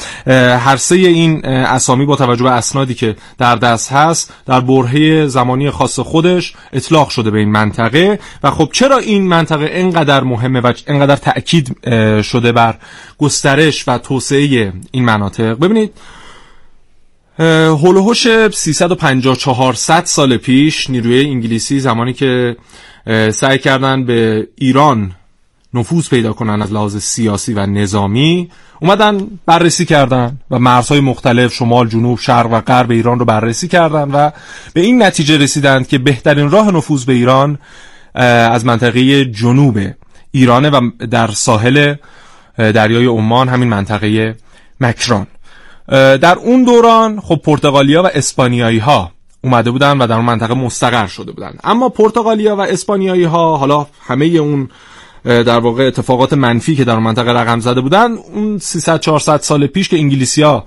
هر 0.57 0.77
سه 0.77 0.95
این 0.95 1.45
اسامی 1.45 2.05
با 2.05 2.15
توجه 2.15 2.43
به 2.43 2.51
اسنادی 2.51 2.93
که 2.93 3.15
در 3.37 3.55
دست 3.55 3.91
هست 3.91 4.33
در 4.45 4.59
برهه 4.59 5.27
زمانی 5.27 5.69
خاص 5.69 5.99
خودش 5.99 6.53
اطلاق 6.73 7.09
شده 7.09 7.31
به 7.31 7.39
این 7.39 7.51
منطقه. 7.51 8.19
و 8.43 8.51
خب 8.51 8.69
چرا 8.71 8.97
این 8.97 9.27
منطقه 9.27 9.69
انقدر 9.71 10.23
مهمه 10.23 10.59
و 10.59 10.73
انقدر 10.87 11.15
تأکید 11.15 11.77
شده 12.21 12.51
بر 12.51 12.75
گسترش 13.17 13.87
و 13.87 13.97
توسعه 13.97 14.73
این 14.91 15.05
مناطق؟ 15.05 15.59
ببینید 15.59 15.91
هلوهوش 17.83 18.27
350 18.51 19.35
400 19.35 20.05
سال 20.05 20.37
پیش 20.37 20.89
نیروی 20.89 21.25
انگلیسی 21.25 21.79
زمانی 21.79 22.13
که 22.13 22.55
سعی 23.31 23.57
کردن 23.57 24.05
به 24.05 24.47
ایران 24.55 25.11
نفوذ 25.73 26.09
پیدا 26.09 26.33
کنن 26.33 26.61
از 26.61 26.73
لحاظ 26.73 26.97
سیاسی 26.97 27.53
و 27.53 27.65
نظامی. 27.65 28.49
اومدن 28.81 29.27
بررسی 29.45 29.85
کردن 29.85 30.37
و 30.51 30.59
مرزهای 30.59 30.99
مختلف 30.99 31.53
شمال 31.53 31.87
جنوب 31.87 32.19
شرق 32.19 32.51
و 32.51 32.61
غرب 32.61 32.91
ایران 32.91 33.19
رو 33.19 33.25
بررسی 33.25 33.67
کردن 33.67 34.11
و 34.11 34.31
به 34.73 34.81
این 34.81 35.03
نتیجه 35.03 35.37
رسیدند 35.37 35.87
که 35.87 35.97
بهترین 35.97 36.51
راه 36.51 36.71
نفوذ 36.71 37.05
به 37.05 37.13
ایران 37.13 37.57
از 38.13 38.65
منطقه 38.65 39.25
جنوب 39.25 39.79
ایرانه 40.31 40.69
و 40.69 40.89
در 41.11 41.27
ساحل 41.27 41.95
دریای 42.57 43.05
عمان 43.05 43.49
همین 43.49 43.69
منطقه 43.69 44.35
مکران. 44.81 45.27
در 46.21 46.37
اون 46.37 46.63
دوران 46.63 47.19
خب 47.19 47.35
پرتغالیا 47.35 48.03
و 48.03 48.09
اسپانیایی 48.13 48.79
ها 48.79 49.11
اومده 49.41 49.71
بودن 49.71 49.97
و 49.97 50.07
در 50.07 50.15
اون 50.15 50.25
منطقه 50.25 50.53
مستقر 50.53 51.07
شده 51.07 51.31
بودن. 51.31 51.53
اما 51.63 51.89
پرتغالیا 51.89 52.55
و 52.55 52.61
اسپانیایی 52.61 53.23
ها 53.23 53.57
حالا 53.57 53.87
همه 54.07 54.25
اون 54.25 54.69
در 55.23 55.59
واقع 55.59 55.87
اتفاقات 55.87 56.33
منفی 56.33 56.75
که 56.75 56.83
در 56.83 56.99
منطقه 56.99 57.31
رقم 57.31 57.59
زده 57.59 57.81
بودن 57.81 58.11
اون 58.11 58.57
300 58.57 58.99
400 58.99 59.41
سال 59.41 59.67
پیش 59.67 59.89
که 59.89 59.97
انگلیسیا 59.97 60.65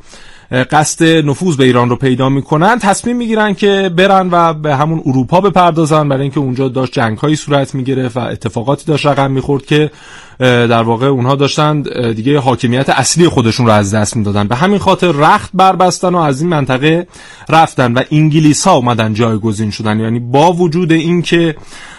قصد 0.70 1.04
نفوذ 1.04 1.56
به 1.56 1.64
ایران 1.64 1.90
رو 1.90 1.96
پیدا 1.96 2.28
می‌کنن 2.28 2.78
تصمیم 2.78 3.16
می‌گیرن 3.16 3.54
که 3.54 3.90
برن 3.96 4.28
و 4.32 4.54
به 4.54 4.76
همون 4.76 5.02
اروپا 5.06 5.40
بپردازن 5.40 6.08
برای 6.08 6.22
اینکه 6.22 6.40
اونجا 6.40 6.68
داشت 6.68 6.92
جنگ 6.92 7.18
هایی 7.18 7.36
صورت 7.36 7.74
می‌گرفت 7.74 8.16
و 8.16 8.20
اتفاقاتی 8.20 8.84
داشت 8.86 9.06
رقم 9.06 9.30
می‌خورد 9.30 9.66
که 9.66 9.90
در 10.38 10.82
واقع 10.82 11.06
اونها 11.06 11.34
داشتن 11.34 11.82
دیگه 12.12 12.38
حاکمیت 12.38 12.88
اصلی 12.88 13.28
خودشون 13.28 13.66
رو 13.66 13.72
از 13.72 13.94
دست 13.94 14.16
می‌دادن. 14.16 14.48
به 14.48 14.56
همین 14.56 14.78
خاطر 14.78 15.12
رخت 15.12 15.50
بربستن 15.54 16.14
و 16.14 16.18
از 16.18 16.40
این 16.40 16.50
منطقه 16.50 17.06
رفتن 17.48 17.92
و 17.92 18.02
انگلیس 18.10 18.66
ها 18.66 18.74
اومدن 18.74 19.14
جایگزین 19.14 19.70
شدن. 19.70 20.00
یعنی 20.00 20.20
با 20.20 20.52
وجود 20.52 20.92
اینکه 20.92 21.56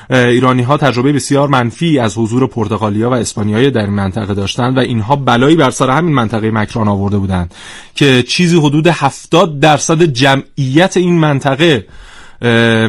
ایرانی 0.09 0.63
ها 0.63 0.77
تجربه 0.77 1.13
بسیار 1.13 1.47
منفی 1.47 1.99
از 1.99 2.17
حضور 2.17 2.47
پرتغالیا 2.47 3.09
و 3.09 3.13
اسپانیایی 3.13 3.71
در 3.71 3.81
این 3.81 3.93
منطقه 3.93 4.33
داشتند 4.33 4.77
و 4.77 4.79
اینها 4.79 5.15
بلایی 5.15 5.55
بر 5.55 5.69
سر 5.69 5.89
همین 5.89 6.13
منطقه 6.13 6.51
مکران 6.51 6.87
آورده 6.87 7.17
بودند 7.17 7.53
که 7.95 8.23
چیزی 8.23 8.57
حدود 8.57 8.87
70 8.87 9.59
درصد 9.59 10.03
جمعیت 10.03 10.97
این 10.97 11.19
منطقه 11.19 11.85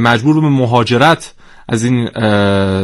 مجبور 0.00 0.40
به 0.40 0.48
مهاجرت 0.48 1.34
از 1.68 1.84
این 1.84 2.08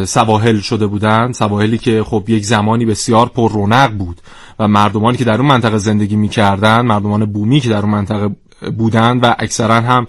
سواحل 0.04 0.60
شده 0.60 0.86
بودند 0.86 1.34
سواحلی 1.34 1.78
که 1.78 2.02
خب 2.02 2.24
یک 2.28 2.44
زمانی 2.44 2.84
بسیار 2.84 3.28
پر 3.28 3.52
رونق 3.52 3.90
بود 3.90 4.20
و 4.58 4.68
مردمانی 4.68 5.16
که 5.16 5.24
در 5.24 5.36
اون 5.36 5.46
منطقه 5.46 5.78
زندگی 5.78 6.16
می‌کردند 6.16 6.84
مردمان 6.84 7.24
بومی 7.24 7.60
که 7.60 7.68
در 7.68 7.80
اون 7.80 7.90
منطقه 7.90 8.30
بودند 8.78 9.24
و 9.24 9.34
اکثرا 9.38 9.80
هم 9.80 10.06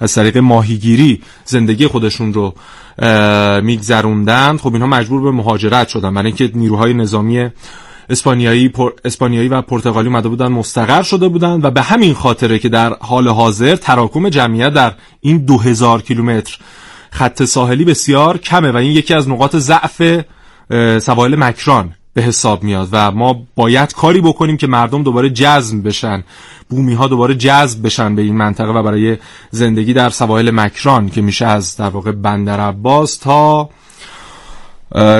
از 0.00 0.14
طریق 0.14 0.38
ماهیگیری 0.38 1.22
زندگی 1.44 1.86
خودشون 1.86 2.34
رو 2.34 2.54
میگذروندند 3.62 4.60
خب 4.60 4.72
اینها 4.72 4.88
مجبور 4.88 5.22
به 5.22 5.30
مهاجرت 5.30 5.88
شدن. 5.88 6.14
برای 6.14 6.26
اینکه 6.26 6.50
نیروهای 6.54 6.94
نظامی 6.94 7.50
اسپانیایی 8.10 8.72
اسپانیایی 9.04 9.48
و 9.48 9.62
پرتغالی 9.62 10.08
اومده 10.08 10.28
بودن 10.28 10.48
مستقر 10.48 11.02
شده 11.02 11.28
بودند 11.28 11.64
و 11.64 11.70
به 11.70 11.82
همین 11.82 12.14
خاطره 12.14 12.58
که 12.58 12.68
در 12.68 12.96
حال 13.00 13.28
حاضر 13.28 13.76
تراکم 13.76 14.28
جمعیت 14.28 14.74
در 14.74 14.92
این 15.20 15.38
2000 15.38 16.02
کیلومتر 16.02 16.58
خط 17.16 17.44
ساحلی 17.44 17.84
بسیار 17.84 18.38
کمه 18.38 18.70
و 18.70 18.76
این 18.76 18.92
یکی 18.92 19.14
از 19.14 19.28
نقاط 19.28 19.56
ضعف 19.56 20.24
سواحل 20.98 21.36
مکران 21.36 21.94
به 22.14 22.22
حساب 22.22 22.62
میاد 22.62 22.88
و 22.92 23.10
ما 23.10 23.46
باید 23.54 23.94
کاری 23.94 24.20
بکنیم 24.20 24.56
که 24.56 24.66
مردم 24.66 25.02
دوباره 25.02 25.30
جذب 25.30 25.88
بشن. 25.88 26.24
بومی 26.68 26.94
ها 26.94 27.06
دوباره 27.08 27.34
جذب 27.34 27.86
بشن 27.86 28.14
به 28.14 28.22
این 28.22 28.36
منطقه 28.36 28.68
و 28.68 28.82
برای 28.82 29.16
زندگی 29.50 29.92
در 29.92 30.10
سواحل 30.10 30.50
مکران 30.50 31.08
که 31.08 31.22
میشه 31.22 31.46
از 31.46 31.76
در 31.76 31.88
واقع 31.88 32.12
بندر 32.12 32.60
عباس 32.60 33.16
تا 33.16 33.70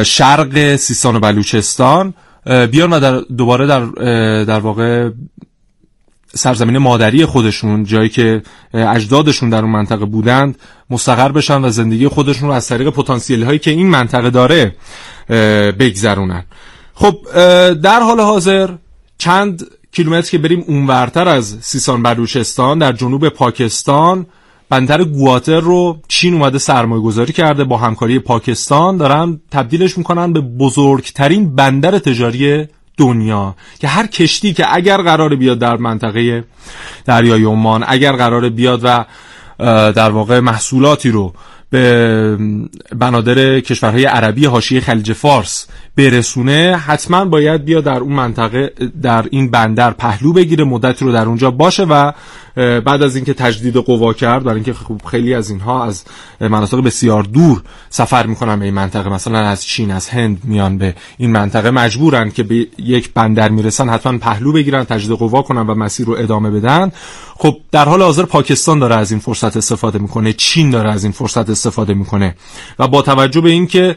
شرق 0.04 0.76
سیستان 0.76 1.16
و 1.16 1.20
بلوچستان. 1.20 2.14
بیان 2.46 2.92
و 2.92 3.00
در 3.00 3.20
دوباره 3.36 3.66
در 3.66 3.84
در 4.44 4.60
واقع 4.60 5.10
سرزمین 6.36 6.78
مادری 6.78 7.24
خودشون 7.24 7.84
جایی 7.84 8.08
که 8.08 8.42
اجدادشون 8.74 9.50
در 9.50 9.60
اون 9.60 9.70
منطقه 9.70 10.04
بودند 10.04 10.58
مستقر 10.90 11.32
بشن 11.32 11.64
و 11.64 11.70
زندگی 11.70 12.08
خودشون 12.08 12.48
رو 12.48 12.54
از 12.54 12.68
طریق 12.68 12.90
پتانسیلی 12.90 13.42
هایی 13.42 13.58
که 13.58 13.70
این 13.70 13.86
منطقه 13.86 14.30
داره 14.30 14.76
بگذرونن. 15.72 16.44
خب 16.94 17.16
در 17.72 18.00
حال 18.00 18.20
حاضر 18.20 18.70
چند 19.18 19.66
کیلومتر 19.92 20.30
که 20.30 20.38
بریم 20.38 20.64
اونورتر 20.66 21.28
از 21.28 21.58
سیسان 21.60 22.02
بلوچستان 22.02 22.78
در 22.78 22.92
جنوب 22.92 23.28
پاکستان 23.28 24.26
بندر 24.70 25.04
گواتر 25.04 25.60
رو 25.60 25.98
چین 26.08 26.34
اومده 26.34 26.58
سرمایه 26.58 27.02
گذاری 27.02 27.32
کرده 27.32 27.64
با 27.64 27.76
همکاری 27.76 28.18
پاکستان 28.18 28.96
دارن 28.96 29.40
تبدیلش 29.50 29.98
می‌کنن 29.98 30.32
به 30.32 30.40
بزرگترین 30.40 31.54
بندر 31.54 31.98
تجاری 31.98 32.66
دنیا 32.96 33.54
که 33.78 33.88
هر 33.88 34.06
کشتی 34.06 34.52
که 34.52 34.74
اگر 34.74 34.96
قرار 35.02 35.36
بیاد 35.36 35.58
در 35.58 35.76
منطقه 35.76 36.44
دریای 37.04 37.44
عمان 37.44 37.84
اگر 37.86 38.12
قرار 38.12 38.48
بیاد 38.48 38.80
و 38.84 39.04
در 39.92 40.10
واقع 40.10 40.40
محصولاتی 40.40 41.10
رو 41.10 41.34
به 41.70 42.38
بنادر 42.98 43.60
کشورهای 43.60 44.04
عربی 44.04 44.46
حاشیه 44.46 44.80
خلیج 44.80 45.12
فارس 45.12 45.66
برسونه 45.96 46.76
حتما 46.86 47.24
باید 47.24 47.64
بیا 47.64 47.80
در 47.80 47.98
اون 47.98 48.12
منطقه 48.12 48.72
در 49.02 49.26
این 49.30 49.50
بندر 49.50 49.90
پهلو 49.90 50.32
بگیره 50.32 50.64
مدتی 50.64 51.04
رو 51.04 51.12
در 51.12 51.26
اونجا 51.26 51.50
باشه 51.50 51.84
و 51.84 52.12
بعد 52.56 53.02
از 53.02 53.16
اینکه 53.16 53.34
تجدید 53.34 53.76
قوا 53.76 54.12
کرد 54.12 54.44
برای 54.44 54.54
اینکه 54.54 54.72
خب 54.72 55.00
خیلی 55.10 55.34
از 55.34 55.50
اینها 55.50 55.84
از 55.84 56.04
مناطق 56.40 56.80
بسیار 56.80 57.22
دور 57.22 57.62
سفر 57.90 58.26
می‌کنن 58.26 58.58
به 58.58 58.64
این 58.64 58.74
منطقه. 58.74 59.10
مثلا 59.10 59.38
از 59.38 59.64
چین 59.64 59.90
از 59.90 60.08
هند 60.08 60.40
میان 60.44 60.78
به 60.78 60.94
این 61.18 61.30
منطقه. 61.30 61.70
مجبورن 61.70 62.30
که 62.30 62.42
به 62.42 62.66
یک 62.78 63.12
بندر 63.14 63.48
می‌رسن 63.48 63.88
حتما 63.88 64.18
پهلو 64.18 64.52
بگیرن 64.52 64.84
تجدید 64.84 65.16
قوا 65.16 65.42
کنن 65.42 65.66
و 65.66 65.74
مسیر 65.74 66.06
رو 66.06 66.12
ادامه 66.12 66.50
بدن. 66.50 66.92
خب 67.38 67.56
در 67.72 67.84
حال 67.84 68.02
حاضر 68.02 68.22
پاکستان 68.22 68.78
داره 68.78 68.94
از 68.94 69.10
این 69.10 69.20
فرصت 69.20 69.56
استفاده 69.56 69.98
می‌کنه 69.98 70.32
چین 70.32 70.70
داره 70.70 70.90
از 70.92 71.04
این 71.04 71.12
فرصت 71.12 71.50
استفاده 71.56 71.94
می‌کنه. 71.94 72.34
و 72.78 72.88
با 72.88 73.02
توجه 73.02 73.40
به 73.40 73.50
اینکه 73.50 73.96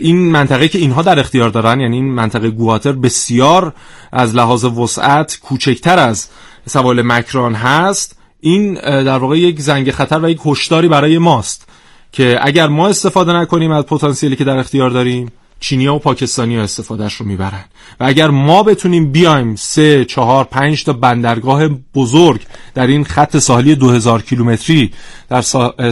این 0.00 0.30
منطقه 0.30 0.68
که 0.68 0.78
اینها 0.78 1.02
در 1.02 1.18
اختیار 1.18 1.50
دارن 1.50 1.80
یعنی 1.80 1.96
این 1.96 2.14
منطقه 2.14 2.50
گواتر 2.50 2.92
بسیار 2.92 3.72
از 4.12 4.34
لحاظ 4.34 4.64
وسعت 4.64 5.38
کوچکتر 5.42 5.98
از 5.98 6.28
سوال 6.66 7.02
مکران 7.02 7.54
هست 7.54 8.18
این 8.40 8.74
در 8.84 9.18
واقع 9.18 9.38
یک 9.38 9.60
زنگ 9.60 9.90
خطر 9.90 10.20
و 10.20 10.28
یک 10.30 10.40
هشداری 10.46 10.88
برای 10.88 11.18
ماست 11.18 11.68
که 12.12 12.38
اگر 12.42 12.66
ما 12.66 12.88
استفاده 12.88 13.32
نکنیم 13.32 13.70
از 13.70 13.84
پتانسیلی 13.84 14.36
که 14.36 14.44
در 14.44 14.58
اختیار 14.58 14.90
داریم 14.90 15.32
چینیا 15.60 15.94
و 15.94 15.98
پاکستانی 15.98 16.56
ها 16.56 16.62
استفادهش 16.62 17.14
رو 17.14 17.26
می‌برن. 17.26 17.64
و 18.00 18.04
اگر 18.04 18.30
ما 18.30 18.62
بتونیم 18.62 19.12
بیایم 19.12 19.56
سه 19.56 20.04
چهار 20.04 20.44
پنج 20.44 20.84
تا 20.84 20.92
بندرگاه 20.92 21.68
بزرگ 21.94 22.40
در 22.74 22.86
این 22.86 23.04
خط 23.04 23.38
ساحلی 23.38 23.74
2000 23.74 24.22
کیلومتری 24.22 24.92
در 25.28 25.42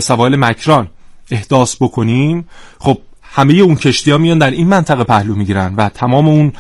سواحل 0.01 0.37
مکران 0.37 0.89
احداث 1.31 1.77
بکنیم 1.81 2.49
خب 2.79 2.99
همه 3.23 3.55
اون 3.55 3.75
کشتی 3.75 4.11
ها 4.11 4.19
میان 4.19 4.39
در 4.39 4.51
این 4.51 4.67
منطقه 4.67 5.05
پهلو 5.05 5.35
می‌گیرن 5.35 5.75
و 5.75 5.89
تمام 5.89 6.29
اون 6.29 6.53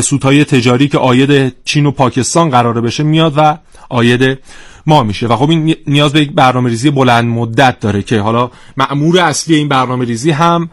سودهای 0.00 0.44
تجاری 0.44 0.88
که 0.88 0.98
آید 0.98 1.54
چین 1.64 1.86
و 1.86 1.90
پاکستان 1.90 2.50
قراره 2.50 2.80
بشه 2.80 3.02
میاد 3.02 3.32
و 3.36 3.58
آید 3.88 4.38
ما 4.86 5.02
میشه. 5.02 5.26
و 5.26 5.36
خب 5.36 5.50
این 5.50 5.76
نیاز 5.86 6.12
به 6.12 6.20
یک 6.20 6.32
برنامه 6.32 6.70
ریزی 6.70 6.90
بلند 6.90 7.24
مدت 7.24 7.80
داره 7.80 8.02
که 8.02 8.20
حالا 8.20 8.50
معمور 8.76 9.20
اصلی 9.20 9.56
این 9.56 9.68
برنامه 9.68 10.04
ریزی 10.04 10.30
هم 10.30 10.70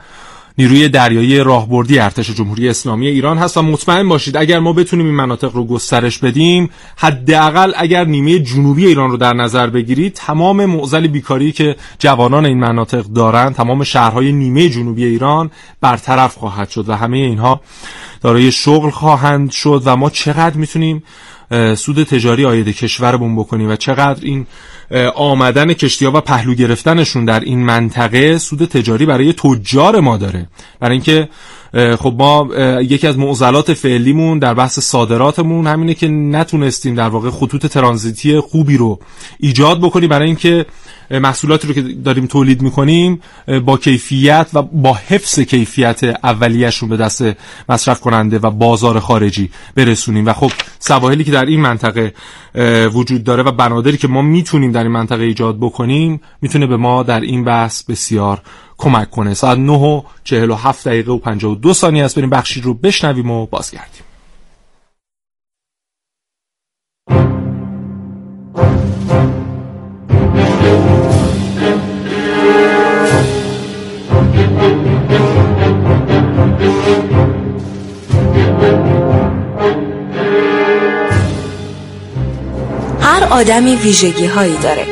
نیروی 0.60 0.90
دریایی 0.90 1.38
راهبردی 1.38 2.00
ارتش 2.00 2.30
جمهوری 2.30 2.70
اسلامی 2.70 3.08
ایران 3.08 3.38
هست 3.38 3.58
و 3.58 3.62
مطمئن 3.62 4.10
باشید 4.10 4.38
اگر 4.38 4.60
ما 4.60 4.74
بتونیم 4.74 5.06
این 5.06 5.16
مناطق 5.16 5.56
رو 5.56 5.66
گسترش 5.66 6.18
بدیم 6.18 6.70
حداقل 6.96 7.72
اگر 7.76 8.06
نیمه 8.06 8.40
جنوبی 8.40 8.86
ایران 8.86 9.12
رو 9.12 9.18
در 9.18 9.34
نظر 9.34 9.68
بگیرید 9.68 10.14
تمام 10.14 10.66
معضل 10.66 11.08
بیکاری 11.08 11.52
که 11.52 11.76
جوانان 12.00 12.46
این 12.46 12.60
مناطق 12.60 13.04
دارند 13.04 13.56
تمام 13.56 13.84
شهرهای 13.84 14.32
نیمه 14.32 14.70
جنوبی 14.70 15.06
ایران 15.06 15.52
برطرف 15.82 16.36
خواهد 16.36 16.70
شد 16.70 16.90
و 16.90 16.96
همه 16.96 17.18
اینها 17.18 17.62
دارای 18.22 18.52
شغل 18.52 18.90
خواهند 18.90 19.52
شد 19.52 19.82
و 19.86 19.96
ما 19.96 20.10
چقدر 20.10 20.58
می‌تونیم 20.58 21.04
سود 21.76 22.04
تجاری 22.04 22.46
آید 22.46 22.68
کشورمون 22.68 23.36
بکنیم 23.36 23.70
و 23.70 23.76
چقدر 23.76 24.20
این 24.22 24.48
آمدن 25.16 25.74
کشتی 25.74 26.06
ها 26.06 26.12
و 26.16 26.22
پهلو 26.22 26.54
گرفتنشون 26.54 27.26
در 27.26 27.40
این 27.40 27.66
منطقه 27.66 28.38
سود 28.38 28.66
تجاری 28.66 29.06
برای 29.06 29.34
تجار 29.34 30.00
ما 30.00 30.18
داره. 30.18 30.48
برای 30.80 30.94
اینکه 30.94 31.30
خب 31.74 32.16
ما 32.18 32.50
یکی 32.82 33.08
از 33.08 33.18
معضلات 33.18 33.74
فعلیمون 33.74 34.40
در 34.40 34.54
بحث 34.54 34.80
صادراتمون 34.80 35.68
همینه 35.68 35.94
که 35.94 36.08
نتونستیم 36.08 36.96
در 36.96 37.10
واقع 37.10 37.30
خطوط 37.30 37.66
ترانزیتی 37.66 38.40
خوبی 38.40 38.78
رو 38.78 39.00
ایجاد 39.40 39.82
بکنیم. 39.82 40.10
برای 40.10 40.28
اینکه 40.28 40.66
محصولاتی 41.12 41.68
رو 41.68 41.74
که 41.74 41.82
داریم 41.82 42.26
تولید 42.26 42.62
می‌کنیم 42.62 43.22
با 43.66 43.78
کیفیت 43.78 44.48
و 44.54 44.62
با 44.62 44.94
حفظ 44.94 45.40
کیفیت 45.40 46.04
اولیهشون 46.04 46.90
به 46.90 46.98
دست 46.98 47.24
مصرف 47.70 48.00
کننده 48.00 48.40
و 48.40 48.52
بازار 48.52 49.00
خارجی 49.00 49.50
برسونیم. 49.76 50.26
و 50.26 50.34
خب 50.34 50.52
سواحلی 50.80 51.24
که 51.24 51.32
در 51.32 51.46
این 51.46 51.62
منطقه 51.62 52.14
وجود 52.94 53.24
داره 53.24 53.44
و 53.44 53.52
بنادری 53.52 53.98
که 53.98 54.08
ما 54.08 54.22
می‌تونیم 54.22 54.72
در 54.72 54.84
این 54.84 54.92
منطقه 54.92 55.24
ایجاد 55.24 55.58
بکنیم 55.58 56.22
می‌تونه 56.42 56.68
به 56.68 56.78
ما 56.78 57.04
در 57.04 57.20
این 57.20 57.44
بحث 57.44 57.84
بسیار 57.84 58.42
کمک 58.78 59.10
کنه. 59.10 59.34
ساعت 59.34 59.58
9 59.58 59.72
و 59.72 60.02
47 60.24 60.88
دقیقه 60.88 61.12
و 61.12 61.18
52 61.18 61.74
ثانیه 61.74 62.06
است. 62.06 62.16
بریم 62.16 62.30
بخشی 62.30 62.62
رو 62.62 62.74
بشنویم 62.74 63.32
و 63.32 63.46
بازگردیم. 63.46 64.09
آدمی 83.32 83.76
ویژگی 83.76 84.26
هایی 84.26 84.58
داره. 84.58 84.86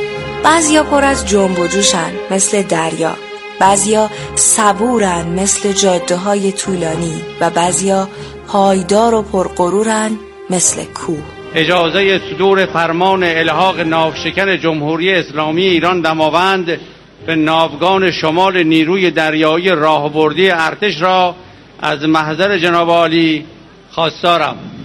بعضیا 0.43 0.83
پر 0.83 1.03
از 1.03 1.27
جنب 1.29 1.59
و 1.59 1.67
جوشن 1.67 2.11
مثل 2.31 2.61
دریا. 2.61 3.15
بعضیا 3.59 4.09
صبورن 4.35 5.27
مثل 5.27 5.71
جاده 5.71 6.15
های 6.15 6.51
طولانی. 6.51 7.21
و 7.41 7.49
بعضیا 7.49 8.09
پایدار 8.47 9.13
و 9.13 9.21
پرغرورن 9.21 10.11
مثل 10.49 10.83
کوه. 10.83 11.17
اجازه 11.55 12.19
صدور 12.19 12.65
فرمان 12.65 13.23
الحاق 13.23 13.79
ناوشکن 13.79 14.57
جمهوری 14.57 15.13
اسلامی 15.13 15.63
ایران 15.63 16.01
دماوند 16.01 16.79
به 17.25 17.35
ناوگان 17.35 18.11
شمال 18.11 18.63
نیروی 18.63 19.11
دریایی 19.11 19.69
راهبردی 19.69 20.49
ارتش 20.49 21.01
را 21.01 21.35
از 21.81 22.03
محضر 22.03 22.57
جناب 22.57 22.89
عالی 22.89 23.45
خواستارم. 23.91 24.76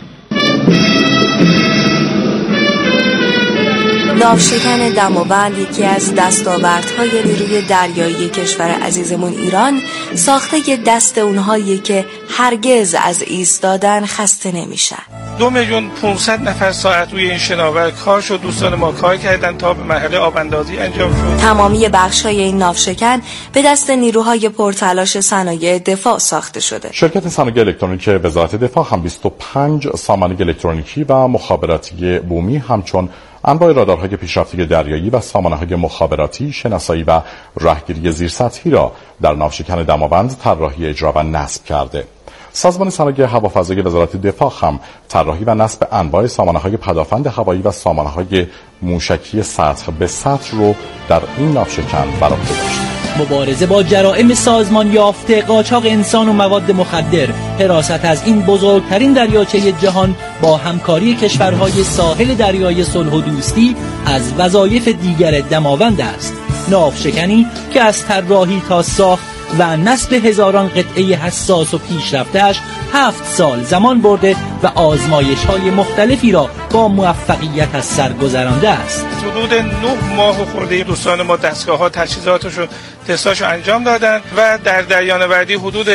ناوشکن 4.19 4.89
دماوند 4.89 5.59
یکی 5.59 5.85
از 5.85 6.15
دستاوردهای 6.15 7.11
نیروی 7.25 7.63
دریایی 7.63 8.29
کشور 8.29 8.71
عزیزمون 8.71 9.33
ایران 9.33 9.81
ساخته 10.15 10.59
دست 10.87 11.19
اونهایی 11.19 11.79
که 11.79 12.05
هرگز 12.31 12.97
از 13.05 13.23
ایستادن 13.23 14.07
خسته 14.07 14.53
نمیشن. 14.53 15.03
دو 15.39 15.51
میلیون 15.51 15.91
500 15.91 16.41
نفر 16.49 16.73
ساعت 16.73 17.13
روی 17.13 17.31
این 17.31 17.39
شناور 17.39 17.91
کار 17.91 18.21
شد. 18.21 18.41
دوستان 18.41 18.75
ما 18.75 18.93
کار 18.93 19.17
کردن 19.17 19.57
تا 19.57 19.75
به 19.75 19.83
مرحله 19.83 20.19
آباندازی 20.19 20.79
انجام 20.79 21.13
شد. 21.13 21.43
تمامی 21.43 21.89
بخش 21.89 22.23
های 22.23 22.41
این 22.41 22.59
ناوشکن 22.59 23.21
به 23.53 23.63
دست 23.63 23.91
نیروهای 23.91 24.49
پرتلاش 24.49 25.21
صنایع 25.21 25.79
دفاع 25.79 26.19
ساخته 26.19 26.61
شده. 26.61 26.89
شرکت 26.93 27.29
صنایع 27.29 27.59
الکترونیکی 27.59 28.11
وزارت 28.11 28.57
دفاع 28.57 28.87
هم 28.91 29.03
25 29.03 29.89
سامانه 29.97 30.37
الکترونیکی 30.41 31.05
و 31.05 31.29
مخابراتی 31.29 32.19
بومی 32.19 32.57
همچون 32.57 33.09
انواع 33.45 33.72
رادارهای 33.72 34.16
پیشرفته 34.16 34.64
دریایی 34.64 35.11
و 35.11 35.20
های 35.34 35.74
مخابراتی، 35.74 36.53
شناسایی 36.53 37.03
و 37.03 37.20
رهگیری 37.61 38.12
زیرسطحی 38.12 38.70
را 38.70 38.93
در 39.22 39.34
ناوشکن 39.34 39.82
دماوند 39.82 40.36
طراحی 40.43 40.86
اجرا 40.86 41.12
و 41.12 41.22
نصب 41.22 41.64
کرده. 41.64 42.05
سازمان 42.53 42.90
صنایع 42.90 43.26
هوافضایی 43.26 43.80
وزارت 43.80 44.16
دفاع 44.16 44.53
هم 44.61 44.80
طراحی 45.09 45.45
و 45.45 45.55
نصب 45.55 45.88
انواع 45.93 46.26
های 46.59 46.76
پدافند 46.76 47.26
هوایی 47.26 47.62
و 47.62 47.70
های 48.03 48.47
موشکی 48.82 49.43
سطح 49.43 49.93
به 49.93 50.07
سطح 50.07 50.57
رو 50.57 50.74
در 51.09 51.22
این 51.38 51.53
ناوشکن 51.53 52.09
برآورده 52.20 52.49
داشت. 52.49 53.02
مبارزه 53.19 53.67
با 53.67 53.83
جرائم 53.83 54.35
سازمان 54.35 54.93
یافته 54.93 55.43
قاچاق 55.43 55.87
انسان 55.87 56.29
و 56.29 56.33
مواد 56.33 56.71
مخدر. 56.71 57.27
حراست 57.59 58.05
از 58.05 58.23
این 58.25 58.43
بزرگترین 58.43 59.13
دریاچه 59.13 59.73
جهان 59.73 60.17
با 60.43 60.57
همکاری 60.57 61.15
کشورهای 61.15 61.85
ساحل 61.85 62.35
دریای 62.35 62.85
صلح 62.85 63.13
و 63.13 63.21
دوستی 63.21 63.77
از 64.07 64.33
وظایف 64.39 64.89
دیگر 64.89 65.41
دماوند 65.41 66.01
است. 66.01 66.35
نافشکنی 66.69 67.47
که 67.75 67.81
از 67.81 68.07
طراحی 68.07 68.63
تا 68.69 68.83
ساخت 68.83 69.32
و 69.59 69.77
نصب 69.77 70.13
هزاران 70.13 70.69
قطعه 70.69 71.05
حساس 71.05 71.75
و 71.75 71.79
پیشرفتهش 71.79 72.61
هفت 72.93 73.25
سال 73.25 73.63
زمان 73.63 74.01
برده 74.01 74.37
و 74.63 74.67
آزمایش 74.67 75.45
های 75.45 75.71
مختلفی 75.71 76.33
را 76.33 76.51
با 76.71 76.89
موفقیت 76.89 77.75
از 77.75 77.85
سر 77.85 78.13
گذرانده 78.13 78.71
است. 78.71 79.07
حدود 79.31 79.55
نه 79.55 80.15
ماه 80.17 80.45
خورده 80.45 80.83
دوستان 80.83 81.23
ما 81.23 81.37
دستگاه 81.37 81.79
ها 81.79 81.89
تجهیزاتشون 81.89 82.69
تستاشو 83.09 83.49
انجام 83.49 83.85
دادن 83.85 84.21
و 84.37 84.59
در 84.65 84.83
دریانوردی 84.83 85.55
حدود 85.55 85.87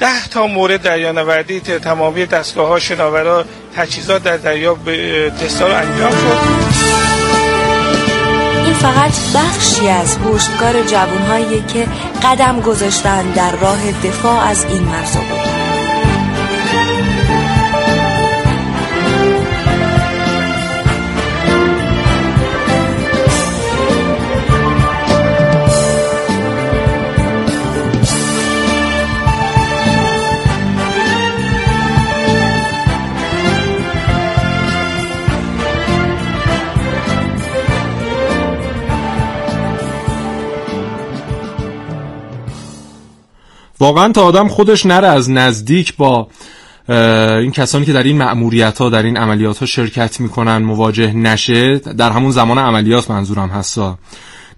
ده 0.00 0.28
تا 0.30 0.46
مورد 0.46 0.82
دریانوردی 0.82 1.60
تمامی 1.60 2.26
دستگاه 2.26 2.68
ها 2.68 2.78
شناورا 2.78 3.44
تجهیزات 3.76 4.22
در 4.22 4.36
دریا 4.36 4.76
تستا 5.40 5.66
رو 5.66 5.74
انجام 5.74 6.10
شد 6.10 7.15
فقط 8.86 9.32
بخشی 9.34 9.88
از 9.88 10.18
پشتکار 10.18 10.82
جوانهایی 10.82 11.62
که 11.62 11.86
قدم 12.22 12.60
گذاشتن 12.60 13.30
در 13.30 13.56
راه 13.56 13.92
دفاع 13.92 14.40
از 14.40 14.64
این 14.64 14.82
مرزا 14.82 15.20
بود 15.20 15.45
واقعا 43.86 44.12
تا 44.12 44.22
آدم 44.22 44.48
خودش 44.48 44.86
نره 44.86 45.08
از 45.08 45.30
نزدیک 45.30 45.96
با 45.96 46.28
این 46.88 47.50
کسانی 47.50 47.84
که 47.84 47.92
در 47.92 48.02
این 48.02 48.16
معمولیت 48.16 48.78
ها 48.78 48.90
در 48.90 49.02
این 49.02 49.16
عملیات 49.16 49.58
ها 49.58 49.66
شرکت 49.66 50.20
می‌کنن 50.20 50.56
مواجه 50.56 51.12
نشه 51.12 51.78
در 51.78 52.10
همون 52.10 52.30
زمان 52.30 52.58
عملیات 52.58 53.10
منظورم 53.10 53.48
هستا 53.48 53.98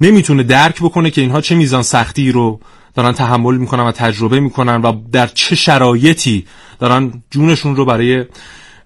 نمی‌تونه 0.00 0.42
درک 0.42 0.80
بکنه 0.80 1.10
که 1.10 1.20
اینها 1.20 1.40
چه 1.40 1.54
میزان 1.54 1.82
سختی 1.82 2.32
رو 2.32 2.60
دارن 2.94 3.12
تحمل 3.12 3.56
می‌کنن 3.56 3.82
و 3.82 3.92
تجربه 3.92 4.40
می‌کنن 4.40 4.82
و 4.82 4.92
در 5.12 5.26
چه 5.26 5.56
شرایطی 5.56 6.44
دارن 6.80 7.22
جونشون 7.30 7.76
رو 7.76 7.84
برای 7.84 8.24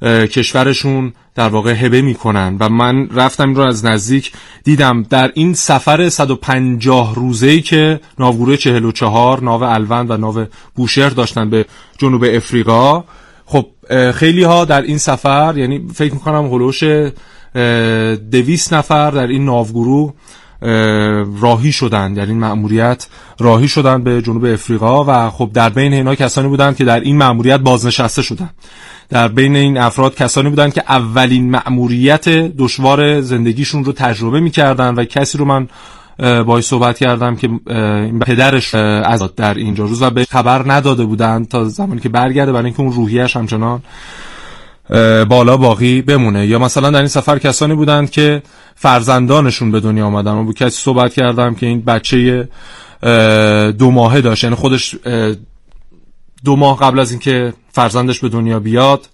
کشورشون 0.03 1.13
در 1.35 1.49
واقع 1.49 1.73
هبه 1.73 2.03
می‌کنن. 2.03 2.57
و 2.61 2.69
من 2.69 3.09
رفتم 3.09 3.49
این 3.49 3.57
رو 3.57 3.63
از 3.63 3.85
نزدیک 3.85 4.33
دیدم. 4.65 5.03
در 5.03 5.31
این 5.35 5.55
سفر 5.55 6.09
150 6.09 7.15
روزه‌ای 7.15 7.61
که 7.61 8.01
ناوگروه 8.19 8.57
44 8.57 9.41
ناو 9.41 9.63
الوند 9.63 10.11
و 10.11 10.17
ناو 10.17 10.45
بوشهر 10.75 11.11
داشتن 11.11 11.51
به 11.51 11.67
جنوب 11.99 12.25
افریقا 12.25 13.05
خب 13.47 13.67
خیلی 14.15 14.43
ها 14.43 14.65
در 14.65 14.83
این 14.83 14.99
سفر 14.99 15.55
یعنی 15.57 15.89
فکر 15.95 16.15
می‌کنم 16.15 16.47
هلوش 16.47 16.85
دویست 18.31 18.75
نفر 18.75 19.11
در 19.11 19.27
این 19.27 19.45
ناوگروه 19.45 20.13
راهی 21.41 21.73
شدن. 21.73 22.15
در 22.15 22.27
این 22.27 22.39
مأموریت 22.39 23.07
راهی 23.39 23.69
شدن 23.69 24.03
به 24.03 24.23
جنوب 24.23 24.45
افریقا 24.45 25.05
و 25.05 25.31
خب 25.31 25.51
در 25.55 25.69
بین 25.69 25.93
اینا 25.93 26.15
کسانی 26.15 26.49
بودند 26.49 26.77
که 26.77 26.85
در 26.85 27.01
این 27.01 27.17
مأموریت 27.17 27.61
بازنشسته 27.61 28.23
شدن. 28.23 28.51
در 29.13 29.29
بین 29.29 29.57
این 29.57 29.79
افراد 29.79 30.15
کسانی 30.15 30.51
بودند 30.51 30.75
که 30.75 30.83
اولین 30.89 31.51
مأموریت 31.51 32.29
دشوار 32.29 33.21
زندگیشون 33.21 33.85
رو 33.85 33.93
تجربه 33.93 34.41
می‌کردن 34.41 34.95
و 34.95 35.05
کسی 35.05 35.39
رو 35.39 35.45
من 35.45 35.69
باید 36.45 36.65
صحبت 36.65 36.99
کردم 36.99 37.37
که 37.37 37.49
پدرش 38.21 38.75
از 38.75 39.35
در 39.37 39.55
اینجا 39.55 39.85
روز 39.85 40.03
و 40.03 40.11
به 40.11 40.25
خبر 40.25 40.73
نداده 40.73 41.05
بودند 41.05 41.49
تا 41.49 41.65
زمانی 41.65 42.01
که 42.01 42.09
برگرده 42.09 42.53
برای 42.53 42.65
اینکه 42.65 42.81
اون 42.81 42.93
روحیش 42.93 43.37
همچنان 43.37 43.83
بالا 45.29 45.57
باقی 45.57 46.03
بمونه. 46.03 46.47
یا 46.47 46.59
مثلا 46.59 46.91
در 46.91 46.99
این 46.99 47.09
سفر 47.09 47.39
کسانی 47.39 47.75
بودند 47.75 48.11
که 48.11 48.43
فرزندانشون 48.75 49.71
به 49.71 49.81
دنیا 49.81 50.07
آمدن. 50.07 50.33
و 50.33 50.45
با 50.45 50.53
کسی 50.53 50.83
صحبت 50.83 51.15
کردم 51.15 51.55
که 51.55 51.67
این 51.67 51.81
بچه 51.81 52.49
دو 53.79 53.91
ماهه 53.91 54.21
داشت. 54.21 54.45
یعنی 54.45 54.57
خودش 54.57 54.97
دو 56.45 56.57
ماه 56.57 56.79
قبل 56.79 56.99
از 56.99 57.11
اینکه 57.11 57.53
فرزندش 57.73 58.21
به 58.21 58.29
دنیا 58.29 58.61
بیاد 58.61 59.09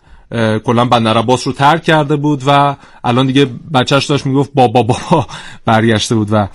کلا 0.64 0.84
بندر 0.84 1.18
عباس 1.18 1.46
رو 1.46 1.52
ترک 1.52 1.82
کرده 1.82 2.16
بود 2.16 2.42
و 2.46 2.76
الان 3.04 3.26
دیگه 3.26 3.46
بچهش 3.74 4.06
داشت 4.06 4.26
می‌گفت 4.26 4.50
بابا 4.54 4.82
بابا 4.82 5.26
برگشته 5.66 6.14
بود 6.14 6.28
و 6.32 6.48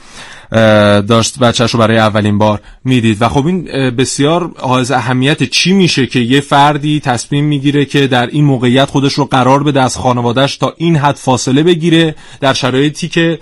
داشت 1.01 1.39
بچهش 1.39 1.71
رو 1.71 1.79
برای 1.79 1.97
اولین 1.97 2.37
بار 2.37 2.61
می‌دید. 2.85 3.21
و 3.21 3.29
خب 3.29 3.45
این 3.47 3.63
بسیار 3.89 4.51
حائز 4.59 4.91
اهمیت 4.91 5.43
چی 5.43 5.73
میشه 5.73 6.07
که 6.07 6.19
یه 6.19 6.41
فردی 6.41 6.99
تصمیم 6.99 7.45
می‌گیره 7.45 7.85
که 7.85 8.07
در 8.07 8.27
این 8.27 8.45
موقعیت 8.45 8.89
خودش 8.89 9.13
رو 9.13 9.25
قرار 9.25 9.63
بده 9.63 9.81
از 9.81 9.97
خانوادهش 9.97 10.57
تا 10.57 10.73
این 10.77 10.95
حد 10.95 11.15
فاصله 11.15 11.63
بگیره 11.63 12.15
در 12.39 12.53
شرایطی 12.53 13.07
که 13.07 13.39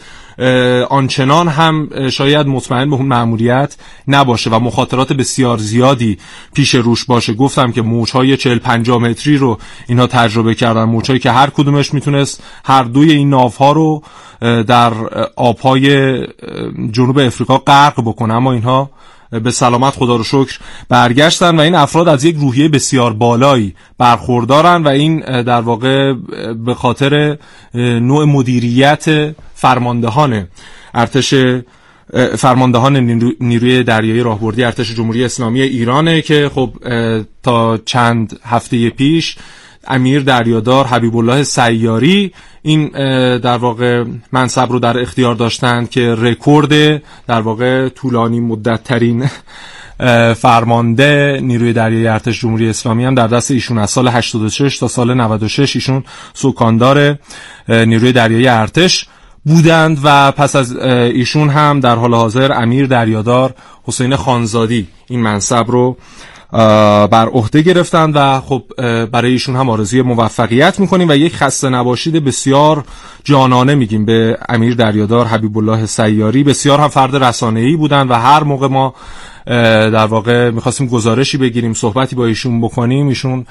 آنچنان 0.90 1.48
هم 1.48 1.90
شاید 2.10 2.48
مطمئن 2.48 2.90
به 2.90 2.96
اون 2.96 3.06
معمولیت 3.06 3.76
نباشه 4.08 4.50
و 4.50 4.60
مخاطرات 4.60 5.14
بسیار 5.14 5.58
زیادی 5.58 6.18
پیش 6.54 6.76
روش 6.76 7.06
باشه. 7.06 7.34
گفتم 7.34 7.72
که 7.72 7.82
موجهای 7.82 8.38
40 8.38 8.58
50 8.58 8.98
متری 8.98 9.38
رو 9.38 9.58
اینها 9.88 10.08
تجربه 10.08 10.56
کردن. 10.56 10.84
موجهایی 10.84 11.20
که 11.20 11.32
هر 11.32 11.50
کدومش 11.50 11.94
می‌تونست 11.94 12.44
هر 12.66 12.84
دوی 12.84 13.12
این 13.12 13.30
ناوها 13.30 13.72
رو 13.72 14.04
در 14.64 14.94
آبهای 15.36 16.18
جنوب 16.92 17.20
افریقا 17.20 17.58
غرق 17.58 18.02
بکنه. 18.02 18.34
اما 18.34 18.54
اینها 18.54 18.90
به 19.40 19.52
سلامت 19.52 19.94
خدا 19.94 20.16
رو 20.16 20.24
شکر 20.24 20.60
برگشتن 20.90 21.56
و 21.56 21.60
این 21.60 21.76
افراد 21.76 22.08
از 22.08 22.24
یک 22.24 22.36
روحیه 22.36 22.68
بسیار 22.70 23.14
بالایی 23.14 23.76
برخوردارن 23.98 24.84
و 24.84 24.88
این 24.88 25.20
در 25.42 25.62
واقع 25.62 26.14
به 26.66 26.74
خاطر 26.74 27.38
نوع 27.76 28.26
مدیریت 28.26 29.36
فرماندهان 29.54 30.48
ارتش 30.94 31.34
فرماندهان 32.38 32.98
نیروی 33.40 33.84
دریایی 33.84 34.24
راهبردی 34.24 34.64
ارتش 34.64 34.96
جمهوری 34.96 35.26
اسلامی 35.26 35.62
ایرانه 35.62 36.22
که 36.22 36.52
خب 36.56 36.74
تا 37.44 37.78
چند 37.78 38.40
هفته 38.44 38.90
پیش 38.90 39.36
امیر 39.88 40.22
دریادار 40.22 40.86
حبیب 40.86 41.18
الله 41.18 41.44
سیاری 41.44 42.34
این 42.62 42.88
در 43.38 43.58
واقع 43.58 44.04
منصب 44.32 44.72
رو 44.72 44.80
در 44.80 45.00
اختیار 45.00 45.36
داشتند 45.36 45.90
که 45.90 46.16
رکورد 46.16 47.02
در 47.28 47.42
واقع 47.42 47.90
طولانی 47.90 48.40
مدت 48.40 48.84
ترین 48.84 49.30
فرمانده 50.34 51.40
نیروی 51.44 51.74
دریایی 51.74 52.08
ارتش 52.08 52.42
جمهوری 52.42 52.70
اسلامی 52.70 53.06
هم 53.06 53.16
در 53.16 53.28
دست 53.28 53.52
ایشون 53.52 53.78
از 53.78 53.90
سال 53.90 54.08
86 54.08 54.78
تا 54.78 54.88
سال 54.88 55.14
96 55.14 55.76
ایشون 55.76 56.04
سوکاندار 56.34 57.18
نیروی 57.70 58.12
دریایی 58.12 58.48
ارتش 58.48 59.08
بودند 59.46 60.00
و 60.04 60.32
پس 60.32 60.56
از 60.56 60.76
ایشون 60.76 61.50
هم 61.50 61.80
در 61.80 61.96
حال 61.96 62.14
حاضر 62.14 62.52
امیر 62.52 62.88
دریادار 62.88 63.54
حسین 63.84 64.16
خانزادی 64.16 64.88
این 65.08 65.20
منصب 65.20 65.66
رو 65.68 65.98
بر 67.12 67.30
عهده 67.34 67.62
گرفتن 67.62 68.12
و 68.12 68.42
خب 68.42 68.64
برای 69.06 69.32
ایشون 69.32 69.56
هم 69.56 69.70
آرزوی 69.70 70.02
موفقیت 70.02 70.80
می‌کنیم 70.80 71.10
و 71.10 71.16
یک 71.16 71.36
خسته 71.36 71.70
نباشید 71.70 72.24
بسیار 72.24 72.84
جانانه 73.24 73.76
میگیم. 73.76 74.06
به 74.06 74.38
امیر 74.50 74.76
دریادار 74.76 75.26
حبیب 75.26 75.58
الله 75.58 75.86
سیاری 75.86 76.44
بسیار 76.44 76.80
هم 76.80 76.88
فرد 76.88 77.24
رسانه‌ای 77.24 77.76
بودن 77.76 78.08
و 78.08 78.14
هر 78.14 78.44
موقع 78.44 78.68
ما 78.68 78.94
در 79.46 80.06
واقع 80.06 80.50
می‌خواستیم 80.50 80.88
گزارشی 80.88 81.38
بگیریم 81.38 81.74
صحبتی 81.74 82.16
با 82.16 82.26
ایشون 82.26 82.62
بکنیم 82.62 83.08
ایشون 83.08 83.46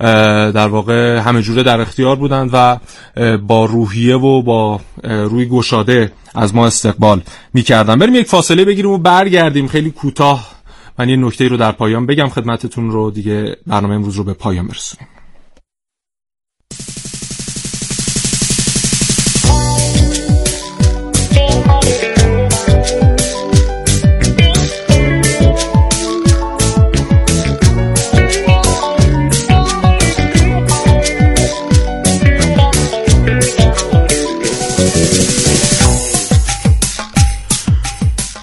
در 0.00 0.68
واقع 0.68 1.18
همه 1.18 1.42
جوره 1.42 1.62
در 1.62 1.80
اختیار 1.80 2.16
بودند 2.16 2.50
و 2.52 2.78
با 3.38 3.64
روحیه 3.64 4.16
و 4.16 4.42
با 4.42 4.80
روی 5.04 5.48
گشاده 5.48 6.12
از 6.34 6.54
ما 6.54 6.66
استقبال 6.66 7.20
می‌کردن. 7.54 7.98
بریم 7.98 8.14
یک 8.14 8.26
فاصله 8.26 8.64
بگیریم 8.64 8.90
و 8.90 8.98
برگردیم. 8.98 9.68
خیلی 9.68 9.90
کوتاه 9.90 10.57
من 10.98 11.08
یه 11.08 11.16
نکته 11.16 11.48
رو 11.48 11.56
در 11.56 11.72
پایان 11.72 12.06
بگم 12.06 12.28
خدمتتون 12.28 12.90
رو 12.90 13.10
دیگه 13.10 13.56
برنامه 13.66 13.94
امروز 13.94 14.16
رو 14.16 14.24
به 14.24 14.32
پایان 14.34 14.66
برسونیم. 14.66 15.08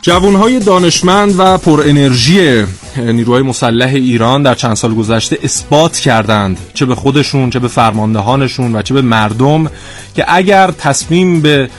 جوانهای 0.06 0.60
دانشمند 0.60 1.36
و 1.40 1.58
پر 1.58 1.84
انرژی 1.86 2.64
نیروهای 2.98 3.42
مسلح 3.42 3.90
ایران 3.94 4.44
در 4.44 4.56
چند 4.56 4.74
سال 4.74 4.94
گذشته 4.94 5.38
اثبات 5.44 5.98
کردند 5.98 6.58
چه 6.74 6.86
به 6.86 6.96
خودشون 6.96 7.50
چه 7.50 7.60
به 7.60 7.68
فرماندهانشون 7.68 8.76
و 8.76 8.82
چه 8.82 8.94
به 8.94 9.02
مردم 9.02 9.72
که 10.16 10.26
اگر 10.28 10.72
تصمیم 10.72 11.42
به 11.42 11.70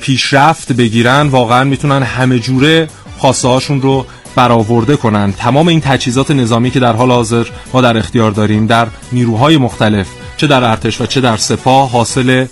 پیشرفت 0.00 0.72
بگیرن 0.72 1.28
واقعا 1.28 1.64
می‌تونن 1.64 2.02
همه 2.02 2.38
جوره 2.38 2.88
خواسته 3.18 3.48
هاشون 3.48 3.82
رو 3.82 4.06
برآورده 4.36 4.96
کنند 4.96 5.36
تمام 5.36 5.68
این 5.68 5.80
تجهیزات 5.80 6.30
نظامی 6.30 6.70
که 6.70 6.80
در 6.80 6.92
حال 6.92 7.10
حاضر 7.10 7.46
ما 7.72 7.80
در 7.80 7.96
اختیار 7.96 8.30
داریم 8.30 8.66
در 8.66 8.86
نیروهای 9.12 9.56
مختلف 9.56 10.06
چه 10.36 10.46
در 10.46 10.64
ارتش 10.64 11.00
و 11.00 11.06
چه 11.06 11.20
در 11.20 11.36
سپاه 11.36 11.90
حاصل 11.90 12.46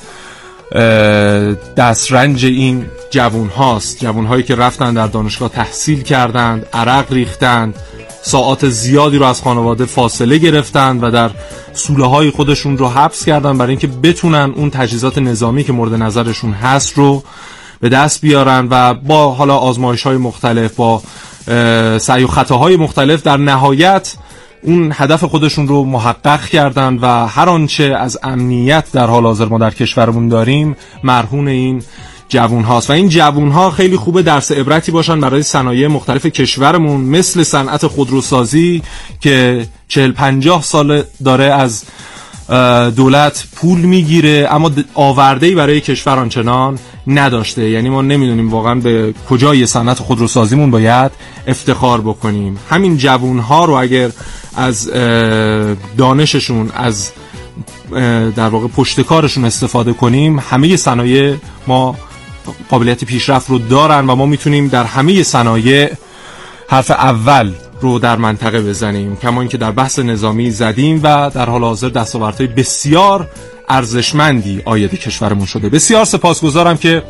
دسترنج 1.77 2.45
این 2.45 2.87
جوون 3.11 3.49
هاست. 3.49 3.99
جوون 4.01 4.27
هایی 4.27 4.43
که 4.43 4.55
رفتن 4.55 4.95
در 4.95 5.07
دانشگاه 5.07 5.49
تحصیل 5.49 6.03
کردند 6.03 6.67
عرق 6.73 7.13
ریختند 7.13 7.75
ساعات 8.23 8.69
زیادی 8.69 9.19
رو 9.19 9.27
از 9.27 9.43
خانواده 9.43 9.85
فاصله 9.85 10.39
گرفتند 10.39 11.03
و 11.03 11.11
در 11.11 11.31
سوله 11.73 12.07
های 12.07 12.31
خودشون 12.31 12.79
رو 12.79 12.89
حبس 12.89 13.25
کردن 13.25 13.59
برای 13.59 13.71
اینکه 13.71 13.87
بتونن 13.87 14.53
اون 14.57 14.71
تجهیزات 14.71 15.19
نظامی 15.19 15.65
که 15.65 15.73
مورد 15.73 15.95
نظرشون 15.95 16.53
هست 16.53 16.93
رو 16.93 17.23
به 17.81 17.89
دست 17.89 18.21
بیارن 18.21 18.69
و 18.71 18.95
با 18.95 19.31
حالا 19.31 19.57
آزمایش 19.57 20.03
های 20.03 20.17
مختلف 20.17 20.75
با 20.75 21.03
سعی 21.99 22.25
و 22.25 22.27
خطاهای 22.27 22.77
مختلف 22.77 23.23
در 23.23 23.37
نهایت 23.37 24.15
اون 24.63 24.93
هدف 24.95 25.25
خودشون 25.25 25.69
رو 25.69 25.85
محقق 25.85 26.45
کردن 26.47 26.99
و 27.03 27.27
هر 27.27 27.49
آنچه 27.49 27.85
از 27.85 28.19
امنیت 28.23 28.93
در 28.93 29.07
حال 29.07 29.23
حاضر 29.23 29.45
ما 29.45 29.59
در 29.59 29.71
کشورمون 29.71 30.29
داریم 30.29 30.77
مرهون 31.05 31.49
این 31.49 31.83
جوون 32.29 32.63
هاست 32.63 32.91
و 32.91 32.93
این 32.93 33.09
جوون 33.09 33.51
ها 33.51 33.71
خیلی 33.71 33.97
خوبه 33.97 34.23
درس 34.23 34.53
عبرتی 34.53 34.93
باشن 34.93 35.21
برای 35.21 35.43
صنایع 35.43 35.89
مختلف 35.89 36.27
کشورمون 36.27 37.01
مثل 37.01 37.43
صنعت 37.43 37.87
خودروسازی 37.87 38.83
که 39.21 39.67
40 39.89 40.13
50 40.13 40.63
سال 40.63 41.03
داره 41.25 41.45
از 41.45 41.85
دولت 42.97 43.45
پول 43.57 43.79
می‌گیره 43.79 44.49
اما 44.51 44.71
آورده 44.95 45.55
برای 45.55 45.81
کشور 45.81 46.19
آنچنان 46.19 46.79
نداشته. 47.07 47.71
یعنی 47.71 47.89
ما 47.89 48.03
نمی‌دونیم 48.03 48.51
واقعا 48.51 48.75
به 48.75 49.15
کجای 49.31 49.67
صنعت 49.67 49.99
خودروسازیمون 49.99 50.71
باید 50.71 51.13
افتخار 51.47 52.01
بکنیم. 52.01 52.59
همین 52.71 52.97
جوون 52.97 53.39
ها 53.39 53.65
رو 53.65 53.73
اگر 53.73 54.11
از 54.57 54.91
دانششون 55.99 56.71
از 56.75 57.11
در 58.37 58.49
واقع 58.49 58.67
پشتکارشون 58.67 59.45
استفاده 59.45 59.93
کنیم 59.93 60.39
همه 60.39 60.77
صنایع 60.77 61.35
ما 61.67 61.97
قابلیت 62.71 63.05
پیشرفت 63.05 63.51
رو 63.51 63.59
دارن 63.59 64.11
و 64.11 64.15
ما 64.15 64.27
می‌تونیم 64.27 64.69
در 64.69 64.85
همه 64.85 65.23
صنایع 65.23 65.91
حرف 66.69 66.91
اول 66.91 67.53
رو 67.81 67.99
در 67.99 68.17
منطقه 68.17 68.63
بزنیم. 68.63 69.17
کما 69.17 69.41
اینکه 69.41 69.59
در 69.59 69.71
بحث 69.71 69.99
نظامی 69.99 70.51
زدیم 70.51 71.01
و 71.03 71.31
در 71.35 71.47
حال 71.51 71.65
حاضر 71.65 71.89
دستاوردهای 71.89 72.47
بسیار 72.47 73.29
ارزشمندی 73.69 74.63
آید 74.65 74.91
کشورمون 74.91 75.47
شده. 75.47 75.69
بسیار 75.69 76.05
سپاسگزارم 76.05 76.77
که 76.77 77.03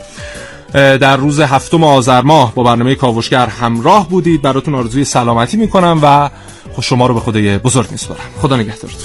در 0.72 1.16
روز 1.16 1.40
هفتم 1.40 1.84
آذر 1.84 2.20
ماه 2.20 2.54
با 2.54 2.62
برنامه 2.62 2.94
کاوشگر 2.94 3.46
همراه 3.46 4.08
بودید. 4.08 4.42
براتون 4.42 4.74
آرزوی 4.74 5.04
سلامتی 5.04 5.56
می‌کنم 5.56 5.98
و 6.02 6.30
شما 6.80 7.06
رو 7.06 7.14
به 7.14 7.20
خدای 7.20 7.58
بزرگ 7.58 7.90
میسپارم. 7.90 8.20
خدا 8.42 8.56
نگهدارتون. 8.56 9.00